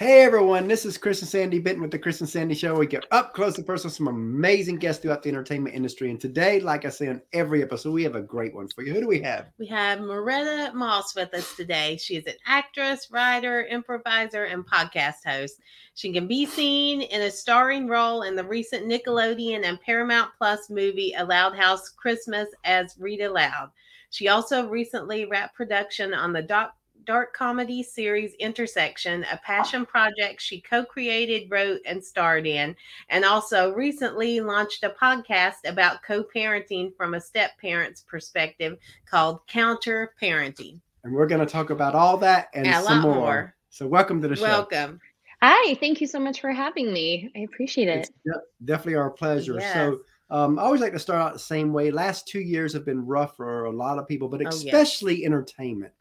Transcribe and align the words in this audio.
Hey 0.00 0.22
everyone, 0.22 0.66
this 0.66 0.86
is 0.86 0.96
Chris 0.96 1.20
and 1.20 1.28
Sandy 1.28 1.58
Benton 1.58 1.82
with 1.82 1.90
the 1.90 1.98
Chris 1.98 2.22
and 2.22 2.28
Sandy 2.28 2.54
Show. 2.54 2.74
We 2.74 2.86
get 2.86 3.04
up 3.10 3.34
close 3.34 3.58
and 3.58 3.66
personal 3.66 3.88
with 3.88 3.96
some 3.96 4.08
amazing 4.08 4.76
guests 4.76 5.02
throughout 5.02 5.22
the 5.22 5.28
entertainment 5.28 5.74
industry. 5.74 6.08
And 6.08 6.18
today, 6.18 6.58
like 6.58 6.86
I 6.86 6.88
say 6.88 7.08
on 7.08 7.20
every 7.34 7.62
episode, 7.62 7.92
we 7.92 8.02
have 8.04 8.14
a 8.14 8.22
great 8.22 8.54
one 8.54 8.66
for 8.68 8.80
you. 8.80 8.94
Who 8.94 9.02
do 9.02 9.06
we 9.06 9.20
have? 9.20 9.48
We 9.58 9.66
have 9.66 9.98
Muretta 9.98 10.72
Moss 10.72 11.14
with 11.14 11.34
us 11.34 11.54
today. 11.54 11.98
She 12.00 12.16
is 12.16 12.24
an 12.24 12.32
actress, 12.46 13.08
writer, 13.10 13.66
improviser, 13.66 14.44
and 14.44 14.66
podcast 14.66 15.22
host. 15.26 15.56
She 15.96 16.14
can 16.14 16.26
be 16.26 16.46
seen 16.46 17.02
in 17.02 17.20
a 17.20 17.30
starring 17.30 17.86
role 17.86 18.22
in 18.22 18.34
the 18.34 18.44
recent 18.44 18.88
Nickelodeon 18.88 19.66
and 19.66 19.78
Paramount 19.82 20.30
Plus 20.38 20.70
movie 20.70 21.12
A 21.18 21.22
Loud 21.26 21.54
House 21.54 21.90
Christmas 21.90 22.48
as 22.64 22.96
Rita 22.98 23.28
Loud. 23.28 23.70
She 24.08 24.28
also 24.28 24.66
recently 24.66 25.26
wrapped 25.26 25.54
production 25.54 26.14
on 26.14 26.32
the 26.32 26.40
doc 26.40 26.72
dark 27.04 27.34
comedy 27.34 27.82
series 27.82 28.34
Intersection, 28.34 29.24
a 29.32 29.36
passion 29.38 29.86
project 29.86 30.40
she 30.40 30.60
co 30.60 30.84
created, 30.84 31.50
wrote, 31.50 31.80
and 31.86 32.02
starred 32.04 32.46
in, 32.46 32.74
and 33.08 33.24
also 33.24 33.72
recently 33.74 34.40
launched 34.40 34.84
a 34.84 34.90
podcast 34.90 35.56
about 35.66 36.02
co 36.02 36.24
parenting 36.24 36.94
from 36.96 37.14
a 37.14 37.20
step 37.20 37.52
parent's 37.60 38.02
perspective 38.02 38.78
called 39.06 39.40
Counter 39.46 40.12
Parenting. 40.20 40.80
And 41.04 41.12
we're 41.14 41.26
going 41.26 41.40
to 41.44 41.50
talk 41.50 41.70
about 41.70 41.94
all 41.94 42.16
that 42.18 42.48
and, 42.54 42.66
And 42.66 42.76
a 42.76 42.82
some 42.82 42.98
lot 42.98 43.02
more. 43.02 43.14
more. 43.14 43.54
So, 43.70 43.86
welcome 43.86 44.20
to 44.22 44.28
the 44.28 44.36
show. 44.36 44.42
Welcome. 44.42 45.00
Hi, 45.42 45.74
thank 45.76 46.00
you 46.00 46.06
so 46.06 46.20
much 46.20 46.40
for 46.40 46.52
having 46.52 46.92
me. 46.92 47.30
I 47.34 47.40
appreciate 47.40 47.88
it. 47.88 48.10
It's 48.24 48.38
definitely 48.64 48.96
our 48.96 49.10
pleasure. 49.10 49.54
Yes. 49.58 49.72
So, 49.72 50.00
um, 50.30 50.58
I 50.58 50.62
always 50.62 50.80
like 50.80 50.92
to 50.92 50.98
start 50.98 51.20
out 51.20 51.32
the 51.32 51.38
same 51.38 51.72
way. 51.72 51.90
Last 51.90 52.28
two 52.28 52.40
years 52.40 52.72
have 52.74 52.84
been 52.84 53.04
rough 53.06 53.36
for 53.36 53.64
a 53.64 53.70
lot 53.70 53.98
of 53.98 54.06
people, 54.06 54.28
but 54.28 54.40
Oh, 54.40 54.44
yes. 54.44 54.54
especially 54.64 55.24
entertainment. 55.24 55.92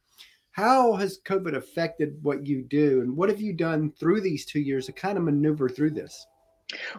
How 0.59 0.95
has 0.95 1.21
COVID 1.25 1.55
affected 1.55 2.21
what 2.21 2.45
you 2.45 2.63
do, 2.63 2.99
and 2.99 3.15
what 3.15 3.29
have 3.29 3.39
you 3.39 3.53
done 3.53 3.93
through 3.97 4.19
these 4.19 4.45
two 4.45 4.59
years 4.59 4.87
to 4.87 4.91
kind 4.91 5.17
of 5.17 5.23
maneuver 5.23 5.69
through 5.69 5.91
this? 5.91 6.27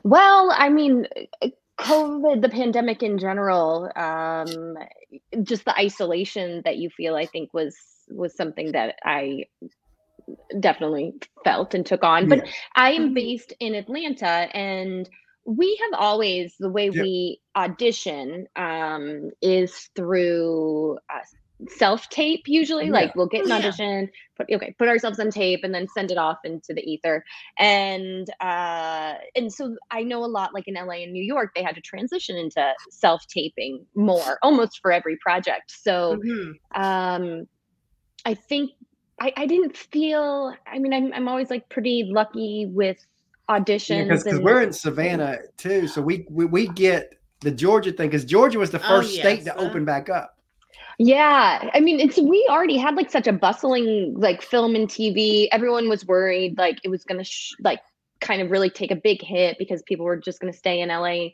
Well, 0.02 0.50
I 0.56 0.70
mean, 0.70 1.06
uh, 1.42 1.48
COVID, 1.78 2.41
the 2.41 2.48
pandemic 2.48 3.02
in 3.02 3.19
general, 3.19 3.91
um, 3.97 4.78
just 5.42 5.67
the 5.67 5.77
isolation 5.77 6.62
that 6.64 6.78
you 6.78 6.89
feel, 6.89 7.17
I 7.17 7.27
think 7.27 7.52
was 7.52 7.77
was 8.08 8.34
something 8.34 8.72
that 8.72 8.94
I 9.05 9.44
definitely 10.58 11.12
felt 11.45 11.74
and 11.74 11.84
took 11.84 12.02
on. 12.02 12.28
But 12.28 12.48
I 12.77 12.92
am 12.92 13.11
Mhm. 13.11 13.14
based 13.14 13.52
in 13.61 13.74
Atlanta 13.74 14.48
and 14.56 15.06
we 15.45 15.78
have 15.83 16.00
always 16.00 16.55
the 16.58 16.70
way 16.70 16.89
Yeah. 16.89 17.02
we 17.02 17.41
audition 17.56 18.47
um, 18.56 19.30
is 19.42 19.91
through 19.95 20.97
uh, 21.12 21.19
self 21.69 22.08
tape 22.08 22.42
usually 22.47 22.86
Yeah. 22.86 22.92
like 22.92 23.14
we'll 23.14 23.27
get 23.27 23.44
an 23.44 23.53
Oh, 23.53 23.56
yeah. 23.56 23.66
audition 23.66 24.08
put 24.36 24.47
okay 24.53 24.75
put 24.78 24.89
ourselves 24.89 25.19
on 25.20 25.30
tape 25.30 25.61
and 25.62 25.75
then 25.75 25.86
send 25.89 26.11
it 26.11 26.19
off 26.19 26.39
into 26.44 26.72
the 26.72 26.83
ether 26.83 27.22
and 27.58 28.28
uh 28.41 29.14
and 29.36 29.52
so 29.52 29.77
i 29.91 30.02
know 30.02 30.25
a 30.25 30.27
lot 30.27 30.55
like 30.55 30.67
in 30.67 30.75
la 30.75 30.92
and 30.92 31.12
new 31.12 31.22
york 31.22 31.50
they 31.55 31.62
had 31.62 31.75
to 31.75 31.80
transition 31.80 32.36
into 32.36 32.72
self 32.91 33.27
taping 33.27 33.84
more 33.94 34.39
almost 34.42 34.78
for 34.80 34.91
every 34.92 35.17
project 35.19 35.70
so 35.70 36.17
Mhm. 36.17 36.55
um 36.75 37.47
i 38.24 38.34
think 38.34 38.70
i 39.20 39.33
i 39.36 39.47
didn't 39.47 39.77
feel 39.77 40.55
i 40.67 40.78
mean 40.78 40.92
i'm, 40.95 41.12
I'm 41.12 41.28
always 41.28 41.50
like 41.50 41.69
pretty 41.69 42.05
lucky 42.11 42.67
with 42.70 42.98
auditions 43.50 44.08
Because 44.08 44.27
and 44.27 44.45
we're 44.45 44.62
in 44.62 44.72
Savannah 44.72 45.39
too, 45.56 45.89
so 45.89 46.00
we 46.00 46.24
we, 46.30 46.45
we 46.45 46.69
get 46.69 47.12
the 47.41 47.50
Georgia 47.50 47.91
thing 47.92 48.08
because 48.08 48.24
Georgia 48.24 48.58
was 48.58 48.70
the 48.70 48.78
Oh, 48.78 48.89
first 48.89 49.14
state 49.14 49.45
to 49.45 49.56
uh, 49.56 49.61
open 49.61 49.84
back 49.84 50.08
up. 50.08 50.36
Yeah 51.02 51.70
i 51.72 51.80
mean 51.80 51.98
it's 51.98 52.18
we 52.18 52.46
already 52.50 52.76
had 52.76 52.94
like 52.94 53.10
such 53.10 53.26
a 53.26 53.32
bustling 53.32 54.12
like 54.18 54.42
film 54.42 54.74
and 54.74 54.88
tv 54.88 55.48
everyone 55.50 55.88
was 55.88 56.06
worried 56.06 56.58
like 56.58 56.78
it 56.84 56.88
was 56.88 57.04
gonna 57.04 57.24
sh- 57.24 57.54
like 57.60 57.80
kind 58.20 58.42
of 58.42 58.50
really 58.50 58.68
take 58.68 58.90
a 58.90 58.96
big 58.96 59.22
hit 59.22 59.56
because 59.58 59.82
people 59.84 60.04
were 60.04 60.18
just 60.18 60.40
gonna 60.40 60.52
stay 60.52 60.80
in 60.80 60.90
la 60.90 61.28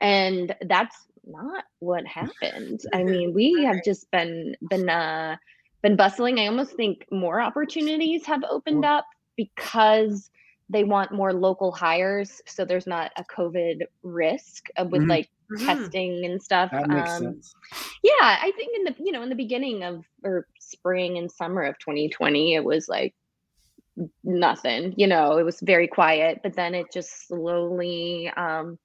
and 0.00 0.56
that's 0.62 0.96
not 1.24 1.64
what 1.78 2.06
happened. 2.06 2.80
I 2.92 3.04
mean 3.04 3.32
we 3.32 3.64
have 3.64 3.84
just 3.84 4.10
been 4.10 4.56
been 4.68 4.88
uh 4.88 5.36
been 5.82 5.96
bustling. 5.96 6.38
I 6.38 6.46
almost 6.46 6.72
think 6.72 7.06
more 7.10 7.40
opportunities 7.40 8.26
have 8.26 8.42
opened 8.48 8.84
up 8.84 9.06
because 9.36 10.30
they 10.68 10.84
want 10.84 11.12
more 11.12 11.32
local 11.32 11.72
hires 11.72 12.40
so 12.46 12.64
there's 12.64 12.86
not 12.86 13.10
a 13.16 13.24
covid 13.24 13.82
risk 14.02 14.66
with 14.90 15.02
Mhm. 15.02 15.08
like 15.08 15.28
Mhm. 15.50 15.66
testing 15.66 16.24
and 16.24 16.42
stuff 16.42 16.70
That 16.70 16.88
makes 16.88 17.10
um, 17.12 17.22
sense. 17.24 17.54
yeah 18.02 18.38
i 18.40 18.52
think 18.56 18.76
in 18.76 18.84
the 18.84 18.94
you 19.04 19.12
know 19.12 19.22
in 19.22 19.28
the 19.28 19.34
beginning 19.34 19.82
of 19.84 20.04
or 20.24 20.46
spring 20.58 21.18
and 21.18 21.30
summer 21.30 21.62
of 21.62 21.78
2020 21.78 22.54
it 22.54 22.64
was 22.64 22.88
like 22.88 23.14
nothing 24.24 24.94
you 24.96 25.06
know 25.06 25.36
it 25.36 25.42
was 25.42 25.60
very 25.60 25.86
quiet 25.86 26.40
but 26.42 26.54
then 26.54 26.74
it 26.74 26.86
just 26.92 27.26
slowly 27.28 28.30
um 28.36 28.78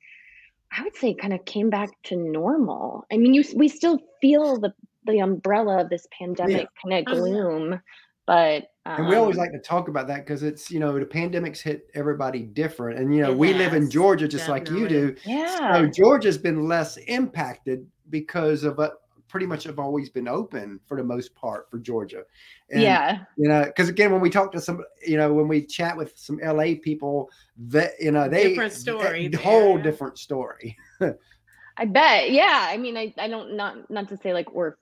i 0.77 0.83
would 0.83 0.95
say 0.95 1.13
kind 1.13 1.33
of 1.33 1.43
came 1.45 1.69
back 1.69 1.89
to 2.03 2.15
normal 2.17 3.05
i 3.11 3.15
mean 3.17 3.33
you 3.33 3.43
we 3.55 3.69
still 3.69 3.99
feel 4.21 4.59
the 4.59 4.73
the 5.05 5.19
umbrella 5.19 5.79
of 5.81 5.89
this 5.89 6.05
pandemic 6.17 6.67
kind 6.83 7.07
of 7.07 7.13
Oh, 7.13 7.21
gloom 7.21 7.79
but 8.25 8.65
um, 8.87 9.01
And 9.01 9.09
we 9.09 9.15
always 9.15 9.37
like 9.37 9.51
to 9.51 9.59
talk 9.59 9.87
about 9.87 10.07
that 10.07 10.25
because 10.25 10.43
it's 10.43 10.71
you 10.71 10.79
know 10.79 10.97
the 10.97 11.05
pandemic's 11.05 11.61
hit 11.61 11.89
everybody 11.93 12.41
different, 12.43 12.99
and 12.99 13.13
you 13.13 13.21
know 13.21 13.33
we 13.33 13.53
live 13.53 13.73
in 13.73 13.89
Georgia 13.89 14.27
just 14.27 14.47
like 14.47 14.69
you 14.69 14.87
do. 14.87 15.15
yeah 15.25 15.73
So 15.73 15.87
Georgia's 15.87 16.37
been 16.37 16.67
less 16.67 16.97
impacted 16.97 17.85
because 18.09 18.63
of 18.63 18.79
uh, 18.79 18.91
pretty 19.27 19.45
much 19.45 19.65
have 19.65 19.77
always 19.77 20.09
been 20.09 20.27
open 20.27 20.79
for 20.85 20.95
the 20.95 21.03
most 21.03 21.35
part 21.35 21.69
for 21.69 21.79
Georgia. 21.79 22.23
And, 22.69 22.81
yeah 22.81 23.19
you 23.37 23.49
know, 23.49 23.65
because 23.65 23.89
again, 23.89 24.11
when 24.11 24.21
we 24.21 24.29
talk 24.29 24.51
to 24.53 24.61
some, 24.61 24.83
you 25.05 25.17
know, 25.17 25.33
when 25.33 25.47
we 25.47 25.61
chat 25.65 25.97
with 25.97 26.13
some 26.15 26.39
LA 26.41 26.75
people, 26.81 27.29
that 27.57 27.91
you 27.99 28.11
know 28.11 28.29
they 28.29 28.49
Different 28.49 28.73
story 28.73 29.25
a 29.25 29.29
there, 29.29 29.41
whole 29.41 29.77
different 29.77 30.17
story. 30.17 30.77
I 31.79 31.85
bet. 31.85 32.31
Yeah. 32.31 32.67
I 32.71 32.77
mean, 32.77 32.97
I, 32.97 33.13
I 33.17 33.27
don't 33.27 33.55
not 33.55 33.89
not 33.89 34.07
to 34.09 34.17
say 34.17 34.33
like 34.33 34.51
we're 34.51 34.75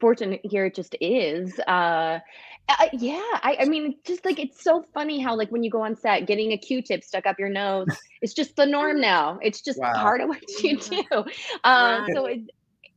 fortunate 0.00 0.40
here. 0.44 0.66
It 0.66 0.74
just 0.74 0.96
is. 1.00 1.58
Uh, 1.66 2.20
uh 2.68 2.86
yeah. 2.92 3.22
I, 3.42 3.58
I 3.60 3.64
mean, 3.64 3.96
just 4.06 4.24
like 4.24 4.38
it's 4.38 4.62
so 4.62 4.84
funny 4.94 5.20
how 5.20 5.36
like 5.36 5.50
when 5.50 5.62
you 5.62 5.70
go 5.70 5.82
on 5.82 5.96
set, 5.96 6.26
getting 6.26 6.52
a 6.52 6.58
Q-tip 6.58 7.04
stuck 7.04 7.26
up 7.26 7.38
your 7.38 7.48
nose, 7.48 7.88
it's 8.22 8.34
just 8.34 8.56
the 8.56 8.66
norm 8.66 9.00
now. 9.00 9.38
It's 9.42 9.62
just 9.62 9.78
Wow. 9.78 9.92
part 9.94 10.20
of 10.20 10.28
what 10.28 10.42
you 10.62 10.78
do. 10.90 11.24
Um, 11.64 12.08
Right. 12.08 12.12
so 12.12 12.26
it 12.26 12.40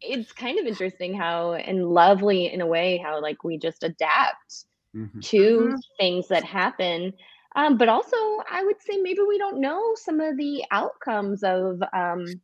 it's 0.02 0.32
kind 0.32 0.60
of 0.60 0.66
interesting 0.66 1.14
how 1.14 1.54
and 1.54 1.90
lovely 1.90 2.52
in 2.52 2.62
a 2.62 2.68
way 2.68 2.98
how 3.04 3.22
like 3.22 3.44
we 3.44 3.58
just 3.58 3.84
adapt 3.84 4.66
Mhm. 4.96 5.10
to 5.22 5.76
Mhm. 5.76 5.82
things 6.00 6.28
that 6.30 6.44
happen. 6.46 7.14
Um, 7.56 7.78
but 7.78 7.90
also, 7.90 8.16
I 8.50 8.64
would 8.64 8.82
say 8.82 8.98
maybe 8.98 9.22
we 9.28 9.38
don't 9.38 9.60
know 9.60 9.94
some 9.96 10.20
of 10.22 10.38
the 10.38 10.64
outcomes 10.72 11.44
of 11.44 11.82
um, 11.94 12.42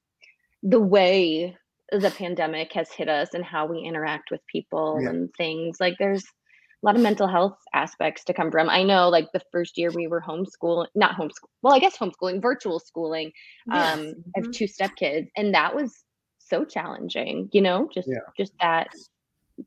the 0.63 0.79
way 0.79 1.55
the 1.91 2.11
pandemic 2.11 2.73
has 2.73 2.91
hit 2.91 3.09
us 3.09 3.33
and 3.33 3.43
how 3.45 3.65
we 3.65 3.79
interact 3.79 4.31
with 4.31 4.41
people 4.47 5.03
Yeah. 5.03 5.09
and 5.09 5.29
things. 5.37 5.77
Like, 5.79 5.95
there's 5.99 6.23
a 6.23 6.85
lot 6.85 6.95
of 6.95 7.01
mental 7.01 7.27
health 7.27 7.57
aspects 7.73 8.23
to 8.25 8.33
come 8.33 8.51
from. 8.51 8.69
I 8.69 8.83
know, 8.83 9.09
like, 9.09 9.31
the 9.33 9.41
first 9.51 9.77
year 9.77 9.91
we 9.91 10.07
were 10.07 10.21
homeschooling, 10.21 10.87
not 10.95 11.15
homeschool, 11.15 11.49
well, 11.61 11.73
I 11.75 11.79
guess 11.79 11.97
homeschooling, 11.97 12.41
virtual 12.41 12.79
schooling. 12.79 13.31
Yes. 13.65 13.99
Um, 13.99 14.15
I 14.35 14.39
have 14.39 14.45
Mhm. 14.45 14.51
two 14.51 14.65
stepkids, 14.65 15.27
and 15.37 15.53
that 15.53 15.75
was 15.75 16.05
so 16.39 16.65
challenging, 16.65 17.49
you 17.53 17.61
know, 17.61 17.89
just 17.93 18.07
Yeah. 18.07 18.35
just 18.37 18.53
that 18.61 18.89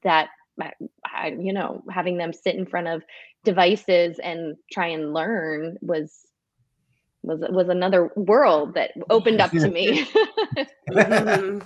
that 0.03 0.29
you 1.39 1.53
know 1.53 1.83
having 1.91 2.19
them 2.19 2.33
sit 2.33 2.55
in 2.57 2.67
front 2.67 2.89
of 2.89 3.03
devices 3.45 4.19
and 4.21 4.57
try 4.73 4.87
and 4.89 5.15
learn 5.15 5.79
was 5.83 6.28
was 7.29 7.41
was 7.51 7.69
another 7.69 8.11
world 8.17 8.75
that 8.75 8.91
opened 9.11 9.41
up 9.41 9.51
to 9.53 9.71
me 9.71 10.05
Mhm. 10.91 11.63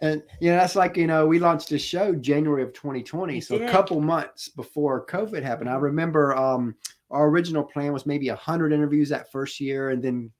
and 0.00 0.22
you 0.40 0.50
know 0.50 0.56
that's 0.56 0.76
like 0.76 0.96
you 0.96 1.06
know 1.06 1.26
we 1.26 1.38
launched 1.38 1.68
this 1.68 1.82
show 1.82 2.14
January 2.14 2.62
of 2.62 2.72
2020, 2.72 3.34
We 3.34 3.40
so 3.40 3.56
a 3.56 3.68
couple 3.68 4.00
months 4.00 4.48
before 4.48 5.04
COVID 5.06 5.42
happened. 5.42 5.68
I 5.68 5.74
remember 5.76 6.34
um, 6.36 6.74
our 7.10 7.28
original 7.28 7.64
plan 7.64 7.92
was 7.92 8.06
maybe 8.06 8.28
hundred 8.28 8.72
interviews 8.72 9.08
that 9.10 9.30
first 9.32 9.60
year, 9.60 9.90
and 9.90 10.02
then 10.02 10.30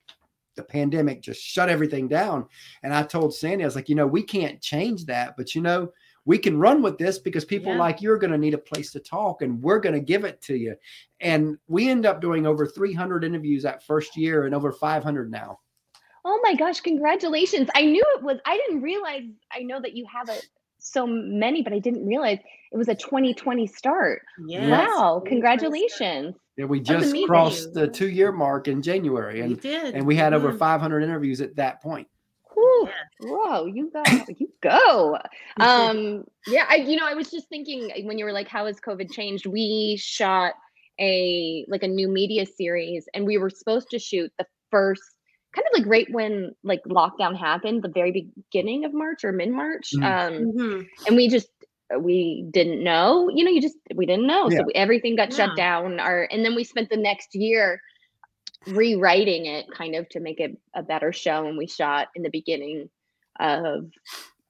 the 0.55 0.63
pandemic 0.63 1.21
just 1.21 1.41
shut 1.41 1.69
everything 1.69 2.07
down. 2.07 2.45
And 2.83 2.93
I 2.93 3.03
told 3.03 3.33
Sandy, 3.33 3.63
I 3.63 3.67
was 3.67 3.75
like, 3.75 3.89
you 3.89 3.95
know, 3.95 4.07
we 4.07 4.23
can't 4.23 4.61
change 4.61 5.05
that, 5.05 5.35
but 5.37 5.55
you 5.55 5.61
know, 5.61 5.91
we 6.25 6.37
can 6.37 6.57
run 6.57 6.81
with 6.81 6.97
this 6.97 7.19
because 7.19 7.45
people 7.45 7.73
Yeah. 7.73 7.79
like 7.79 8.01
you 8.01 8.11
are 8.11 8.17
going 8.17 8.31
to 8.31 8.37
need 8.37 8.53
a 8.53 8.57
place 8.59 8.91
to 8.91 8.99
talk, 8.99 9.41
and 9.41 9.61
we're 9.61 9.79
going 9.79 9.95
to 9.95 9.99
give 10.01 10.23
it 10.23 10.41
to 10.43 10.55
you. 10.55 10.75
And 11.19 11.57
we 11.67 11.89
end 11.89 12.05
up 12.05 12.21
doing 12.21 12.45
over 12.45 12.65
300 12.67 13.23
interviews 13.23 13.63
that 13.63 13.83
first 13.83 14.15
year, 14.15 14.45
and 14.45 14.53
over 14.55 14.71
500 14.71 15.31
now. 15.31 15.59
oh 16.23 16.39
my 16.43 16.53
gosh 16.53 16.79
congratulations 16.81 17.67
i 17.73 17.83
knew 17.83 18.03
it 18.15 18.21
was 18.21 18.37
i 18.45 18.55
didn't 18.55 18.83
realize 18.83 19.23
i 19.51 19.63
know 19.63 19.81
that 19.81 19.93
you 19.97 20.05
have 20.05 20.29
a 20.29 20.37
so 20.77 21.07
many 21.07 21.63
but 21.63 21.73
i 21.73 21.79
didn't 21.79 22.05
realize 22.05 22.37
it 22.71 22.77
was 22.77 22.87
a 22.89 22.93
2020 22.93 23.65
start 23.65 24.21
Yes. 24.45 24.69
wow 24.69 25.19
congratulations 25.25 26.35
Yeah, 26.57 26.65
we 26.65 26.79
just 26.79 27.15
crossed 27.25 27.73
the 27.73 27.87
two 27.87 28.09
year 28.09 28.31
mark 28.31 28.67
in 28.67 28.83
January, 28.83 29.37
We 29.37 29.41
and 29.41 29.61
did. 29.61 29.95
and 29.95 30.05
we 30.05 30.15
had 30.15 30.33
over 30.35 30.51
Mhm. 30.53 30.59
500 30.59 31.01
interviews 31.01 31.41
at 31.41 31.55
that 31.55 31.81
point. 31.81 32.07
Whew. 32.61 32.89
Whoa, 33.21 33.65
you 33.65 33.89
go, 33.91 34.03
you 34.27 34.49
go. 34.61 35.17
Um, 35.59 36.23
yeah, 36.47 36.65
I, 36.69 36.75
you 36.75 36.95
know, 36.97 37.05
I 37.05 37.13
was 37.13 37.29
just 37.29 37.47
thinking 37.49 37.91
when 38.05 38.17
you 38.17 38.25
were 38.25 38.31
like, 38.31 38.47
how 38.47 38.65
has 38.65 38.79
COVID 38.79 39.11
changed? 39.11 39.45
We 39.45 39.97
shot 39.99 40.53
a 40.99 41.65
like 41.67 41.83
a 41.83 41.87
new 41.87 42.07
media 42.07 42.45
series, 42.45 43.07
and 43.13 43.25
we 43.25 43.37
were 43.37 43.49
supposed 43.49 43.89
to 43.91 43.99
shoot 43.99 44.31
the 44.37 44.45
first 44.69 45.01
kind 45.55 45.65
of 45.73 45.79
like 45.79 45.87
right 45.87 46.07
when 46.11 46.53
like 46.63 46.81
lockdown 46.85 47.37
happened, 47.37 47.83
the 47.83 47.89
very 47.89 48.11
beginning 48.51 48.85
of 48.85 48.93
March 48.93 49.23
or 49.23 49.31
mid 49.31 49.49
March. 49.49 49.91
Mhm. 49.93 50.03
Um, 50.03 50.33
Mhm. 50.53 50.87
and 51.07 51.15
we 51.15 51.27
just 51.27 51.49
we 51.99 52.47
didn't 52.51 52.81
know 52.81 53.29
you 53.35 53.43
know 53.43 53.51
you 53.51 53.61
just 53.61 53.75
we 53.95 54.05
didn't 54.05 54.25
know 54.25 54.49
Yeah. 54.49 54.59
so 54.59 54.63
we, 54.63 54.73
everything 54.75 55.17
got 55.17 55.29
Yeah. 55.31 55.47
shut 55.47 55.57
down 55.57 55.99
our 55.99 56.23
and 56.31 56.45
then 56.45 56.55
we 56.55 56.63
spent 56.63 56.89
the 56.89 56.95
next 56.95 57.35
year 57.35 57.81
rewriting 58.67 59.45
it 59.47 59.65
kind 59.71 59.95
of 59.95 60.07
to 60.09 60.19
make 60.19 60.39
it 60.39 60.57
a 60.75 60.83
better 60.83 61.11
show 61.11 61.47
and 61.47 61.57
we 61.57 61.67
shot 61.67 62.09
in 62.15 62.21
the 62.23 62.29
beginning 62.29 62.89
of 63.39 63.89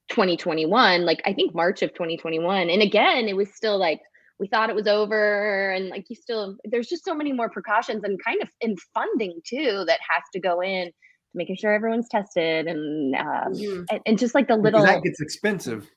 2021 0.09 1.05
like 1.05 1.21
i 1.25 1.31
think 1.33 1.55
march 1.55 1.81
of 1.81 1.93
2021 1.93 2.69
and 2.69 2.81
again 2.81 3.27
it 3.29 3.35
was 3.35 3.53
still 3.53 3.77
like 3.77 4.01
we 4.39 4.47
thought 4.47 4.69
it 4.69 4.75
was 4.75 4.87
over 4.87 5.71
and 5.71 5.87
like 5.89 6.05
you 6.09 6.15
still 6.15 6.57
there's 6.65 6.87
just 6.87 7.05
so 7.05 7.13
many 7.13 7.31
more 7.31 7.49
precautions 7.49 8.03
and 8.03 8.19
kind 8.25 8.41
of 8.41 8.49
in 8.59 8.75
funding 8.93 9.39
too 9.45 9.83
that 9.87 9.99
has 10.09 10.23
to 10.33 10.39
go 10.39 10.61
in 10.61 10.87
to 10.87 10.91
making 11.35 11.55
sure 11.55 11.71
everyone's 11.73 12.09
tested 12.09 12.67
and 12.67 13.15
um, 13.15 13.53
Mhm. 13.53 13.85
and, 13.91 14.01
and 14.05 14.19
just 14.19 14.35
like 14.35 14.47
the 14.49 14.57
Because 14.57 14.63
little 14.73 14.81
that 14.85 15.03
gets 15.03 15.21
expensive. 15.21 15.89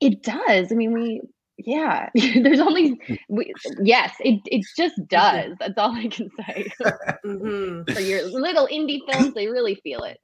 it 0.00 0.22
does. 0.22 0.70
I 0.70 0.74
mean, 0.74 0.92
we 0.92 1.22
yeah. 1.58 2.08
There's 2.14 2.60
only 2.60 3.00
we, 3.28 3.52
yes. 3.82 4.14
It 4.20 4.40
it 4.46 4.64
just 4.76 4.94
does. 5.08 5.54
That's 5.58 5.78
all 5.78 5.94
I 5.94 6.08
can 6.08 6.30
say. 6.38 6.70
Mhm. 7.24 7.88
For 7.92 8.00
your 8.00 8.24
little 8.24 8.66
indie 8.66 9.00
films, 9.08 9.32
they 9.34 9.46
really 9.46 9.76
feel 9.76 10.02
it. 10.02 10.18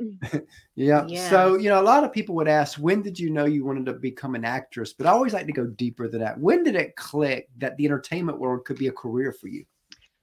Yeah. 0.74 1.04
Yeah. 1.06 1.30
So, 1.30 1.56
you 1.56 1.68
know, 1.68 1.80
a 1.80 1.82
lot 1.82 2.02
of 2.02 2.12
people 2.12 2.34
would 2.36 2.48
ask, 2.48 2.78
when 2.78 3.02
did 3.02 3.18
you 3.18 3.30
know 3.30 3.44
you 3.44 3.64
wanted 3.64 3.86
to 3.86 3.92
become 3.92 4.34
an 4.34 4.44
actress? 4.44 4.92
But 4.92 5.06
I 5.06 5.10
always 5.10 5.32
like 5.32 5.46
to 5.46 5.52
go 5.52 5.66
deeper 5.66 6.08
than 6.08 6.20
that. 6.20 6.38
When 6.40 6.64
did 6.64 6.74
it 6.74 6.96
click 6.96 7.48
that 7.58 7.76
the 7.76 7.84
entertainment 7.84 8.40
world 8.40 8.64
could 8.64 8.78
be 8.78 8.88
a 8.88 8.92
career 8.92 9.32
for 9.32 9.46
you? 9.48 9.64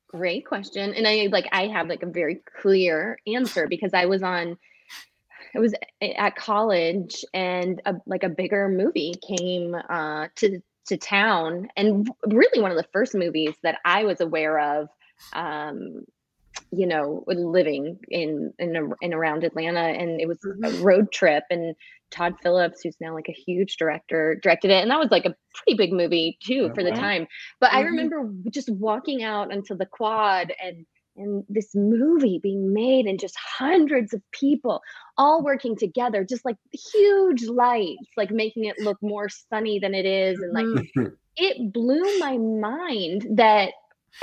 Great 0.08 0.46
question, 0.46 0.94
and 0.94 1.08
I 1.08 1.28
like 1.31 1.48
I 1.51 1.68
have 1.68 1.88
like 1.88 2.04
a 2.04 2.08
very 2.08 2.42
clear 2.62 3.18
answer 3.28 3.68
because 3.68 3.94
I 3.94 4.06
was 4.06 4.24
on. 4.24 4.58
I 5.56 5.60
was 5.60 5.74
at 6.01 6.36
college, 6.36 7.24
and 7.34 7.81
a, 7.86 7.96
like 8.06 8.24
a 8.24 8.30
bigger 8.30 8.68
movie 8.69 9.13
came 9.25 9.75
uh, 9.90 10.28
to 10.36 10.62
to 10.88 10.98
town, 10.98 11.68
and 11.76 12.08
really 12.28 12.62
one 12.62 12.72
of 12.72 12.78
the 12.78 12.88
first 12.94 13.16
movies 13.16 13.56
that 13.64 13.80
I 13.86 14.04
was 14.06 14.22
aware 14.22 14.60
of. 14.60 14.90
Um, 15.34 16.06
you 16.72 16.88
know, 16.88 17.24
living 17.28 18.00
in 18.10 18.54
in 18.60 18.76
a- 18.76 18.96
in 19.06 19.14
around 19.14 19.44
Atlanta, 19.44 19.80
and 19.80 20.20
it 20.20 20.28
was 20.28 20.40
a 20.64 20.72
Mhm. 20.72 20.84
road 20.84 21.12
trip, 21.12 21.44
and 21.50 21.76
Todd 22.12 22.36
Phillips, 22.44 22.82
who's 22.84 22.98
now 23.00 23.14
like 23.14 23.30
a 23.30 23.34
huge 23.34 23.78
director, 23.78 24.36
directed 24.42 24.72
it, 24.72 24.82
and 24.82 24.92
that 24.92 25.00
was 25.00 25.12
like 25.12 25.26
a 25.26 25.36
pretty 25.54 25.78
big 25.78 25.94
movie 25.94 26.38
too 26.44 26.70
Oh, 26.70 26.76
for 26.76 26.84
the 26.84 26.92
wow. 26.92 26.96
time. 26.98 27.28
But 27.62 27.72
I 27.74 27.82
Mhm. 27.82 27.86
remember 27.86 28.34
just 28.52 28.70
walking 28.70 29.24
out 29.24 29.52
onto 29.54 29.76
the 29.76 29.86
quad 29.86 30.54
and 30.62 30.86
and 31.18 31.44
this 31.50 31.70
movie 31.76 32.40
being 32.42 32.74
made 32.74 33.06
and 33.06 33.20
just 33.20 33.36
hundreds 33.58 34.14
of 34.14 34.22
people 34.32 34.82
all 35.18 35.44
working 35.44 35.76
together, 35.76 36.26
just 36.28 36.46
like 36.46 36.58
huge 36.94 37.46
lights, 37.46 38.10
like 38.18 38.32
making 38.32 38.66
it 38.66 38.76
look 38.80 38.98
more 39.02 39.30
sunny 39.30 39.80
than 39.80 39.94
it 39.96 40.06
is, 40.06 40.42
and 40.42 40.54
like 40.54 40.70
Mhm. 40.74 41.18
it 41.38 41.74
blew 41.74 42.18
my 42.18 42.38
mind 42.38 43.26
that 43.38 43.72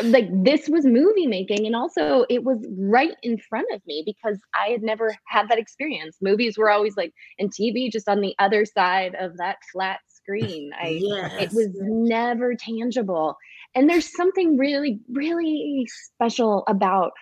like 0.02 0.26
this 0.44 0.68
was 0.68 0.86
movie 0.86 1.26
making 1.26 1.66
and 1.66 1.76
also 1.76 2.18
it 2.22 2.36
was 2.36 2.58
right 2.72 3.08
in 3.16 3.30
front 3.36 3.60
of 3.66 3.74
me 3.78 4.02
because 4.06 4.38
i 4.58 4.68
had 4.70 4.82
never 4.82 5.14
had 5.28 5.48
that 5.48 5.58
experience. 5.58 6.16
Movies 6.20 6.56
were 6.58 6.70
always 6.70 6.96
like 6.96 7.12
and 7.38 7.52
tv 7.52 7.90
just 7.92 8.08
on 8.08 8.20
the 8.20 8.34
other 8.38 8.64
side 8.64 9.14
of 9.20 9.36
that 9.36 9.56
flat 9.72 10.00
screen. 10.08 10.70
I 10.74 11.04
it 11.36 11.50
was 11.52 11.68
never 11.74 12.54
tangible 12.54 13.36
and 13.74 13.88
there's 13.88 14.14
something 14.14 14.56
really 14.56 15.00
really 15.10 15.86
special 15.88 16.64
about 16.68 17.12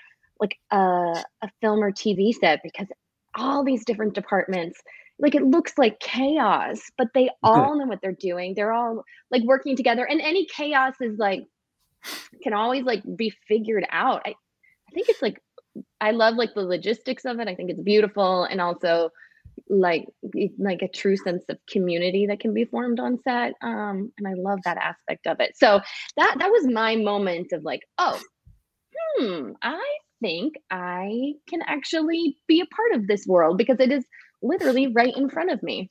like 0.40 0.56
a, 0.70 0.76
a 1.42 1.50
film 1.60 1.82
or 1.82 1.92
tv 1.92 2.34
set 2.34 2.60
because 2.62 2.86
all 3.36 3.62
these 3.64 3.84
different 3.84 4.14
departments 4.14 4.80
like 5.20 5.34
it 5.34 5.44
looks 5.44 5.76
like 5.76 6.00
chaos 6.00 6.80
but 6.96 7.08
they 7.14 7.30
all 7.42 7.78
know 7.78 7.86
what 7.86 8.00
they're 8.02 8.12
doing. 8.12 8.54
They're 8.54 8.72
all 8.72 9.04
like 9.30 9.42
working 9.44 9.76
together. 9.76 10.04
And 10.04 10.20
any 10.20 10.46
chaos 10.46 10.94
is 11.00 11.18
like 11.18 11.44
can 12.42 12.54
always 12.54 12.84
like 12.84 13.02
be 13.16 13.32
figured 13.46 13.86
out. 13.90 14.22
I 14.24 14.30
i 14.30 14.92
think 14.92 15.08
it's 15.08 15.22
like 15.22 15.40
i 16.00 16.10
love 16.10 16.34
like 16.34 16.54
the 16.54 16.62
logistics 16.62 17.24
of 17.24 17.38
it. 17.38 17.48
I 17.48 17.54
think 17.54 17.70
it's 17.70 17.82
beautiful. 17.82 18.44
And 18.44 18.60
also 18.60 19.10
like 19.68 20.06
like 20.58 20.82
a 20.82 20.88
true 20.88 21.16
sense 21.16 21.44
of 21.48 21.58
community 21.68 22.26
that 22.26 22.40
can 22.40 22.52
be 22.54 22.64
formed 22.64 23.00
on 23.00 23.18
set 23.22 23.52
um 23.62 24.12
and 24.18 24.26
i 24.28 24.32
love 24.36 24.58
that 24.64 24.76
aspect 24.78 25.26
of 25.26 25.38
it 25.40 25.52
so 25.56 25.80
that 26.16 26.36
that 26.38 26.50
was 26.50 26.66
my 26.66 26.96
moment 26.96 27.52
of 27.52 27.62
like 27.64 27.80
oh 27.98 28.20
hmm 29.18 29.50
i 29.62 29.98
think 30.20 30.54
i 30.70 31.32
can 31.48 31.60
actually 31.66 32.36
be 32.46 32.60
a 32.60 32.66
part 32.66 32.92
of 32.94 33.06
this 33.06 33.26
world 33.26 33.56
because 33.58 33.78
it 33.80 33.92
is 33.92 34.04
literally 34.42 34.88
right 34.94 35.16
in 35.16 35.28
front 35.28 35.50
of 35.50 35.62
me 35.62 35.90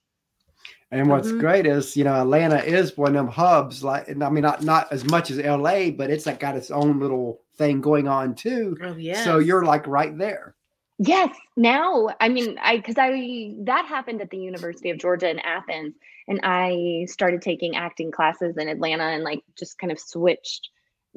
And 0.92 1.08
what's 1.10 1.32
Mhm. 1.32 1.40
great 1.40 1.66
is, 1.68 1.96
you 1.96 2.04
know, 2.04 2.16
Atlanta 2.16 2.58
is 2.64 2.98
one 2.98 3.10
of 3.10 3.14
them 3.14 3.28
hubs. 3.28 3.84
Like, 3.84 4.10
I 4.10 4.30
mean, 4.30 4.42
not 4.42 4.64
not 4.64 4.92
as 4.92 5.06
much 5.06 5.30
as 5.30 5.38
LA, 5.38 5.92
but 5.92 6.10
it's 6.10 6.26
like 6.26 6.40
got 6.40 6.56
its 6.58 6.72
own 6.72 7.00
little 7.00 7.42
thing 7.58 7.80
going 7.80 8.08
on 8.08 8.34
too. 8.34 8.76
Oh 8.82 8.96
yeah. 8.98 9.24
So 9.24 9.38
you're 9.38 9.64
like 9.66 9.86
right 9.86 10.18
there. 10.18 10.56
Yes, 11.02 11.34
now 11.56 12.10
I 12.20 12.28
mean 12.28 12.58
I 12.62 12.76
because 12.76 12.96
I 12.98 13.54
that 13.64 13.86
happened 13.86 14.22
at 14.22 14.30
the 14.32 14.38
University 14.38 14.90
of 14.90 14.98
Georgia 14.98 15.30
in 15.30 15.40
Athens 15.40 15.96
and 16.28 16.42
I 16.44 17.06
started 17.08 17.42
taking 17.42 17.78
acting 17.78 18.12
classes 18.12 18.58
in 18.58 18.68
Atlanta 18.68 19.06
and 19.06 19.24
like 19.24 19.42
just 19.58 19.80
kind 19.80 19.94
of 19.94 20.00
switched 20.00 20.70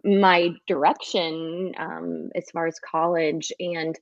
my 0.04 0.50
direction 0.68 1.72
um 1.78 2.30
as 2.36 2.48
far 2.52 2.66
as 2.68 2.78
college 2.78 3.52
and 3.58 3.98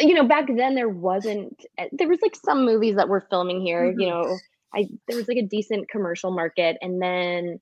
you 0.00 0.14
know 0.14 0.26
back 0.26 0.46
then 0.56 0.74
there 0.74 0.88
wasn't 0.88 1.64
eh, 1.78 1.88
there 1.92 2.08
was 2.08 2.20
like 2.22 2.36
some 2.36 2.64
movies 2.66 2.96
that 2.96 3.08
were 3.08 3.26
filming 3.30 3.60
here 3.60 3.94
you 3.96 4.06
Mhm. 4.06 4.10
know 4.10 4.42
I 4.74 4.88
there 5.08 5.16
was 5.16 5.28
like 5.28 5.38
a 5.38 5.42
decent 5.46 5.90
commercial 5.90 6.32
market 6.32 6.78
and 6.82 7.02
then 7.02 7.60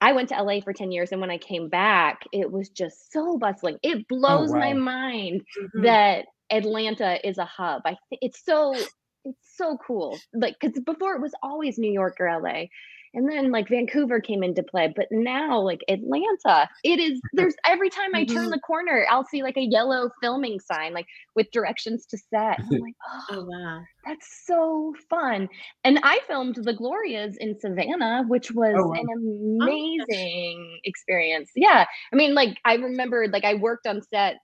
I 0.00 0.12
went 0.12 0.30
to 0.30 0.36
LA 0.42 0.60
for 0.62 0.72
10 0.74 0.92
years 0.92 1.12
and 1.12 1.20
when 1.20 1.30
I 1.30 1.38
came 1.38 1.68
back 1.70 2.22
it 2.32 2.52
was 2.52 2.70
just 2.70 3.12
so 3.12 3.38
bustling 3.38 3.78
it 3.82 4.08
blows 4.08 4.54
my 4.54 4.72
wow. 4.72 4.74
mind 4.74 5.42
Mhm. 5.56 5.82
that 5.82 6.26
Atlanta 6.56 7.26
is 7.26 7.38
a 7.38 7.44
hub. 7.44 7.82
I 7.84 7.96
think 8.08 8.20
it's 8.22 8.44
so 8.44 8.90
it's 9.24 9.56
so 9.56 9.78
cool. 9.86 10.24
Like 10.34 10.56
cuz 10.60 10.72
before 10.84 11.14
it 11.14 11.22
was 11.22 11.34
always 11.42 11.78
New 11.78 11.92
York 11.92 12.16
or 12.20 12.28
LA. 12.28 12.70
And 13.14 13.30
then 13.30 13.52
like 13.52 13.68
Vancouver 13.68 14.20
came 14.20 14.42
into 14.42 14.62
play, 14.62 14.92
but 14.94 15.06
now 15.10 15.60
like 15.60 15.84
Atlanta, 15.88 16.68
it 16.82 16.98
is 17.00 17.22
there's 17.32 17.54
every 17.66 17.88
time 17.90 18.14
I 18.14 18.24
turn 18.24 18.50
Mhm. 18.50 18.50
the 18.50 18.60
corner, 18.60 19.06
I'll 19.10 19.24
see 19.24 19.42
like 19.42 19.56
a 19.56 19.62
yellow 19.70 20.10
filming 20.22 20.58
sign 20.60 20.92
like 20.94 21.06
with 21.36 21.50
directions 21.52 22.06
to 22.06 22.18
set. 22.18 22.58
And 22.60 22.68
I'm 22.68 22.80
like, 22.80 22.94
"Oh, 23.30 23.36
Oh 23.36 23.44
wow. 23.44 23.86
that's 24.06 24.44
so 24.46 24.94
fun. 25.08 25.48
And 25.82 25.98
I 26.02 26.18
filmed 26.26 26.56
The 26.62 26.74
Glorias 26.74 27.36
in 27.40 27.58
Savannah, 27.58 28.24
which 28.28 28.52
was 28.52 28.82
Oh, 28.82 28.88
wow. 28.88 29.00
an 29.00 29.08
amazing 29.16 30.80
experience. 30.84 31.50
Yeah. 31.56 31.86
I 32.12 32.16
mean, 32.16 32.34
like, 32.34 32.58
I 32.66 32.74
remembered, 32.74 33.32
like, 33.32 33.44
I 33.44 33.54
worked 33.54 33.86
on 33.86 34.02
set 34.02 34.36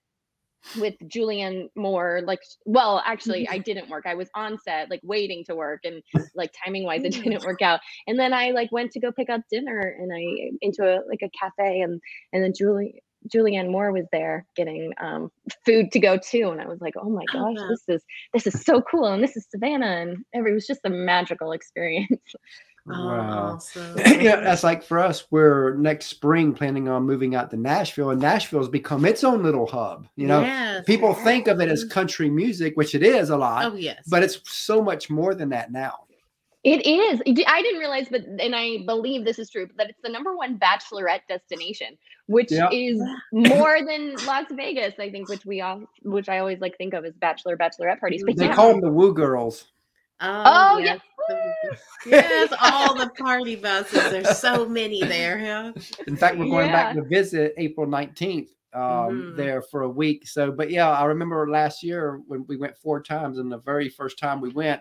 with 0.76 0.94
Julianne 1.04 1.68
Moore. 1.76 2.22
Like, 2.24 2.40
well, 2.64 3.02
actually, 3.04 3.48
I 3.48 3.58
didn't 3.68 3.88
work. 3.88 4.06
I 4.06 4.14
was 4.14 4.28
on 4.34 4.58
set, 4.58 4.90
like, 4.90 5.00
waiting 5.02 5.44
to 5.46 5.54
work. 5.54 5.80
And, 5.84 6.02
like, 6.34 6.52
timing 6.64 6.84
wise, 6.84 7.02
it 7.04 7.12
Mm. 7.14 7.24
didn't 7.24 7.44
work 7.44 7.62
out. 7.62 7.80
And 8.06 8.18
then 8.18 8.32
I, 8.32 8.50
like, 8.50 8.70
went 8.72 8.92
to 8.92 9.00
go 9.00 9.12
pick 9.12 9.30
up 9.30 9.42
dinner 9.50 9.80
and 9.98 10.12
I, 10.12 10.50
into 10.62 10.82
a, 10.84 11.00
like, 11.08 11.20
a 11.22 11.30
cafe. 11.30 11.80
And, 11.80 12.00
and 12.32 12.42
then 12.44 12.52
Julie, 12.56 13.02
Julianne 13.34 13.70
Moore 13.70 13.92
was 13.92 14.06
there 14.12 14.46
getting 14.56 14.92
um, 15.00 15.30
food 15.66 15.92
to 15.92 15.98
go 16.00 16.16
to, 16.16 16.42
and 16.50 16.60
I 16.60 16.66
was 16.66 16.80
like, 16.80 16.94
"Oh 16.96 17.10
my 17.10 17.22
Oh, 17.34 17.52
gosh, 17.54 17.60
wow. 17.60 17.68
this 17.68 17.84
is 17.88 18.02
this 18.32 18.46
is 18.46 18.64
so 18.64 18.80
cool!" 18.80 19.04
And 19.08 19.22
this 19.22 19.36
is 19.36 19.46
Savannah, 19.50 19.86
and 20.00 20.24
every, 20.34 20.52
it 20.52 20.54
was 20.54 20.66
just 20.66 20.80
a 20.86 20.90
magical 20.90 21.52
experience. 21.52 22.08
Wow. 22.86 22.96
Oh, 22.96 23.54
awesome. 23.54 23.96
yeah, 24.20 24.40
that's 24.40 24.64
like 24.64 24.82
for 24.82 24.98
us. 24.98 25.26
We're 25.30 25.74
next 25.74 26.06
spring 26.06 26.52
planning 26.54 26.88
on 26.88 27.04
moving 27.04 27.34
out 27.34 27.50
to 27.50 27.56
Nashville, 27.56 28.10
and 28.10 28.20
Nashville's 28.20 28.68
become 28.68 29.04
its 29.04 29.22
own 29.22 29.42
little 29.42 29.66
hub. 29.66 30.08
You 30.16 30.26
know, 30.26 30.40
Yes. 30.40 30.84
people 30.86 31.14
think 31.14 31.46
of 31.48 31.60
it 31.60 31.68
as 31.68 31.84
country 31.84 32.30
music, 32.30 32.76
which 32.76 32.94
it 32.94 33.02
is 33.02 33.30
a 33.30 33.36
lot, 33.36 33.64
Oh 33.66 33.74
yes. 33.74 34.02
but 34.08 34.22
it's 34.22 34.40
so 34.50 34.82
much 34.82 35.10
more 35.10 35.34
than 35.34 35.50
that 35.50 35.70
now. 35.72 36.04
It 36.62 36.86
is. 36.86 37.22
I 37.46 37.62
didn't 37.62 37.78
realize, 37.78 38.08
but 38.10 38.20
and 38.38 38.54
I 38.54 38.78
believe 38.84 39.24
this 39.24 39.38
is 39.38 39.48
true, 39.48 39.66
that 39.78 39.88
it's 39.88 40.00
the 40.02 40.10
number 40.10 40.36
one 40.36 40.58
bachelorette 40.58 41.20
destination, 41.26 41.96
which 42.26 42.52
Yeah. 42.52 42.68
is 42.70 43.00
more 43.32 43.78
than 43.86 44.14
Las 44.26 44.44
Vegas. 44.50 44.92
I 44.98 45.10
think, 45.10 45.30
which 45.30 45.46
we 45.46 45.62
all, 45.62 45.84
which 46.02 46.28
I 46.28 46.38
always 46.38 46.60
like 46.60 46.76
think 46.76 46.92
of 46.92 47.06
as 47.06 47.14
bachelor 47.14 47.56
bachelorette 47.56 47.98
parties. 47.98 48.22
But 48.26 48.36
They 48.36 48.44
yeah, 48.46 48.54
call 48.54 48.72
them 48.72 48.82
the 48.82 48.90
Woo 48.92 49.14
Girls. 49.14 49.68
Oh, 50.20 50.74
Oh, 50.74 50.78
yes. 50.78 51.00
yes, 52.06 52.52
all 52.60 52.94
the 52.94 53.10
party 53.10 53.56
buses. 53.56 54.10
There's 54.10 54.38
so 54.38 54.68
many 54.68 55.00
there. 55.02 55.38
Huh? 55.38 55.72
In 56.06 56.16
fact, 56.16 56.38
we're 56.38 56.46
going 56.50 56.72
back 56.72 56.94
to 56.96 57.02
visit 57.02 57.54
April 57.56 57.86
19th 57.86 58.48
um, 58.72 58.80
Mhm. 58.82 59.36
there 59.36 59.62
for 59.62 59.82
a 59.82 59.88
week. 59.88 60.26
So, 60.28 60.50
but 60.52 60.70
yeah, 60.70 60.88
I 60.90 61.04
remember 61.04 61.48
last 61.50 61.82
year 61.82 62.20
when 62.26 62.44
we 62.46 62.56
went 62.56 62.76
four 62.76 63.02
times, 63.02 63.38
and 63.38 63.50
the 63.50 63.58
very 63.58 63.88
first 63.88 64.18
time 64.18 64.40
we 64.40 64.50
went, 64.50 64.80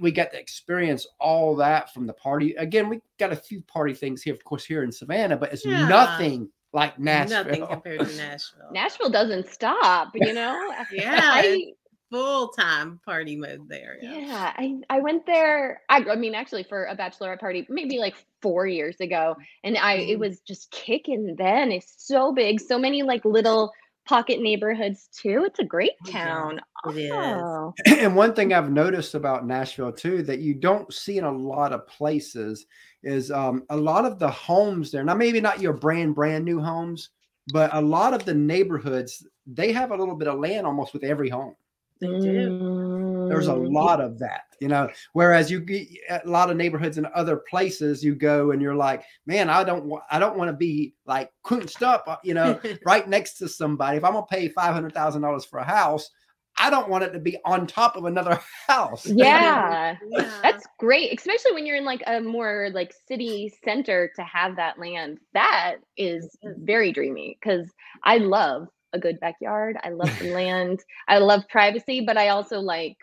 we 0.00 0.12
got 0.12 0.30
to 0.32 0.38
experience 0.38 1.06
all 1.18 1.56
that 1.56 1.92
from 1.92 2.06
the 2.06 2.12
party. 2.12 2.54
Again, 2.54 2.88
we 2.88 3.00
got 3.18 3.32
a 3.32 3.36
few 3.36 3.62
party 3.62 3.94
things 3.94 4.22
here, 4.22 4.34
of 4.34 4.44
course, 4.44 4.64
here 4.64 4.82
in 4.84 4.92
Savannah, 4.92 5.36
but 5.36 5.52
it's 5.52 5.64
Yeah. 5.66 5.88
nothing 5.88 6.50
like 6.72 6.98
Nashville. 7.00 7.44
Nothing 7.44 7.66
compared 7.66 8.00
to 8.00 8.16
Nashville. 8.16 8.70
Nashville 8.72 9.10
doesn't 9.10 9.48
stop, 9.48 10.10
you 10.14 10.32
know? 10.32 10.72
Yeah, 10.92 11.18
I, 11.22 11.72
Full 12.10 12.48
time 12.48 13.00
party 13.04 13.36
mode 13.36 13.68
there. 13.68 13.96
Yeah. 14.02 14.18
yeah, 14.18 14.52
I, 14.56 14.80
I 14.90 15.00
went 15.00 15.26
there. 15.26 15.82
I, 15.88 15.98
I 16.10 16.16
mean, 16.16 16.34
actually, 16.34 16.64
for 16.64 16.84
a 16.86 16.96
bachelorette 16.96 17.38
party, 17.40 17.66
maybe 17.70 17.98
like 17.98 18.14
four 18.42 18.66
years 18.66 18.96
ago, 19.00 19.36
and 19.64 19.76
I 19.78 19.94
it 19.94 20.16
Mhm. 20.16 20.20
was 20.20 20.40
just 20.40 20.70
kicking. 20.72 21.36
Then 21.38 21.70
it's 21.70 21.94
so 21.98 22.32
big, 22.32 22.60
so 22.60 22.78
many 22.78 23.02
like 23.02 23.24
little 23.24 23.72
pocket 24.06 24.40
neighborhoods 24.40 25.08
too. 25.12 25.44
It's 25.46 25.60
a 25.60 25.64
great 25.64 25.92
Yeah, 26.06 26.12
town. 26.24 26.60
it 26.86 26.96
is. 26.96 27.12
Oh. 27.12 27.74
and 27.86 28.16
one 28.16 28.34
thing 28.34 28.52
I've 28.52 28.72
noticed 28.72 29.14
about 29.14 29.46
Nashville 29.46 29.92
too 29.92 30.22
that 30.24 30.40
you 30.40 30.54
don't 30.54 30.92
see 30.92 31.18
in 31.18 31.24
a 31.24 31.30
lot 31.30 31.72
of 31.72 31.86
places 31.86 32.66
is 33.04 33.30
um, 33.30 33.62
a 33.70 33.76
lot 33.76 34.04
of 34.04 34.18
the 34.18 34.28
homes 34.30 34.90
there. 34.90 35.04
Now, 35.04 35.14
maybe 35.14 35.40
not 35.40 35.60
your 35.60 35.74
brand 35.74 36.16
brand 36.16 36.44
new 36.44 36.60
homes, 36.60 37.10
but 37.52 37.70
a 37.72 37.80
lot 37.80 38.14
of 38.14 38.24
the 38.24 38.34
neighborhoods 38.34 39.24
they 39.46 39.72
have 39.72 39.90
a 39.92 39.96
little 39.96 40.14
bit 40.16 40.28
of 40.28 40.38
land 40.40 40.66
almost 40.66 40.92
with 40.92 41.04
every 41.04 41.28
home. 41.28 41.54
They 42.00 42.18
do. 42.20 43.26
There's 43.28 43.46
a 43.48 43.52
Mm. 43.52 43.72
lot 43.72 44.00
of 44.00 44.18
that, 44.18 44.42
you 44.60 44.66
know. 44.68 44.88
Whereas 45.12 45.50
you 45.50 45.60
get 45.60 45.86
a 46.10 46.28
lot 46.28 46.50
of 46.50 46.56
neighborhoods 46.56 46.98
in 46.98 47.06
other 47.14 47.36
places, 47.48 48.02
you 48.04 48.14
go 48.16 48.50
and 48.50 48.60
you're 48.60 48.74
like, 48.74 49.04
man, 49.24 49.48
I 49.48 49.62
don't 49.62 49.84
want, 49.84 50.02
I 50.10 50.18
don't 50.18 50.36
want 50.36 50.48
to 50.50 50.56
be 50.56 50.94
like 51.06 51.30
couldn't 51.44 51.80
up, 51.82 52.04
uh, 52.08 52.16
you 52.24 52.34
know, 52.34 52.58
right 52.84 53.08
next 53.08 53.34
to 53.34 53.48
somebody. 53.48 53.98
If 53.98 54.04
I'm 54.04 54.14
gonna 54.14 54.26
pay 54.26 54.48
five 54.48 54.74
hundred 54.74 54.94
thousand 54.94 55.22
dollars 55.22 55.44
for 55.44 55.60
a 55.60 55.64
house, 55.64 56.10
I 56.58 56.70
don't 56.70 56.88
want 56.88 57.04
it 57.04 57.12
to 57.12 57.20
be 57.20 57.38
on 57.44 57.66
top 57.68 57.96
of 57.96 58.04
another 58.06 58.40
house. 58.66 59.06
Yeah. 59.06 59.94
Yeah. 60.08 60.40
That's 60.42 60.66
great, 60.78 61.16
especially 61.16 61.52
when 61.52 61.66
you're 61.66 61.76
in 61.76 61.84
like 61.84 62.02
a 62.06 62.20
more 62.20 62.70
like 62.74 62.92
city 63.06 63.52
center 63.64 64.10
to 64.16 64.22
have 64.24 64.56
that 64.56 64.78
land. 64.78 65.18
That 65.34 65.76
is 65.96 66.24
It 66.42 66.48
is. 66.48 66.56
very 66.58 66.90
dreamy 66.92 67.38
because 67.40 67.70
I 68.02 68.18
love 68.18 68.66
a 68.92 68.98
good 68.98 69.18
backyard. 69.20 69.76
I 69.82 69.90
love 69.90 70.10
the 70.18 70.30
land. 70.34 70.80
I 71.08 71.18
love 71.18 71.44
privacy, 71.48 72.00
but 72.00 72.16
I 72.16 72.28
also 72.28 72.60
like 72.60 72.96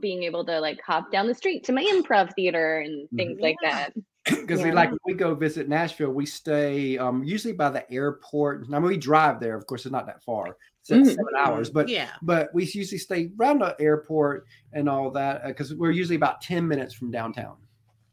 being 0.00 0.24
able 0.24 0.44
to 0.44 0.60
like 0.60 0.80
hop 0.84 1.12
down 1.12 1.26
the 1.26 1.34
street 1.34 1.64
to 1.64 1.72
my 1.72 1.84
improv 1.84 2.34
theater 2.34 2.80
and 2.80 3.08
things 3.16 3.38
like 3.40 3.56
that. 3.62 3.90
because 4.26 4.62
we 4.64 4.72
like 4.72 4.90
we 5.06 5.14
go 5.14 5.34
visit 5.34 5.68
Nashville, 5.68 6.10
we 6.10 6.26
stay 6.26 6.98
um, 6.98 7.22
usually 7.22 7.52
by 7.52 7.70
the 7.70 7.90
airport. 7.92 8.66
I 8.66 8.78
mean, 8.78 8.82
we 8.82 8.96
drive 8.96 9.40
there. 9.40 9.56
Of 9.56 9.66
course, 9.66 9.86
it's 9.86 9.92
not 9.92 10.06
that 10.06 10.22
far. 10.24 10.56
It's 10.80 10.90
at 10.90 10.98
Mhm. 10.98 11.06
seven 11.06 11.24
hours, 11.38 11.70
but 11.70 11.88
yeah. 11.88 12.10
but 12.22 12.52
we 12.52 12.64
usually 12.64 12.98
stay 12.98 13.30
around 13.38 13.60
the 13.60 13.76
airport 13.80 14.46
and 14.72 14.88
all 14.88 15.10
that 15.12 15.46
because 15.46 15.74
we're 15.74 15.92
usually 15.92 16.16
about 16.16 16.40
ten 16.40 16.66
minutes 16.66 16.92
from 16.92 17.10
downtown. 17.10 17.56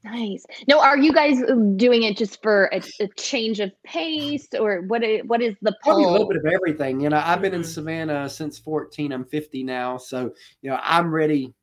Nice. 0.03 0.45
Now, 0.67 0.79
are 0.81 0.97
you 0.97 1.13
guys 1.13 1.41
uh, 1.43 1.53
doing 1.75 2.03
it 2.03 2.17
just 2.17 2.41
for 2.41 2.65
a, 2.73 2.81
a 2.99 3.07
change 3.09 3.59
of 3.59 3.71
pace, 3.83 4.47
or 4.59 4.81
what? 4.81 5.03
What 5.25 5.41
is 5.41 5.55
the 5.61 5.75
Probably 5.83 6.05
a 6.05 6.09
little 6.09 6.27
bit 6.27 6.37
of 6.37 6.45
everything. 6.45 6.99
You 7.01 7.09
know, 7.09 7.21
I've 7.23 7.41
been 7.41 7.53
in 7.53 7.61
Mhm. 7.61 7.65
Savannah 7.65 8.29
since 8.29 8.57
14. 8.57 9.11
I'm 9.11 9.25
50 9.25 9.63
now. 9.63 9.97
So, 9.97 10.33
you 10.63 10.71
know, 10.71 10.79
I'm 10.81 11.13
ready 11.13 11.53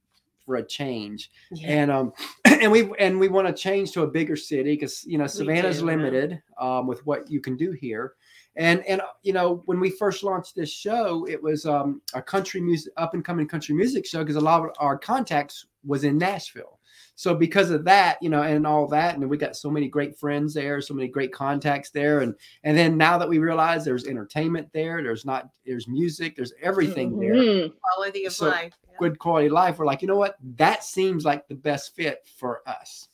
for 0.46 0.56
a 0.56 0.62
change. 0.66 1.30
yeah. 1.50 1.82
And 1.82 1.90
um 1.90 2.12
and 2.44 2.70
we 2.72 2.90
and 2.98 3.18
we 3.18 3.28
want 3.28 3.48
to 3.48 3.52
change 3.52 3.92
to 3.92 4.02
a 4.02 4.06
bigger 4.06 4.36
city 4.36 4.72
because 4.74 5.04
you 5.04 5.18
know 5.18 5.26
Savannah's 5.26 5.80
do, 5.80 5.84
yeah. 5.86 5.92
limited 5.96 6.42
um 6.60 6.86
with 6.86 7.04
what 7.04 7.30
you 7.30 7.40
can 7.40 7.56
do 7.56 7.72
here. 7.72 8.14
And 8.56 8.84
and 8.86 9.02
you 9.22 9.32
know, 9.32 9.62
when 9.66 9.78
we 9.78 9.90
first 9.90 10.22
launched 10.22 10.54
this 10.54 10.70
show, 10.70 11.26
it 11.28 11.42
was 11.42 11.66
um 11.66 12.00
a 12.14 12.22
country 12.22 12.60
music 12.60 12.92
up 12.96 13.14
and 13.14 13.24
coming 13.24 13.46
country 13.48 13.74
music 13.74 14.06
show 14.06 14.20
because 14.20 14.36
a 14.36 14.40
lot 14.40 14.62
of 14.64 14.70
our 14.78 14.96
contacts 14.96 15.66
was 15.84 16.04
in 16.04 16.16
Nashville. 16.16 16.77
So 17.18 17.34
because 17.34 17.70
of 17.70 17.82
that, 17.86 18.22
you 18.22 18.30
know, 18.30 18.42
and 18.42 18.64
all 18.64 18.86
that, 18.86 19.16
and 19.16 19.28
we 19.28 19.36
got 19.36 19.56
so 19.56 19.68
many 19.72 19.88
great 19.88 20.16
friends 20.16 20.54
there, 20.54 20.80
so 20.80 20.94
many 20.94 21.08
great 21.08 21.32
contacts 21.32 21.90
there, 21.90 22.20
and 22.20 22.32
and 22.62 22.78
then 22.78 22.96
now 22.96 23.18
that 23.18 23.28
we 23.28 23.38
realize 23.40 23.84
there's 23.84 24.06
entertainment 24.06 24.68
there, 24.72 25.02
there's 25.02 25.24
not 25.24 25.48
there's 25.66 25.88
music, 25.88 26.36
there's 26.36 26.52
everything 26.62 27.18
there, 27.18 27.34
Mhm. 27.34 27.72
Quality 27.96 28.24
of 28.26 28.32
So, 28.34 28.50
life. 28.50 28.72
yeah. 28.88 28.96
good 29.00 29.18
quality 29.18 29.48
life. 29.48 29.80
We're 29.80 29.84
like, 29.84 30.00
you 30.00 30.06
know 30.06 30.16
what, 30.16 30.36
that 30.58 30.84
seems 30.84 31.24
like 31.24 31.48
the 31.48 31.56
best 31.56 31.96
fit 31.96 32.24
for 32.36 32.62
us. 32.68 33.08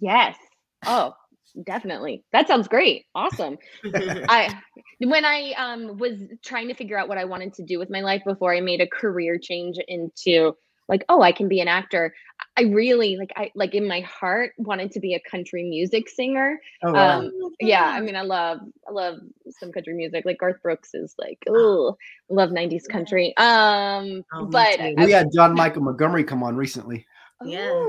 Yes. 0.00 0.36
Oh, 0.84 1.14
definitely. 1.62 2.24
That 2.32 2.48
sounds 2.48 2.66
great. 2.66 3.06
Awesome. 3.14 3.58
I 4.28 4.60
when 4.98 5.24
I 5.24 5.52
um 5.52 5.98
was 5.98 6.20
trying 6.44 6.66
to 6.66 6.74
figure 6.74 6.98
out 6.98 7.06
what 7.06 7.16
I 7.16 7.24
wanted 7.24 7.54
to 7.54 7.62
do 7.62 7.78
with 7.78 7.90
my 7.90 8.00
life 8.00 8.22
before 8.26 8.52
I 8.52 8.60
made 8.60 8.80
a 8.80 8.88
career 8.88 9.38
change 9.38 9.76
into 9.86 10.56
like 10.88 11.04
oh 11.08 11.22
I 11.22 11.32
can 11.32 11.48
be 11.48 11.60
an 11.60 11.68
actor. 11.68 12.14
I 12.58 12.62
really 12.62 13.16
like 13.16 13.32
I 13.36 13.50
like 13.54 13.74
in 13.74 13.86
my 13.88 14.00
heart 14.00 14.52
wanted 14.58 14.92
to 14.92 15.00
be 15.00 15.14
a 15.14 15.20
country 15.30 15.64
music 15.64 16.08
singer. 16.08 16.60
Oh, 16.82 16.92
wow. 16.92 17.20
Um, 17.20 17.32
Yeah, 17.60 17.84
I 17.84 18.00
mean 18.00 18.16
I 18.16 18.22
love 18.22 18.60
I 18.88 18.92
love 18.92 19.18
some 19.50 19.72
country 19.72 19.94
music. 19.94 20.24
Like 20.24 20.38
Garth 20.38 20.62
Brooks 20.62 20.94
is 20.94 21.14
like 21.18 21.38
oh 21.48 21.96
love 22.28 22.50
90s 22.50 22.86
country. 22.88 23.34
Um 23.36 24.24
Oh, 24.32 24.44
but 24.46 24.76
too. 24.76 24.94
we 24.98 25.12
had 25.12 25.28
John 25.34 25.54
Michael 25.56 25.82
Montgomery 25.82 26.24
come 26.24 26.42
on 26.42 26.56
recently 26.56 27.06
Yes. 27.44 27.88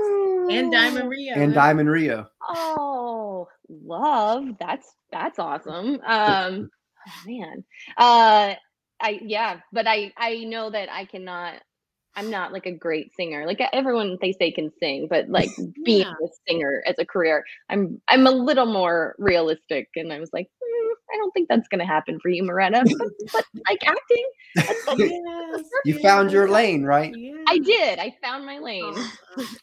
and 0.50 0.70
Diamond 0.72 1.08
Rio. 1.10 1.34
and 1.34 1.54
Diamond 1.54 1.90
Rio. 1.90 2.26
Oh, 2.48 3.48
love. 3.68 4.44
That's 4.58 4.94
that's 5.12 5.38
awesome. 5.38 6.00
Um 6.06 6.70
oh, 7.06 7.26
man. 7.26 7.64
Uh 7.96 8.54
I 9.00 9.20
yeah, 9.22 9.60
but 9.72 9.86
I 9.86 10.12
I 10.16 10.44
know 10.44 10.70
that 10.70 10.90
I 10.90 11.04
cannot 11.04 11.54
I'm 12.18 12.30
not 12.30 12.52
like 12.52 12.66
a 12.66 12.72
great 12.76 13.14
singer. 13.14 13.46
Like 13.46 13.60
everyone 13.72 14.18
they 14.20 14.32
say 14.32 14.50
can 14.52 14.70
sing, 14.80 15.06
but 15.08 15.28
like 15.30 15.54
being 15.84 16.04
Yeah. 16.04 16.14
a 16.24 16.28
singer 16.48 16.82
as 16.84 16.96
a 16.98 17.06
career, 17.06 17.44
I'm 17.70 18.02
I'm 18.08 18.26
a 18.26 18.32
little 18.32 18.66
more 18.66 19.14
realistic 19.18 19.88
and 19.94 20.12
I 20.12 20.18
was 20.18 20.30
like, 20.32 20.48
"Hmm, 20.62 20.67
I 21.12 21.16
don't 21.16 21.32
think 21.32 21.48
that's 21.48 21.68
going 21.68 21.80
to 21.80 21.86
happen 21.86 22.18
for 22.20 22.28
you, 22.28 22.42
Muretta. 22.42 22.84
But, 22.98 23.08
but 23.32 23.44
like 23.68 23.86
acting, 23.86 24.28
that's 24.54 24.86
Yes, 24.98 25.64
You 25.84 25.98
found 26.00 26.32
your 26.32 26.48
lane, 26.48 26.84
right? 26.84 27.14
I 27.48 27.58
did. 27.58 27.98
I 27.98 28.14
found 28.22 28.44
my 28.44 28.58
lane. 28.58 28.82
Oh, 28.84 29.12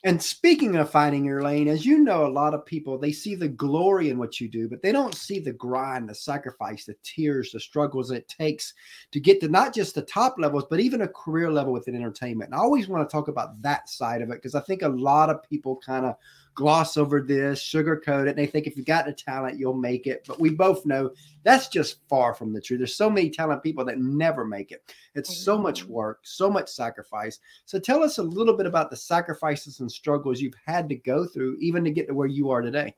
And 0.03 0.21
speaking 0.21 0.75
of 0.75 0.89
finding 0.89 1.25
your 1.25 1.43
lane, 1.43 1.67
as 1.67 1.85
you 1.85 1.99
know, 1.99 2.25
a 2.25 2.27
lot 2.27 2.53
of 2.53 2.65
people 2.65 2.97
they 2.97 3.11
see 3.11 3.35
the 3.35 3.47
glory 3.47 4.09
in 4.09 4.17
what 4.17 4.39
you 4.39 4.47
do, 4.47 4.69
but 4.69 4.81
they 4.81 4.91
don't 4.91 5.15
see 5.15 5.39
the 5.39 5.53
grind, 5.53 6.09
the 6.09 6.15
sacrifice, 6.15 6.85
the 6.85 6.95
tears, 7.03 7.51
the 7.51 7.59
struggles 7.59 8.11
it 8.11 8.27
takes 8.27 8.73
to 9.11 9.19
get 9.19 9.39
to 9.41 9.47
not 9.47 9.73
just 9.73 9.95
the 9.95 10.01
top 10.03 10.35
levels, 10.37 10.65
but 10.69 10.79
even 10.79 11.01
a 11.01 11.07
career 11.07 11.51
level 11.51 11.73
within 11.73 11.95
entertainment. 11.95 12.51
And 12.51 12.59
I 12.59 12.63
always 12.63 12.87
want 12.87 13.07
to 13.07 13.11
talk 13.11 13.27
about 13.27 13.61
that 13.61 13.89
side 13.89 14.21
of 14.21 14.29
it 14.29 14.35
because 14.35 14.55
I 14.55 14.61
think 14.61 14.81
a 14.81 14.89
lot 14.89 15.29
of 15.29 15.43
people 15.43 15.79
kind 15.85 16.05
of 16.05 16.15
gloss 16.55 16.95
over 16.97 17.21
this, 17.21 17.61
sugarcoat 17.61 18.25
it, 18.25 18.29
and 18.29 18.37
they 18.37 18.45
think 18.45 18.65
if 18.65 18.77
you 18.77 18.83
got 18.83 19.05
the 19.05 19.13
talent, 19.13 19.59
you'll 19.59 19.73
make 19.73 20.07
it. 20.07 20.23
But 20.25 20.39
we 20.39 20.49
both 20.49 20.85
know 20.85 21.11
that's 21.43 21.67
just 21.67 21.99
far 22.07 22.33
from 22.33 22.53
the 22.53 22.61
truth. 22.61 22.79
There's 22.79 22.95
so 22.95 23.09
many 23.09 23.29
talented 23.29 23.61
people 23.61 23.85
that 23.85 23.99
never 23.99 24.45
make 24.45 24.71
it. 24.71 24.91
It's 25.13 25.37
so 25.37 25.57
much 25.57 25.83
work, 25.83 26.21
so 26.23 26.49
much 26.49 26.69
sacrifice. 26.69 27.39
So 27.65 27.77
tell 27.77 28.01
us 28.01 28.17
a 28.17 28.23
little 28.23 28.55
bit 28.55 28.65
about 28.65 28.89
the 28.89 28.95
sacrifices 28.95 29.81
and 29.81 29.91
struggles 29.91 30.41
you've 30.41 30.55
had 30.65 30.89
to 30.89 30.95
go 30.95 31.25
through 31.25 31.57
even 31.59 31.83
to 31.83 31.91
get 31.91 32.07
to 32.07 32.13
where 32.13 32.27
you 32.27 32.49
are 32.49 32.61
today. 32.61 32.95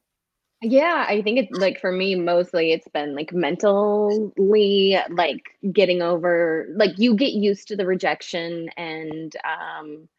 Yeah, 0.62 1.06
I 1.08 1.22
think 1.22 1.38
it's 1.38 1.58
like 1.58 1.80
for 1.80 1.92
me, 1.92 2.16
mostly 2.16 2.72
it's 2.72 2.88
been 2.88 3.16
like 3.16 3.32
mentally, 3.32 4.98
like 5.10 5.44
getting 5.72 6.02
over, 6.02 6.68
like 6.76 6.98
you 6.98 7.16
get 7.16 7.34
used 7.34 7.68
to 7.68 7.76
the 7.76 7.86
rejection 7.86 8.70
and, 8.78 9.36
um, 9.44 10.10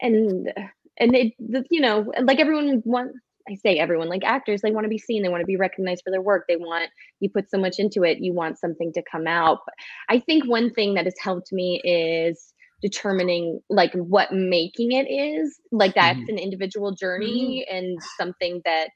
and, 0.00 0.52
and 0.98 1.14
it, 1.14 1.32
you 1.70 1.80
know, 1.80 2.12
like 2.22 2.38
everyone 2.38 2.82
want, 2.84 3.12
I 3.48 3.54
say 3.56 3.78
everyone, 3.78 4.08
like 4.08 4.24
actors, 4.24 4.60
they 4.62 4.70
want 4.70 4.84
to 4.84 4.88
be 4.90 4.98
seen, 4.98 5.22
they 5.22 5.28
want 5.28 5.40
to 5.40 5.46
be 5.46 5.56
recognized 5.56 6.02
for 6.04 6.10
their 6.10 6.22
work. 6.22 6.44
They 6.48 6.56
want, 6.56 6.90
you 7.20 7.28
put 7.28 7.50
so 7.50 7.58
much 7.58 7.78
into 7.78 8.04
it, 8.04 8.18
you 8.18 8.32
want 8.32 8.58
something 8.58 8.92
to 8.92 9.02
come 9.10 9.26
out. 9.26 9.60
But 9.64 9.74
I 10.08 10.20
think 10.20 10.46
one 10.46 10.70
thing 10.70 10.94
that 10.94 11.06
has 11.06 11.18
helped 11.20 11.52
me 11.52 11.80
is 11.84 12.52
determining 12.82 13.60
like 13.68 13.92
what 13.94 14.32
making 14.32 14.92
it 14.92 15.10
is. 15.10 15.58
Like 15.70 15.94
that's 15.94 16.18
mm-hmm. 16.18 16.30
an 16.30 16.38
individual 16.38 16.92
journey 16.94 17.66
mm-hmm. 17.68 17.76
and 17.76 17.98
something 18.18 18.60
that 18.64 18.90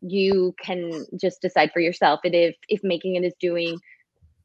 you 0.00 0.54
can 0.62 1.06
just 1.20 1.40
decide 1.42 1.70
for 1.72 1.80
yourself 1.80 2.20
and 2.22 2.32
if 2.32 2.54
if 2.68 2.80
making 2.84 3.16
it 3.16 3.24
is 3.24 3.34
doing 3.40 3.76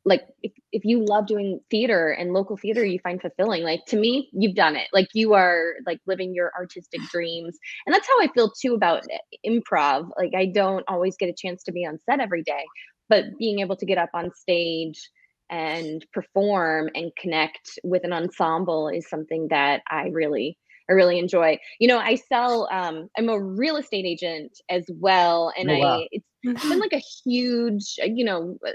like 0.05 0.21
if, 0.41 0.51
if 0.71 0.83
you 0.83 1.03
love 1.05 1.27
doing 1.27 1.59
theater 1.69 2.09
and 2.11 2.33
local 2.33 2.57
theater 2.57 2.83
you 2.85 2.99
find 2.99 3.21
fulfilling 3.21 3.63
like 3.63 3.85
to 3.85 3.97
me 3.97 4.29
you've 4.33 4.55
done 4.55 4.75
it 4.75 4.87
like 4.93 5.07
you 5.13 5.33
are 5.33 5.73
like 5.85 5.99
living 6.07 6.33
your 6.33 6.51
artistic 6.57 7.01
dreams 7.11 7.57
and 7.85 7.93
that's 7.93 8.07
how 8.07 8.21
i 8.21 8.27
feel 8.33 8.51
too 8.51 8.73
about 8.73 9.03
improv 9.45 10.09
like 10.17 10.31
i 10.35 10.45
don't 10.45 10.85
always 10.87 11.15
get 11.17 11.29
a 11.29 11.35
chance 11.37 11.63
to 11.63 11.71
be 11.71 11.85
on 11.85 11.99
set 12.09 12.19
every 12.19 12.43
day 12.43 12.63
but 13.09 13.25
being 13.39 13.59
able 13.59 13.75
to 13.75 13.85
get 13.85 13.97
up 13.97 14.09
on 14.13 14.31
stage 14.33 15.09
and 15.49 16.05
perform 16.13 16.89
and 16.95 17.11
connect 17.19 17.79
with 17.83 18.03
an 18.03 18.13
ensemble 18.13 18.89
is 18.89 19.09
something 19.09 19.47
that 19.49 19.81
i 19.89 20.07
really 20.11 20.57
I 20.89 20.93
really 20.93 21.17
enjoy. 21.17 21.57
You 21.79 21.87
know, 21.87 21.97
I 21.97 22.15
sell. 22.15 22.67
Um, 22.69 23.07
I'm 23.17 23.29
a 23.29 23.39
real 23.39 23.77
estate 23.77 24.05
agent 24.05 24.51
as 24.69 24.85
well, 24.89 25.53
and 25.57 25.69
Oh, 25.69 25.77
wow. 25.77 25.95
I 25.95 26.07
it's 26.11 26.27
been 26.43 26.79
like 26.79 26.93
a 26.93 27.03
huge. 27.25 27.95
uh, 28.01 28.05
You 28.05 28.25
know, 28.25 28.57
uh, 28.67 28.71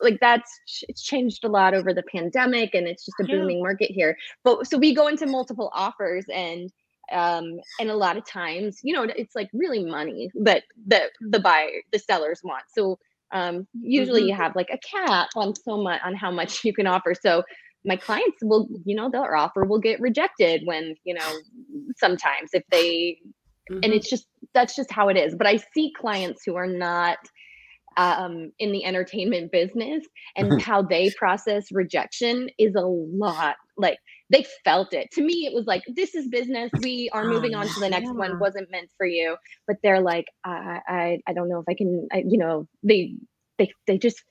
like 0.00 0.18
that's 0.20 0.50
it's 0.88 1.02
changed 1.02 1.44
a 1.44 1.48
lot 1.48 1.74
over 1.74 1.92
the 1.92 2.02
pandemic, 2.04 2.74
and 2.74 2.86
it's 2.86 3.04
just 3.04 3.20
a 3.20 3.24
Yeah. 3.26 3.28
booming 3.28 3.62
market 3.62 3.90
here. 3.90 4.16
But 4.44 4.66
so 4.66 4.78
we 4.78 4.94
go 4.94 5.06
into 5.08 5.26
multiple 5.26 5.70
offers, 5.74 6.24
and 6.32 6.70
um, 7.12 7.60
and 7.78 7.90
a 7.90 7.96
lot 7.96 8.16
of 8.16 8.24
times, 8.26 8.78
you 8.82 8.94
know, 8.94 9.02
it's 9.16 9.34
like 9.34 9.50
really 9.52 9.84
money 9.84 10.30
that 10.44 10.64
the 10.86 11.10
the 11.20 11.40
buyer 11.40 11.68
the 11.92 11.98
sellers 11.98 12.40
want. 12.44 12.64
So 12.74 12.98
Um, 13.32 13.66
usually 13.80 14.22
Mhm. 14.22 14.28
you 14.28 14.34
have 14.34 14.56
like 14.56 14.70
a 14.72 14.78
cap 14.78 15.28
on 15.36 15.54
so 15.54 15.76
much 15.82 16.00
on 16.04 16.14
how 16.16 16.30
much 16.32 16.64
you 16.66 16.72
can 16.74 16.86
offer. 16.88 17.14
So 17.14 17.44
my 17.84 17.96
clients 17.96 18.38
will, 18.42 18.68
you 18.84 18.94
know, 18.96 19.08
their 19.10 19.36
offer 19.36 19.64
will 19.64 19.78
get 19.80 20.00
rejected 20.00 20.62
when, 20.66 20.96
you 21.04 21.14
know, 21.14 21.40
sometimes 21.96 22.50
if 22.52 22.62
they 22.70 23.18
and 23.82 23.92
Mhm. 23.92 23.94
it's 23.94 24.08
just 24.10 24.26
that's 24.54 24.74
just 24.76 24.90
how 24.90 25.08
it 25.08 25.16
is 25.16 25.34
but 25.36 25.46
i 25.46 25.56
see 25.74 25.92
clients 25.98 26.42
who 26.44 26.56
are 26.56 26.66
not 26.66 27.18
um, 27.96 28.52
in 28.58 28.72
the 28.72 28.84
entertainment 28.84 29.50
business 29.50 30.06
and 30.36 30.60
how 30.60 30.80
they 30.80 31.10
process 31.10 31.66
rejection 31.72 32.48
is 32.58 32.74
a 32.74 32.80
lot 32.80 33.56
like 33.76 33.98
they 34.30 34.46
felt 34.64 34.92
it 34.94 35.08
to 35.12 35.22
me 35.22 35.46
it 35.46 35.52
was 35.52 35.66
like 35.66 35.82
this 35.94 36.14
is 36.14 36.28
business 36.28 36.70
we 36.82 37.10
are 37.12 37.24
moving 37.26 37.54
on 37.54 37.68
to 37.68 37.80
the 37.80 37.88
next 37.88 38.06
yeah. 38.06 38.12
one 38.14 38.38
wasn't 38.38 38.70
meant 38.70 38.90
for 38.96 39.06
you 39.06 39.36
but 39.66 39.76
they're 39.82 40.00
like 40.00 40.26
i 40.44 40.80
i, 40.88 41.18
I 41.26 41.32
don't 41.32 41.48
know 41.48 41.58
if 41.58 41.66
i 41.68 41.74
can 41.74 42.06
I, 42.12 42.22
you 42.26 42.38
know 42.38 42.66
they 42.82 43.16
they 43.58 43.72
they 43.86 43.98
just 43.98 44.22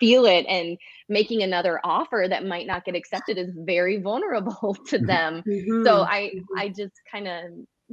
feel 0.00 0.26
it 0.26 0.46
and 0.48 0.78
making 1.08 1.42
another 1.42 1.80
offer 1.84 2.26
that 2.28 2.46
might 2.46 2.66
not 2.66 2.84
get 2.84 2.94
accepted 2.94 3.36
is 3.36 3.50
very 3.54 3.98
vulnerable 4.00 4.76
to 4.88 4.98
Mhm. 4.98 5.06
them 5.06 5.42
so 5.84 6.02
Mhm. 6.02 6.08
I 6.08 6.30
Mhm. 6.34 6.46
I 6.56 6.68
just 6.68 6.94
kind 7.10 7.28
of 7.28 7.44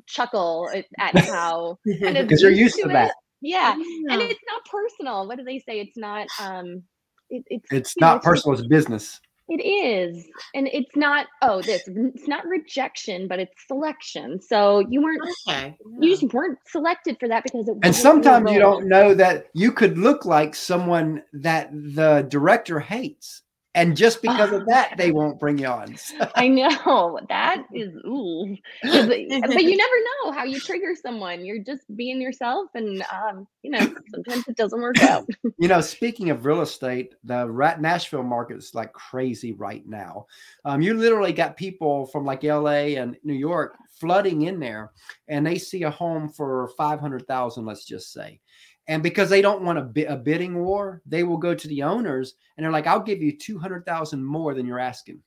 chuckle 0.07 0.69
at, 0.73 0.85
at 0.99 1.17
how 1.25 1.77
kind 2.01 2.17
of 2.17 2.27
Because 2.27 2.41
you're 2.41 2.51
used 2.51 2.75
to 2.77 2.89
it. 2.89 2.93
that. 2.93 3.13
Yeah. 3.41 3.73
and 3.73 4.21
it's 4.21 4.39
not 4.47 4.63
personal. 4.65 5.27
What 5.27 5.37
do 5.37 5.43
they 5.43 5.59
say? 5.59 5.79
It's 5.79 5.97
not 5.97 6.27
um 6.41 6.83
it, 7.29 7.43
it's 7.47 7.67
It's 7.71 7.95
you 7.95 8.01
know, 8.01 8.07
not 8.07 8.15
it's 8.17 8.25
just- 8.25 8.43
personal, 8.45 8.59
it's 8.59 8.67
business. 8.67 9.19
it 9.49 9.61
is. 9.61 10.25
And 10.55 10.67
it's 10.71 10.95
not 10.95 11.27
oh 11.41 11.61
this 11.61 11.83
it's 11.87 12.27
not 12.27 12.45
rejection, 12.45 13.27
but 13.27 13.39
it's 13.39 13.53
selection. 13.67 14.39
So 14.41 14.79
you 14.89 15.01
weren't 15.03 15.21
okay. 15.47 15.75
you 15.99 16.09
just 16.17 16.33
weren't 16.33 16.57
selected 16.67 17.17
for 17.19 17.27
that 17.27 17.43
because 17.43 17.67
it 17.67 17.71
And 17.73 17.85
wasn't 17.85 17.95
sometimes 18.03 18.51
you 18.51 18.59
don't 18.59 18.87
know 18.87 19.13
that 19.13 19.47
you 19.53 19.71
could 19.73 19.97
look 19.97 20.25
like 20.25 20.55
someone 20.55 21.23
that 21.33 21.69
the 21.73 22.25
director 22.29 22.79
hates. 22.79 23.41
And 23.75 23.97
just 23.97 24.21
because 24.21 24.51
of 24.51 24.67
that, 24.67 24.95
they 24.97 25.11
won't 25.13 25.39
bring 25.39 25.57
you 25.57 25.67
on. 25.67 25.95
So- 25.97 26.29
I 26.35 26.47
know 26.47 27.19
that 27.29 27.65
is 27.73 27.93
ooh. 28.05 28.55
but 28.83 29.19
you 29.19 29.77
never 29.77 29.95
know 30.23 30.31
how 30.31 30.43
you 30.43 30.59
trigger 30.59 30.93
someone. 30.99 31.43
You're 31.43 31.63
just 31.63 31.81
being 31.95 32.21
yourself, 32.21 32.69
and 32.75 33.03
um, 33.11 33.47
you 33.63 33.71
know 33.71 33.79
sometimes 34.13 34.47
it 34.47 34.55
doesn't 34.57 34.79
work 34.79 35.01
out. 35.03 35.27
You 35.59 35.69
know, 35.69 35.81
speaking 35.81 36.29
of 36.29 36.45
real 36.45 36.61
estate, 36.61 37.13
the 37.23 37.49
Rat 37.49 37.79
Nashville 37.79 38.23
market 38.23 38.57
is 38.57 38.75
like 38.75 38.91
crazy 38.91 39.53
right 39.53 39.85
now. 39.87 40.25
Um, 40.65 40.81
you 40.81 40.93
literally 40.93 41.31
got 41.31 41.55
people 41.55 42.07
from 42.07 42.25
like 42.25 42.43
LA 42.43 42.97
and 42.99 43.15
New 43.23 43.33
York 43.33 43.77
flooding 43.99 44.43
in 44.43 44.59
there, 44.59 44.91
and 45.29 45.45
they 45.45 45.57
see 45.57 45.83
a 45.83 45.89
home 45.89 46.27
for 46.27 46.69
five 46.75 46.99
hundred 46.99 47.25
thousand, 47.27 47.65
let's 47.65 47.85
just 47.85 48.11
say. 48.11 48.41
And 48.87 49.01
because 49.01 49.29
they 49.29 49.41
don't 49.41 49.61
want 49.63 49.79
a, 49.79 50.13
a 50.13 50.15
bidding 50.17 50.63
war, 50.63 51.01
they 51.05 51.23
will 51.23 51.37
go 51.37 51.55
to 51.55 51.67
the 51.67 51.83
owners 51.83 52.35
and 52.57 52.63
they're 52.63 52.71
like, 52.71 52.87
"I'll 52.87 52.99
give 52.99 53.21
you 53.21 53.37
two 53.37 53.57
hundred 53.57 53.85
thousand 53.85 54.23
more 54.23 54.53
than 54.53 54.65
you're 54.65 54.79
asking." 54.79 55.21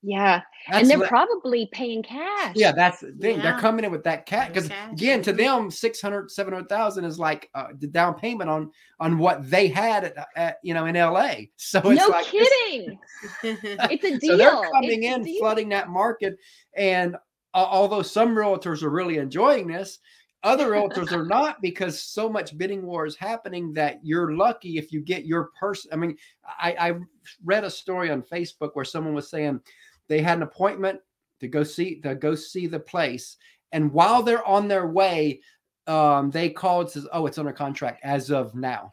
Yeah, 0.00 0.42
That's 0.70 0.82
and 0.82 0.90
they're 0.90 0.98
le- 0.98 1.08
probably 1.08 1.68
paying 1.72 2.04
cash. 2.04 2.54
yeah, 2.54 2.70
that's 2.70 3.00
the 3.00 3.10
thing. 3.20 3.40
They're 3.40 3.58
coming 3.58 3.84
in 3.84 3.90
with 3.90 4.04
that 4.04 4.26
cat 4.26 4.52
because 4.52 4.70
again, 4.92 5.22
to 5.22 5.32
them, 5.32 5.72
600, 5.72 6.30
700,000 6.30 7.04
is 7.04 7.18
like 7.18 7.50
uh, 7.56 7.68
the 7.80 7.88
down 7.88 8.14
payment 8.14 8.48
on 8.48 8.70
on 9.00 9.18
what 9.18 9.50
they 9.50 9.66
had 9.66 10.04
at, 10.04 10.28
at 10.36 10.58
you 10.62 10.72
know 10.72 10.86
in 10.86 10.94
LA. 10.94 11.32
So 11.56 11.80
it's 11.84 12.00
no 12.00 12.08
like 12.08 12.26
kidding. 12.26 12.98
It's 13.42 14.04
a 14.04 14.18
deal. 14.18 14.30
so 14.30 14.36
they're 14.36 14.70
coming 14.70 15.02
It's 15.02 15.26
in 15.26 15.38
flooding 15.38 15.68
that 15.70 15.88
market 15.88 16.36
and 16.76 17.16
uh, 17.54 17.66
although 17.68 18.02
some 18.02 18.36
realtors 18.36 18.82
are 18.84 18.90
really 18.90 19.18
enjoying 19.18 19.66
this 19.66 19.98
other 20.42 20.70
realtors 20.72 21.12
are 21.12 21.24
not 21.24 21.60
because 21.60 22.00
so 22.00 22.28
much 22.28 22.56
bidding 22.56 22.84
war 22.84 23.06
is 23.06 23.16
happening 23.16 23.72
that 23.72 23.98
you're 24.02 24.34
lucky 24.34 24.78
if 24.78 24.92
you 24.92 25.00
get 25.00 25.26
your 25.26 25.50
person 25.58 25.90
i 25.92 25.96
mean 25.96 26.16
I, 26.46 26.76
I 26.78 26.98
read 27.44 27.64
a 27.64 27.70
story 27.70 28.10
on 28.10 28.22
facebook 28.22 28.70
where 28.74 28.84
someone 28.84 29.14
was 29.14 29.28
saying 29.28 29.60
they 30.08 30.20
had 30.20 30.38
an 30.38 30.42
appointment 30.42 31.00
to 31.40 31.48
go 31.48 31.62
see 31.62 32.00
to 32.00 32.14
go 32.14 32.34
see 32.34 32.66
the 32.66 32.80
place 32.80 33.36
and 33.72 33.92
while 33.92 34.22
they're 34.22 34.46
on 34.46 34.68
their 34.68 34.86
way 34.86 35.40
um, 35.86 36.30
they 36.30 36.50
called 36.50 36.86
and 36.86 36.92
says 36.92 37.08
oh 37.12 37.26
it's 37.26 37.38
under 37.38 37.52
contract 37.52 38.00
as 38.04 38.30
of 38.30 38.54
now 38.54 38.90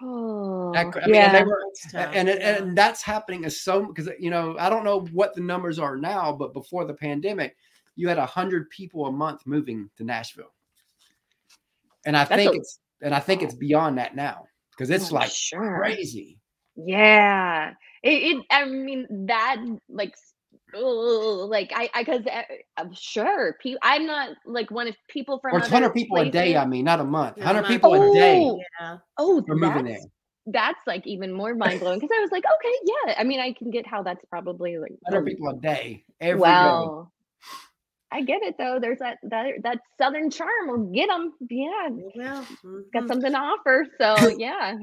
Oh, 0.00 0.72
That 0.72 0.86
I 0.96 1.06
mean, 1.06 1.14
yeah. 1.14 1.26
and 1.26 1.34
they 1.34 1.42
were 1.42 1.62
That's 1.92 2.16
and 2.16 2.28
it, 2.28 2.40
and 2.40 2.78
that's 2.78 3.02
happening 3.02 3.44
as 3.44 3.60
so 3.60 3.86
because 3.86 4.08
you 4.18 4.30
know 4.30 4.56
I 4.58 4.70
don't 4.70 4.84
know 4.84 5.00
what 5.12 5.34
the 5.34 5.40
numbers 5.40 5.78
are 5.78 5.96
now, 5.96 6.32
but 6.32 6.52
before 6.52 6.84
the 6.84 6.94
pandemic, 6.94 7.56
you 7.96 8.08
had 8.08 8.18
a 8.18 8.26
hundred 8.26 8.70
people 8.70 9.06
a 9.06 9.12
month 9.12 9.42
moving 9.44 9.90
to 9.96 10.04
Nashville, 10.04 10.52
and 12.06 12.16
I 12.16 12.24
That's 12.24 12.42
think 12.42 12.54
a- 12.54 12.56
it's 12.56 12.80
and 13.02 13.14
I 13.14 13.20
think 13.20 13.42
it's 13.42 13.54
beyond 13.54 13.98
that 13.98 14.16
now 14.16 14.44
because 14.72 14.90
it's 14.90 15.12
Oh, 15.12 15.16
like 15.16 15.30
sure. 15.30 15.78
crazy. 15.78 16.38
Yeah. 16.76 17.74
It, 18.02 18.36
it 18.36 18.44
I 18.50 18.64
mean 18.66 19.26
that 19.26 19.56
like 19.88 20.14
ugh, 20.74 21.48
like 21.50 21.72
I 21.74 21.90
I 21.94 22.02
because 22.04 22.22
I'm 22.76 22.92
sure 22.94 23.56
people 23.60 23.80
I'm 23.82 24.06
not 24.06 24.30
like 24.46 24.70
one 24.70 24.88
of 24.88 24.96
people 25.08 25.38
from 25.40 25.54
Or 25.54 25.58
other 25.60 25.68
hundred 25.68 25.94
people 25.94 26.18
a 26.20 26.30
day. 26.30 26.56
I 26.56 26.66
mean, 26.66 26.84
not 26.84 27.00
a 27.00 27.04
month. 27.04 27.38
Yeah, 27.38 27.44
Hundred 27.44 27.62
month. 27.62 27.72
people 27.74 27.94
a 27.94 28.10
day 28.12 28.40
Oh, 28.42 28.60
yeah. 28.80 28.98
Oh, 29.18 29.44
are 29.48 29.54
moving 29.54 29.84
there. 29.84 29.94
that's 29.94 30.06
that's 30.50 30.86
like 30.86 31.06
even 31.06 31.32
more 31.32 31.54
mind 31.54 31.80
blowing 31.80 31.98
because 31.98 32.14
I 32.16 32.20
was 32.20 32.30
like, 32.30 32.44
okay, 32.44 32.74
yeah. 33.06 33.14
I 33.18 33.24
mean, 33.24 33.40
I 33.40 33.52
can 33.52 33.70
get 33.70 33.86
how 33.86 34.02
that's 34.02 34.24
probably 34.30 34.78
like 34.78 34.92
Hundred 35.04 35.18
um, 35.20 35.24
people 35.24 35.48
a 35.50 35.56
day 35.56 36.04
every 36.20 36.40
day. 36.42 36.88
I 38.10 38.22
get 38.22 38.42
it 38.42 38.56
though. 38.58 38.78
There's 38.80 38.98
that 39.00 39.18
that 39.24 39.46
that 39.62 39.80
southern 39.98 40.30
charm 40.30 40.68
will 40.68 40.90
get 40.92 41.08
them. 41.08 41.32
Yeah, 41.50 41.88
will. 41.90 42.12
got 42.14 42.46
mm-hmm. 42.64 43.06
something 43.06 43.32
to 43.32 43.38
offer. 43.38 43.86
So 44.00 44.28
yeah. 44.38 44.76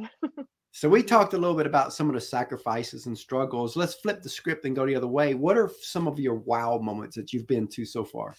So 0.72 0.90
we 0.90 1.02
talked 1.02 1.34
a 1.34 1.38
little 1.38 1.56
bit 1.56 1.68
about 1.68 1.94
some 1.94 2.10
of 2.10 2.16
the 2.16 2.22
sacrifices 2.22 3.06
and 3.06 3.18
struggles. 3.18 3.78
Let's 3.78 3.94
flip 3.96 4.22
the 4.22 4.28
script 4.28 4.66
and 4.66 4.76
go 4.76 4.86
the 4.86 4.96
other 4.96 5.08
way. 5.08 5.34
What 5.34 5.58
are 5.58 5.72
some 5.80 6.06
of 6.06 6.20
your 6.20 6.36
wow 6.36 6.78
moments 6.80 7.16
that 7.16 7.32
you've 7.32 7.48
been 7.48 7.66
to 7.70 7.86
so 7.86 8.04
far? 8.04 8.36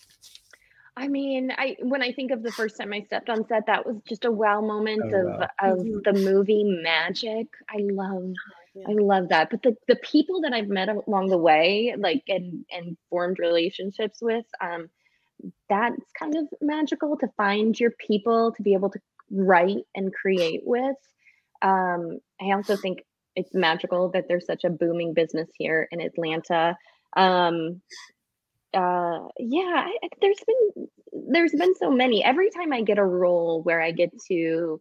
I 0.99 1.09
mean, 1.09 1.51
I 1.57 1.77
when 1.83 2.03
I 2.03 2.13
think 2.13 2.31
of 2.31 2.43
the 2.43 2.53
first 2.53 2.79
time 2.79 2.93
I 2.93 3.01
stepped 3.03 3.29
on 3.29 3.47
set, 3.49 3.67
that 3.67 3.85
was 3.85 3.97
just 4.09 4.25
a 4.25 4.31
wow 4.31 4.61
moment 4.61 5.03
Oh, 5.05 5.19
of 5.19 5.27
wow. 5.27 5.49
of 5.63 5.79
the 5.79 6.13
movie 6.13 6.65
magic. 6.83 7.47
I 7.71 7.79
love 7.81 8.33
Yeah. 8.77 8.85
I 8.89 8.93
love 8.93 9.29
that. 9.31 9.51
But 9.51 9.63
the 9.63 9.75
the 9.89 9.97
people 9.97 10.43
that 10.43 10.53
I've 10.53 10.69
met 10.69 10.89
along 10.89 11.29
the 11.29 11.39
way, 11.39 11.95
like 11.99 12.25
and 12.29 12.65
and 12.71 12.97
formed 13.09 13.39
relationships 13.39 14.19
with, 14.21 14.45
um, 14.61 14.91
that's 15.69 16.13
kind 16.19 16.37
of 16.37 16.45
magical 16.61 17.17
to 17.19 17.29
find 17.37 17.79
your 17.79 17.93
people 17.93 18.53
to 18.53 18.63
be 18.63 18.75
able 18.75 18.91
to 18.91 19.01
write 19.31 19.85
and 19.95 20.13
create 20.13 20.63
with. 20.65 20.97
Um, 21.63 22.19
I 22.41 22.53
also 22.53 22.77
think 22.77 23.03
it's 23.35 23.55
magical 23.55 24.11
that 24.11 24.27
there's 24.29 24.47
such 24.47 24.65
a 24.65 24.71
booming 24.71 25.15
business 25.15 25.49
here 25.57 25.89
in 25.91 26.01
Atlanta. 26.01 26.77
Um, 27.17 27.81
uh, 28.75 29.29
yeah, 29.39 29.87
I, 29.87 29.97
there's 30.21 30.41
been 30.47 30.89
there's 31.31 31.53
been 31.53 31.75
so 31.77 31.91
many. 31.91 32.23
Every 32.23 32.51
time 32.51 32.73
I 32.75 32.83
get 32.83 32.99
a 32.99 33.05
role 33.05 33.63
where 33.63 33.81
I 33.81 33.91
get 33.93 34.11
to 34.29 34.81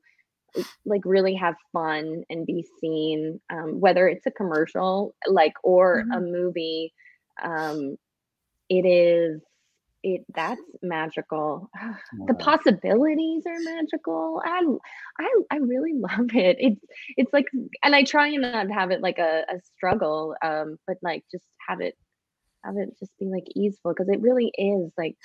like 0.86 1.02
really 1.06 1.36
have 1.36 1.56
fun 1.74 2.24
and 2.30 2.46
be 2.46 2.66
seen, 2.80 3.40
um, 3.52 3.80
whether 3.80 4.08
it's 4.08 4.26
a 4.26 4.32
commercial 4.32 5.16
like 5.28 5.54
or 5.64 6.06
a 6.14 6.20
movie, 6.20 6.94
um, 7.44 7.98
it 8.70 8.86
is 8.86 9.42
it 10.04 10.24
that's 10.34 10.62
magical. 10.84 11.70
the 12.28 12.36
possibilities 12.36 13.44
are 13.48 13.60
magical. 13.60 14.42
I 14.46 14.62
I 15.20 15.34
I 15.52 15.58
really 15.58 15.94
love 15.96 16.34
it. 16.34 16.58
It's 16.60 16.82
it's 17.18 17.34
like 17.34 17.48
and 17.84 17.96
I 17.96 18.04
try 18.04 18.28
and 18.28 18.42
not 18.42 18.72
have 18.72 18.92
it 18.92 19.02
like 19.02 19.18
a, 19.18 19.44
a 19.50 19.60
struggle, 19.76 20.36
um, 20.44 20.78
but 20.88 20.98
like 21.02 21.24
just 21.32 21.44
have 21.68 21.82
it 21.82 21.96
have 22.64 22.78
it 22.78 22.98
just 23.00 23.12
be 23.20 23.26
like 23.26 23.46
easeful 23.56 23.92
because 23.92 24.10
it 24.10 24.22
really 24.22 24.52
is 24.58 24.92
like 24.98 25.18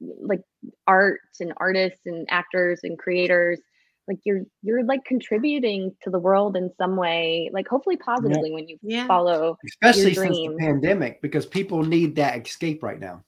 like 0.00 0.42
art 0.86 1.20
and 1.40 1.52
artists 1.56 2.00
and 2.06 2.26
actors 2.30 2.80
and 2.82 2.98
creators 2.98 3.60
like 4.08 4.18
you're 4.24 4.42
you're 4.62 4.84
like 4.84 5.04
contributing 5.04 5.94
to 6.02 6.10
the 6.10 6.18
world 6.18 6.56
in 6.56 6.70
some 6.78 6.96
way 6.96 7.50
like 7.52 7.66
hopefully 7.68 7.96
positively 7.96 8.50
when 8.52 8.68
you 8.68 8.78
Yeah. 8.82 9.06
follow 9.06 9.56
especially 9.66 10.14
since 10.14 10.38
the 10.38 10.56
pandemic 10.58 11.20
because 11.22 11.46
people 11.46 11.82
need 11.82 12.16
that 12.16 12.46
escape 12.46 12.82
right 12.82 13.00
now 13.00 13.22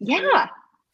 yeah 0.00 0.46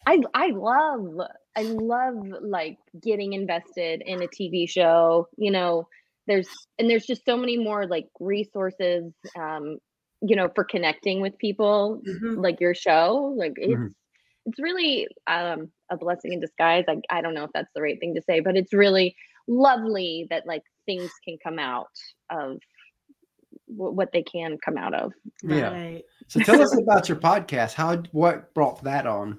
i 0.07 0.19
i 0.35 0.49
love 0.49 1.21
i 1.57 1.63
love 1.63 2.15
like 2.43 2.79
getting 3.03 3.33
invested 3.33 4.03
in 4.05 4.23
a 4.23 4.27
tv 4.29 4.69
show 4.69 5.29
you 5.37 5.51
know 5.51 5.87
there's 6.27 6.49
and 6.79 6.91
there's 6.91 7.07
just 7.07 7.25
so 7.25 7.37
many 7.37 7.57
more 7.57 7.87
like 7.87 8.07
resources 8.21 9.13
um 9.39 9.79
you 10.21 10.35
know 10.37 10.49
for 10.55 10.65
connecting 10.65 11.21
with 11.21 11.37
people 11.39 12.03
Mhm. 12.07 12.43
like 12.43 12.61
your 12.61 12.75
show 12.75 13.35
like 13.37 13.53
it's 13.57 13.73
Mhm. 13.73 13.95
It's 14.49 14.59
really 14.61 15.07
um 15.27 15.71
a 15.91 15.97
blessing 15.97 16.33
in 16.33 16.41
disguise 16.41 16.85
I, 16.89 16.97
I 17.11 17.21
don't 17.23 17.35
know 17.35 17.45
if 17.45 17.51
that's 17.55 17.71
the 17.75 17.83
right 17.83 17.99
thing 18.01 18.15
to 18.17 18.23
say 18.23 18.41
but 18.41 18.57
it's 18.57 18.73
really 18.73 19.15
lovely 19.47 20.27
that 20.31 20.47
like 20.47 20.63
things 20.87 21.11
can 21.27 21.37
come 21.43 21.59
out 21.59 21.89
of 22.31 22.59
w- 23.77 23.93
what 23.95 24.11
they 24.13 24.23
can 24.23 24.59
come 24.65 24.77
out 24.77 24.95
of 24.95 25.13
Yeah. 25.43 25.71
Right. 25.73 26.05
so 26.29 26.41
tell 26.41 26.61
us 26.61 26.77
about 26.83 27.09
your 27.09 27.19
podcast 27.19 27.75
how 27.75 28.03
what 28.13 28.53
brought 28.55 28.83
that 28.85 29.07
on 29.07 29.39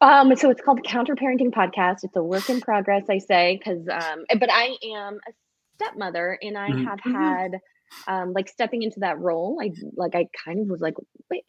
Um, 0.00 0.34
so 0.36 0.48
it's 0.50 0.62
called 0.62 0.78
the 0.78 0.82
Counter 0.82 1.16
Parenting 1.16 1.50
Podcast. 1.50 2.04
It's 2.04 2.14
a 2.14 2.22
work 2.22 2.48
in 2.48 2.60
progress, 2.60 3.04
I 3.10 3.18
say, 3.18 3.58
because 3.58 3.82
um, 3.88 4.24
but 4.38 4.48
I 4.52 4.76
am 4.94 5.14
a 5.28 5.32
stepmother 5.74 6.38
and 6.40 6.56
I 6.56 6.70
Mhm. 6.70 6.84
have 6.86 7.00
had 7.00 7.58
um 8.06 8.32
like 8.32 8.48
stepping 8.48 8.82
into 8.82 9.00
that 9.00 9.18
role. 9.18 9.58
I 9.60 9.70
like 9.96 10.14
I 10.14 10.26
kind 10.44 10.60
of 10.60 10.68
was 10.68 10.80
like 10.80 10.94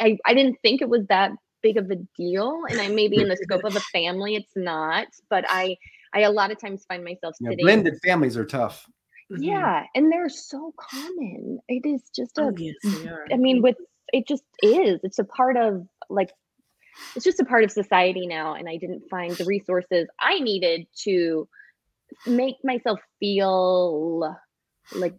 I, 0.01 0.17
I 0.25 0.33
didn't 0.33 0.57
think 0.63 0.81
it 0.81 0.89
was 0.89 1.05
that 1.09 1.31
big 1.61 1.77
of 1.77 1.89
a 1.91 1.95
deal. 2.17 2.63
And 2.69 2.79
I 2.79 2.87
maybe 2.87 3.19
in 3.19 3.27
the 3.27 3.37
scope 3.37 3.63
of 3.63 3.75
a 3.75 3.81
family 3.93 4.35
it's 4.35 4.55
not, 4.55 5.07
but 5.29 5.45
I 5.47 5.77
I 6.13 6.21
a 6.21 6.31
lot 6.31 6.51
of 6.51 6.59
times 6.59 6.85
find 6.87 7.03
myself 7.03 7.35
Yeah, 7.39 7.51
sitting 7.51 7.65
blended 7.65 7.99
families 8.03 8.37
are 8.37 8.45
tough. 8.45 8.85
Mhm. 9.31 9.37
yeah, 9.41 9.85
and 9.95 10.11
they're 10.11 10.29
so 10.29 10.73
common. 10.77 11.59
It 11.67 11.85
is 11.85 12.01
just 12.15 12.37
a 12.37 12.43
Oh, 12.43 12.53
yes. 12.57 12.75
I 13.31 13.37
mean, 13.37 13.61
with 13.61 13.77
it 14.11 14.27
just 14.27 14.43
is. 14.61 14.99
It's 15.03 15.19
a 15.19 15.23
part 15.23 15.55
of 15.57 15.87
like 16.09 16.31
it's 17.15 17.25
just 17.25 17.39
a 17.39 17.45
part 17.45 17.63
of 17.63 17.71
society 17.71 18.27
now. 18.27 18.55
And 18.55 18.67
I 18.67 18.77
didn't 18.77 19.03
find 19.09 19.37
the 19.37 19.45
resources 19.45 20.07
I 20.19 20.39
needed 20.39 20.87
to 21.03 21.47
make 22.25 22.55
myself 22.63 22.99
feel 23.19 24.35
like 24.91 25.15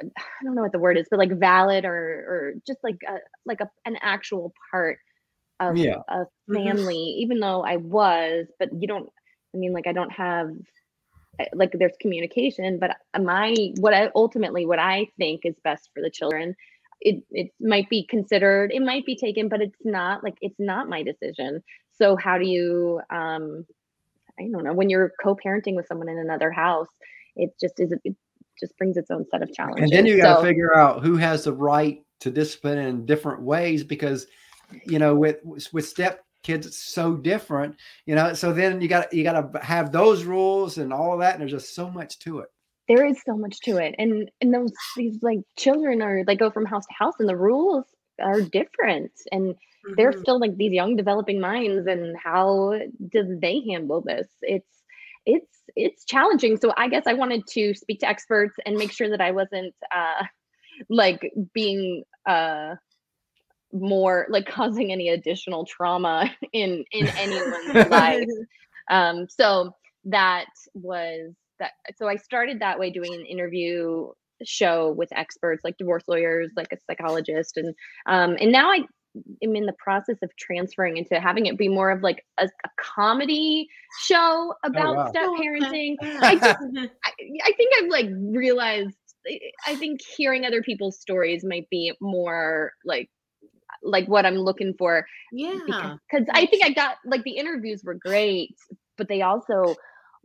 I 0.00 0.44
don't 0.44 0.54
know 0.54 0.62
what 0.62 0.72
the 0.72 0.78
word 0.78 0.96
is, 0.98 1.06
but 1.10 1.18
like 1.18 1.32
valid 1.38 1.84
or 1.84 1.94
or 1.94 2.54
just 2.66 2.78
like 2.82 2.98
a 3.08 3.16
like 3.44 3.60
a, 3.60 3.70
an 3.84 3.96
actual 4.00 4.52
part 4.70 4.98
of 5.60 5.76
Yeah. 5.76 5.98
a 6.08 6.24
Mhm. 6.48 6.64
family, 6.64 6.96
even 7.22 7.38
though 7.38 7.62
I 7.62 7.76
was, 7.76 8.46
but 8.58 8.70
you 8.80 8.88
don't 8.88 9.08
I 9.54 9.58
mean 9.58 9.72
like 9.72 9.86
I 9.86 9.92
don't 9.92 10.12
have 10.12 10.50
like 11.54 11.72
there's 11.72 11.96
communication, 12.00 12.78
but 12.78 12.96
my 13.18 13.54
what 13.78 13.94
I 13.94 14.10
ultimately 14.14 14.66
what 14.66 14.78
I 14.78 15.06
think 15.18 15.42
is 15.44 15.54
best 15.64 15.90
for 15.94 16.02
the 16.02 16.10
children, 16.10 16.54
it 17.00 17.22
it 17.30 17.50
might 17.60 17.88
be 17.88 18.06
considered, 18.06 18.72
it 18.72 18.82
might 18.82 19.06
be 19.06 19.16
taken, 19.16 19.48
but 19.48 19.60
it's 19.62 19.78
not 19.84 20.22
like 20.22 20.36
it's 20.40 20.58
not 20.58 20.88
my 20.88 21.02
decision. 21.02 21.62
So 21.92 22.16
how 22.16 22.36
do 22.38 22.46
you 22.46 23.00
um 23.10 23.64
I 24.38 24.48
don't 24.50 24.64
know 24.64 24.72
when 24.74 24.90
you're 24.90 25.12
co-parenting 25.22 25.76
with 25.76 25.86
someone 25.86 26.08
in 26.08 26.18
another 26.18 26.50
house, 26.50 26.88
it 27.36 27.50
just 27.60 27.78
is 27.80 27.92
it 28.04 28.16
just 28.58 28.76
brings 28.76 28.96
its 28.98 29.10
own 29.10 29.24
set 29.30 29.42
of 29.42 29.52
challenges. 29.52 29.84
And 29.84 29.92
then 29.92 30.06
you 30.06 30.18
got 30.18 30.36
to 30.36 30.40
So- 30.40 30.46
figure 30.46 30.76
out 30.76 31.02
who 31.02 31.16
has 31.16 31.44
the 31.44 31.52
right 31.52 32.02
to 32.20 32.30
discipline 32.30 32.76
in 32.78 33.06
different 33.06 33.40
ways 33.42 33.82
because, 33.82 34.26
you 34.84 34.98
know, 34.98 35.14
with 35.14 35.38
with 35.72 35.86
step 35.86 36.24
kids, 36.42 36.66
it's 36.66 36.82
so 36.82 37.16
different. 37.16 37.76
You 38.06 38.14
know, 38.14 38.34
so 38.34 38.52
then 38.52 38.80
you 38.80 38.88
got 38.88 39.12
you 39.12 39.22
got 39.22 39.52
to 39.52 39.58
have 39.64 39.92
those 39.92 40.24
rules 40.24 40.78
and 40.78 40.92
all 40.92 41.12
of 41.14 41.20
that, 41.20 41.34
and 41.34 41.40
there's 41.42 41.52
just 41.52 41.74
so 41.74 41.90
much 41.90 42.18
to 42.20 42.40
it. 42.40 42.48
there 42.88 43.04
is 43.06 43.18
so 43.24 43.36
much 43.36 43.60
to 43.60 43.76
it 43.76 43.94
and 43.98 44.30
and 44.40 44.52
those 44.52 44.72
these 44.96 45.16
like 45.22 45.38
children 45.56 46.02
are 46.02 46.24
like 46.26 46.38
go 46.40 46.50
from 46.50 46.64
house 46.66 46.86
to 46.86 46.94
house 47.02 47.14
and 47.20 47.28
the 47.28 47.36
rules 47.36 47.84
are 48.20 48.40
different 48.42 49.12
and 49.32 49.54
they're 49.96 50.12
Mhm. 50.12 50.20
still 50.22 50.38
like 50.40 50.56
these 50.56 50.72
young 50.72 50.96
developing 50.96 51.40
minds 51.40 51.86
and 51.86 52.16
how 52.28 52.48
do 53.14 53.20
they 53.44 53.56
handle 53.70 54.00
this 54.10 54.28
it's 54.42 54.74
it's 55.34 55.54
it's 55.76 56.04
challenging 56.04 56.56
so 56.56 56.72
i 56.76 56.88
guess 56.88 57.06
i 57.06 57.14
wanted 57.22 57.42
to 57.46 57.62
speak 57.74 57.98
to 58.00 58.08
experts 58.08 58.56
and 58.66 58.76
make 58.82 58.92
sure 58.98 59.08
that 59.12 59.20
i 59.28 59.30
wasn't 59.40 59.74
uh 59.94 60.22
like 60.88 61.22
being 61.54 62.02
uh 62.26 62.74
more 63.72 64.26
like 64.28 64.46
causing 64.46 64.92
any 64.92 65.08
additional 65.08 65.64
trauma 65.64 66.30
in 66.52 66.84
in 66.92 67.06
anyone's 67.08 67.74
life 67.90 68.28
um 68.90 69.26
so 69.28 69.74
that 70.04 70.46
was 70.74 71.32
that 71.58 71.72
so 71.96 72.08
i 72.08 72.16
started 72.16 72.60
that 72.60 72.78
way 72.78 72.90
doing 72.90 73.14
an 73.14 73.24
interview 73.24 74.08
show 74.42 74.92
with 74.92 75.10
experts 75.12 75.62
like 75.64 75.76
divorce 75.76 76.04
lawyers 76.08 76.50
like 76.56 76.72
a 76.72 76.76
psychologist 76.88 77.56
and 77.56 77.74
um 78.06 78.36
and 78.40 78.50
now 78.50 78.70
i 78.70 78.80
am 79.42 79.56
in 79.56 79.66
the 79.66 79.74
process 79.78 80.16
of 80.22 80.30
transferring 80.36 80.96
into 80.96 81.20
having 81.20 81.46
it 81.46 81.58
be 81.58 81.68
more 81.68 81.90
of 81.90 82.02
like 82.02 82.24
a, 82.38 82.44
a 82.44 82.68
comedy 82.78 83.68
show 84.02 84.54
about 84.64 84.96
wow. 84.96 85.08
step 85.08 85.24
Oh, 85.26 85.38
parenting 85.40 85.96
I 86.00 86.34
just-. 86.36 86.44
I, 87.04 87.12
I 87.44 87.52
think 87.52 87.72
i've 87.78 87.90
like 87.90 88.08
realized 88.10 88.96
i 89.66 89.74
think 89.76 90.00
hearing 90.16 90.46
other 90.46 90.62
people's 90.62 90.98
stories 90.98 91.44
might 91.44 91.68
be 91.68 91.92
more 92.00 92.72
like 92.84 93.10
like 93.82 94.06
what 94.06 94.26
i'm 94.26 94.34
looking 94.36 94.74
for 94.78 95.06
yeah. 95.32 95.96
because 96.10 96.26
I 96.32 96.46
think 96.46 96.64
I 96.64 96.70
got 96.70 96.96
like 97.04 97.22
the 97.24 97.36
interviews 97.36 97.82
were 97.84 97.94
great, 97.94 98.56
but 98.96 99.08
they 99.08 99.22
also 99.22 99.76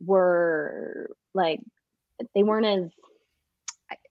were 0.03 1.09
like 1.33 1.59
they 2.33 2.43
weren't 2.43 2.65
as 2.65 2.91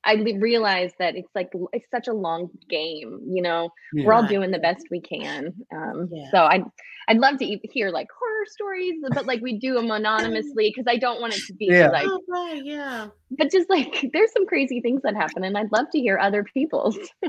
I, 0.05 0.13
I 0.13 0.37
realized 0.39 0.95
that 0.99 1.17
it's 1.17 1.31
like 1.35 1.51
it's 1.73 1.91
such 1.91 2.09
a 2.09 2.13
long 2.13 2.51
game, 2.69 3.21
you 3.27 3.43
know. 3.43 3.71
We're 3.95 4.13
all 4.13 4.27
doing 4.27 4.51
the 4.51 4.59
best 4.59 4.87
we 4.91 5.01
can. 5.01 5.53
Um, 5.75 6.09
Yeah. 6.13 6.31
So 6.31 6.39
I 6.39 6.63
I'd 7.09 7.19
love 7.19 7.39
to 7.39 7.59
hear 7.71 7.91
like 7.91 8.07
horror 8.19 8.45
stories, 8.47 8.95
but 9.15 9.27
like 9.27 9.41
we 9.43 9.59
do 9.59 9.75
them 9.75 9.91
anonymously 9.91 10.73
because 10.75 10.87
I 10.89 10.97
don't 10.97 11.21
want 11.21 11.35
it 11.35 11.43
to 11.47 11.53
be 11.55 11.67
Yeah. 11.71 11.89
like. 11.91 12.07
oh, 12.09 12.21
right. 12.29 12.63
Yeah. 12.65 13.09
But 13.31 13.51
just 13.51 13.69
like 13.71 14.09
there's 14.13 14.33
some 14.33 14.47
crazy 14.47 14.81
things 14.81 15.03
that 15.03 15.15
happen, 15.15 15.45
and 15.45 15.57
I'd 15.59 15.71
love 15.73 15.87
to 15.93 15.99
hear 16.01 16.19
other 16.19 16.45
people's. 16.45 16.97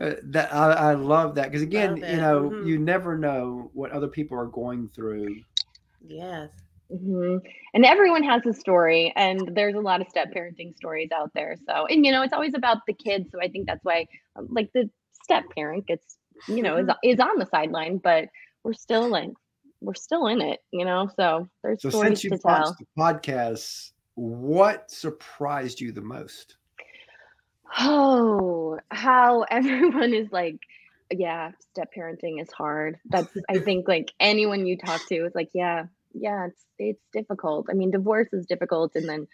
Uh, 0.00 0.14
that 0.24 0.52
I, 0.52 0.72
I 0.72 0.94
love 0.94 1.36
that 1.36 1.44
because 1.46 1.62
again, 1.62 1.96
you 1.96 2.02
it. 2.04 2.16
know, 2.16 2.50
Mhm. 2.50 2.66
you 2.66 2.78
never 2.78 3.16
know 3.16 3.70
what 3.74 3.92
other 3.92 4.08
people 4.08 4.38
are 4.38 4.46
going 4.46 4.88
through. 4.94 5.36
yes. 6.06 6.50
Hmm 6.90 7.36
And 7.72 7.84
everyone 7.84 8.22
has 8.24 8.44
a 8.46 8.52
story, 8.52 9.12
and 9.16 9.50
there's 9.54 9.74
a 9.74 9.80
lot 9.80 10.00
of 10.00 10.08
step 10.08 10.28
parenting 10.34 10.74
stories 10.76 11.10
out 11.14 11.30
there. 11.34 11.56
So, 11.66 11.86
and 11.86 12.04
you 12.04 12.12
know, 12.12 12.22
it's 12.22 12.32
always 12.32 12.54
about 12.54 12.78
the 12.86 12.94
kids. 12.94 13.30
So 13.32 13.40
I 13.40 13.48
think 13.48 13.66
that's 13.66 13.84
why, 13.84 14.06
um, 14.36 14.48
like, 14.50 14.70
the 14.74 14.90
step 15.22 15.44
parent 15.54 15.86
gets, 15.86 16.16
you 16.46 16.62
know, 16.62 16.76
is 16.78 16.88
is 17.02 17.20
on 17.20 17.38
the 17.38 17.46
sideline, 17.46 17.98
but 17.98 18.28
we're 18.62 18.74
still 18.74 19.08
like, 19.08 19.30
we're 19.80 19.94
still 19.94 20.26
in 20.26 20.40
it, 20.40 20.60
you 20.72 20.84
know. 20.84 21.08
So 21.16 21.48
there's 21.62 21.80
So 21.80 21.90
stories 21.90 22.18
since 22.18 22.22
to 22.22 22.30
you've 22.30 22.40
tell. 22.40 22.76
the 22.78 22.86
podcasts, 22.98 23.92
what 24.14 24.90
surprised 24.90 25.80
you 25.80 25.92
the 25.92 26.00
most? 26.02 26.56
Oh, 27.78 28.78
how 28.90 29.42
everyone 29.50 30.14
is 30.14 30.28
like, 30.30 30.58
yeah, 31.10 31.52
step 31.72 31.90
parenting 31.96 32.40
is 32.40 32.50
hard. 32.52 32.98
That's 33.10 33.28
I 33.48 33.58
think 33.64 33.88
like 33.88 34.12
anyone 34.20 34.66
you 34.66 34.76
talk 34.78 35.06
to 35.08 35.26
is 35.26 35.34
like, 35.34 35.50
yeah, 35.54 35.84
yeah, 36.14 36.46
it's 36.48 36.64
it's 36.78 37.04
difficult. 37.12 37.66
I 37.70 37.74
mean, 37.74 37.90
divorce 37.90 38.28
is 38.32 38.46
difficult, 38.46 38.92
and 38.96 39.08
then 39.08 39.26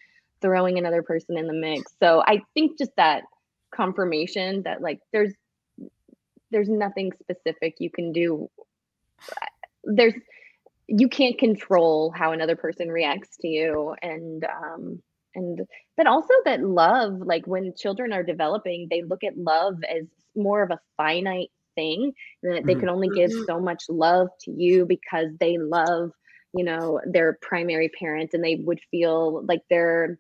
throwing 0.43 0.79
another 0.79 1.03
person 1.03 1.39
in 1.39 1.47
the 1.47 1.55
mix. 1.55 1.93
So 2.03 2.23
I 2.27 2.43
think 2.55 2.79
just 2.79 2.93
that 2.97 3.25
confirmation 3.75 4.63
that 4.65 4.83
like 4.83 5.01
there's 5.13 5.35
there's 6.51 6.69
nothing 6.69 7.13
specific 7.21 7.77
you 7.79 7.91
can 7.91 8.13
do. 8.13 8.49
There's 9.85 10.15
you 10.89 11.09
can't 11.09 11.39
control 11.39 12.13
how 12.17 12.33
another 12.33 12.57
person 12.57 12.89
reacts 12.91 13.37
to 13.39 13.49
you, 13.49 13.95
and 14.03 14.45
um 14.45 15.03
and 15.35 15.61
but 15.97 16.07
also 16.07 16.35
that 16.45 16.63
love 16.63 17.21
like 17.21 17.47
when 17.47 17.75
children 17.77 18.13
are 18.13 18.23
developing 18.25 18.89
they 18.91 19.03
look 19.03 19.25
at 19.25 19.37
love 19.37 19.77
as 19.89 20.07
more 20.37 20.63
of 20.63 20.71
a 20.71 20.81
finite 20.97 21.51
thing 21.77 22.13
that 22.43 22.65
they 22.67 22.75
Mhm. 22.75 22.77
can 22.77 22.89
only 22.89 23.11
give 23.11 23.33
Mhm. 23.33 23.47
so 23.47 23.61
much 23.61 23.85
love 23.89 24.29
to 24.41 24.51
you 24.51 24.87
because 24.87 25.29
they 25.41 25.59
love 25.59 26.11
you 26.55 26.65
know 26.65 27.01
their 27.05 27.39
primary 27.43 27.89
parent 27.99 28.31
and 28.35 28.45
they 28.45 28.57
would 28.65 28.81
feel 28.91 29.45
like 29.47 29.63
they're 29.71 30.19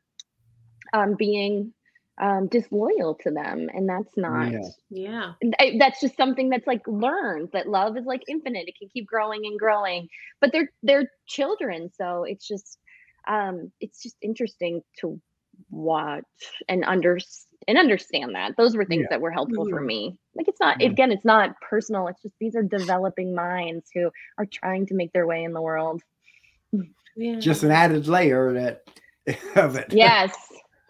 um 0.92 1.14
being 1.18 1.72
um 2.20 2.48
disloyal 2.48 3.14
to 3.20 3.30
them 3.30 3.68
and 3.72 3.88
that's 3.88 4.16
not 4.16 4.52
Yeah. 4.52 4.68
Yeah. 4.90 5.32
I- 5.58 5.76
that's 5.78 6.00
just 6.00 6.16
something 6.16 6.48
that's 6.50 6.66
like 6.66 6.82
learned 6.86 7.50
that 7.52 7.68
love 7.68 7.96
is 7.96 8.04
like 8.06 8.22
infinite 8.28 8.68
it 8.68 8.76
can 8.78 8.88
keep 8.88 9.06
growing 9.06 9.42
and 9.44 9.58
growing 9.58 10.08
but 10.40 10.52
they're 10.52 10.70
they're 10.82 11.10
children 11.26 11.90
so 11.90 12.24
it's 12.24 12.46
just 12.46 12.78
um 13.28 13.70
it's 13.80 14.02
just 14.02 14.16
interesting 14.22 14.82
to 15.00 15.20
watch 15.70 16.24
and 16.68 16.84
under 16.84 17.18
and 17.68 17.78
understand 17.78 18.34
that 18.34 18.56
those 18.56 18.76
were 18.76 18.84
things 18.84 19.06
Yeah. 19.06 19.10
that 19.10 19.20
were 19.20 19.30
helpful 19.30 19.66
for 19.66 19.80
Mhm. 19.80 19.84
me 19.84 20.16
like 20.36 20.48
it's 20.48 20.60
not 20.60 20.76
Yeah. 20.76 20.82
again 20.82 21.12
it's 21.12 21.24
not 21.24 21.54
personal 21.60 22.06
it's 22.08 22.22
just 22.22 22.34
these 22.40 22.56
are 22.56 22.62
developing 22.62 23.34
minds 23.34 23.88
who 23.94 24.10
are 24.38 24.46
trying 24.46 24.86
to 24.86 24.94
make 24.94 25.12
their 25.12 25.26
way 25.26 25.42
in 25.44 25.52
the 25.52 25.62
world 25.62 26.02
Yeah. 27.16 27.38
Just 27.38 27.62
an 27.64 27.70
added 27.70 28.06
layer 28.08 28.52
that 28.54 28.82
of 29.56 29.76
it. 29.76 29.92
yes 29.92 30.34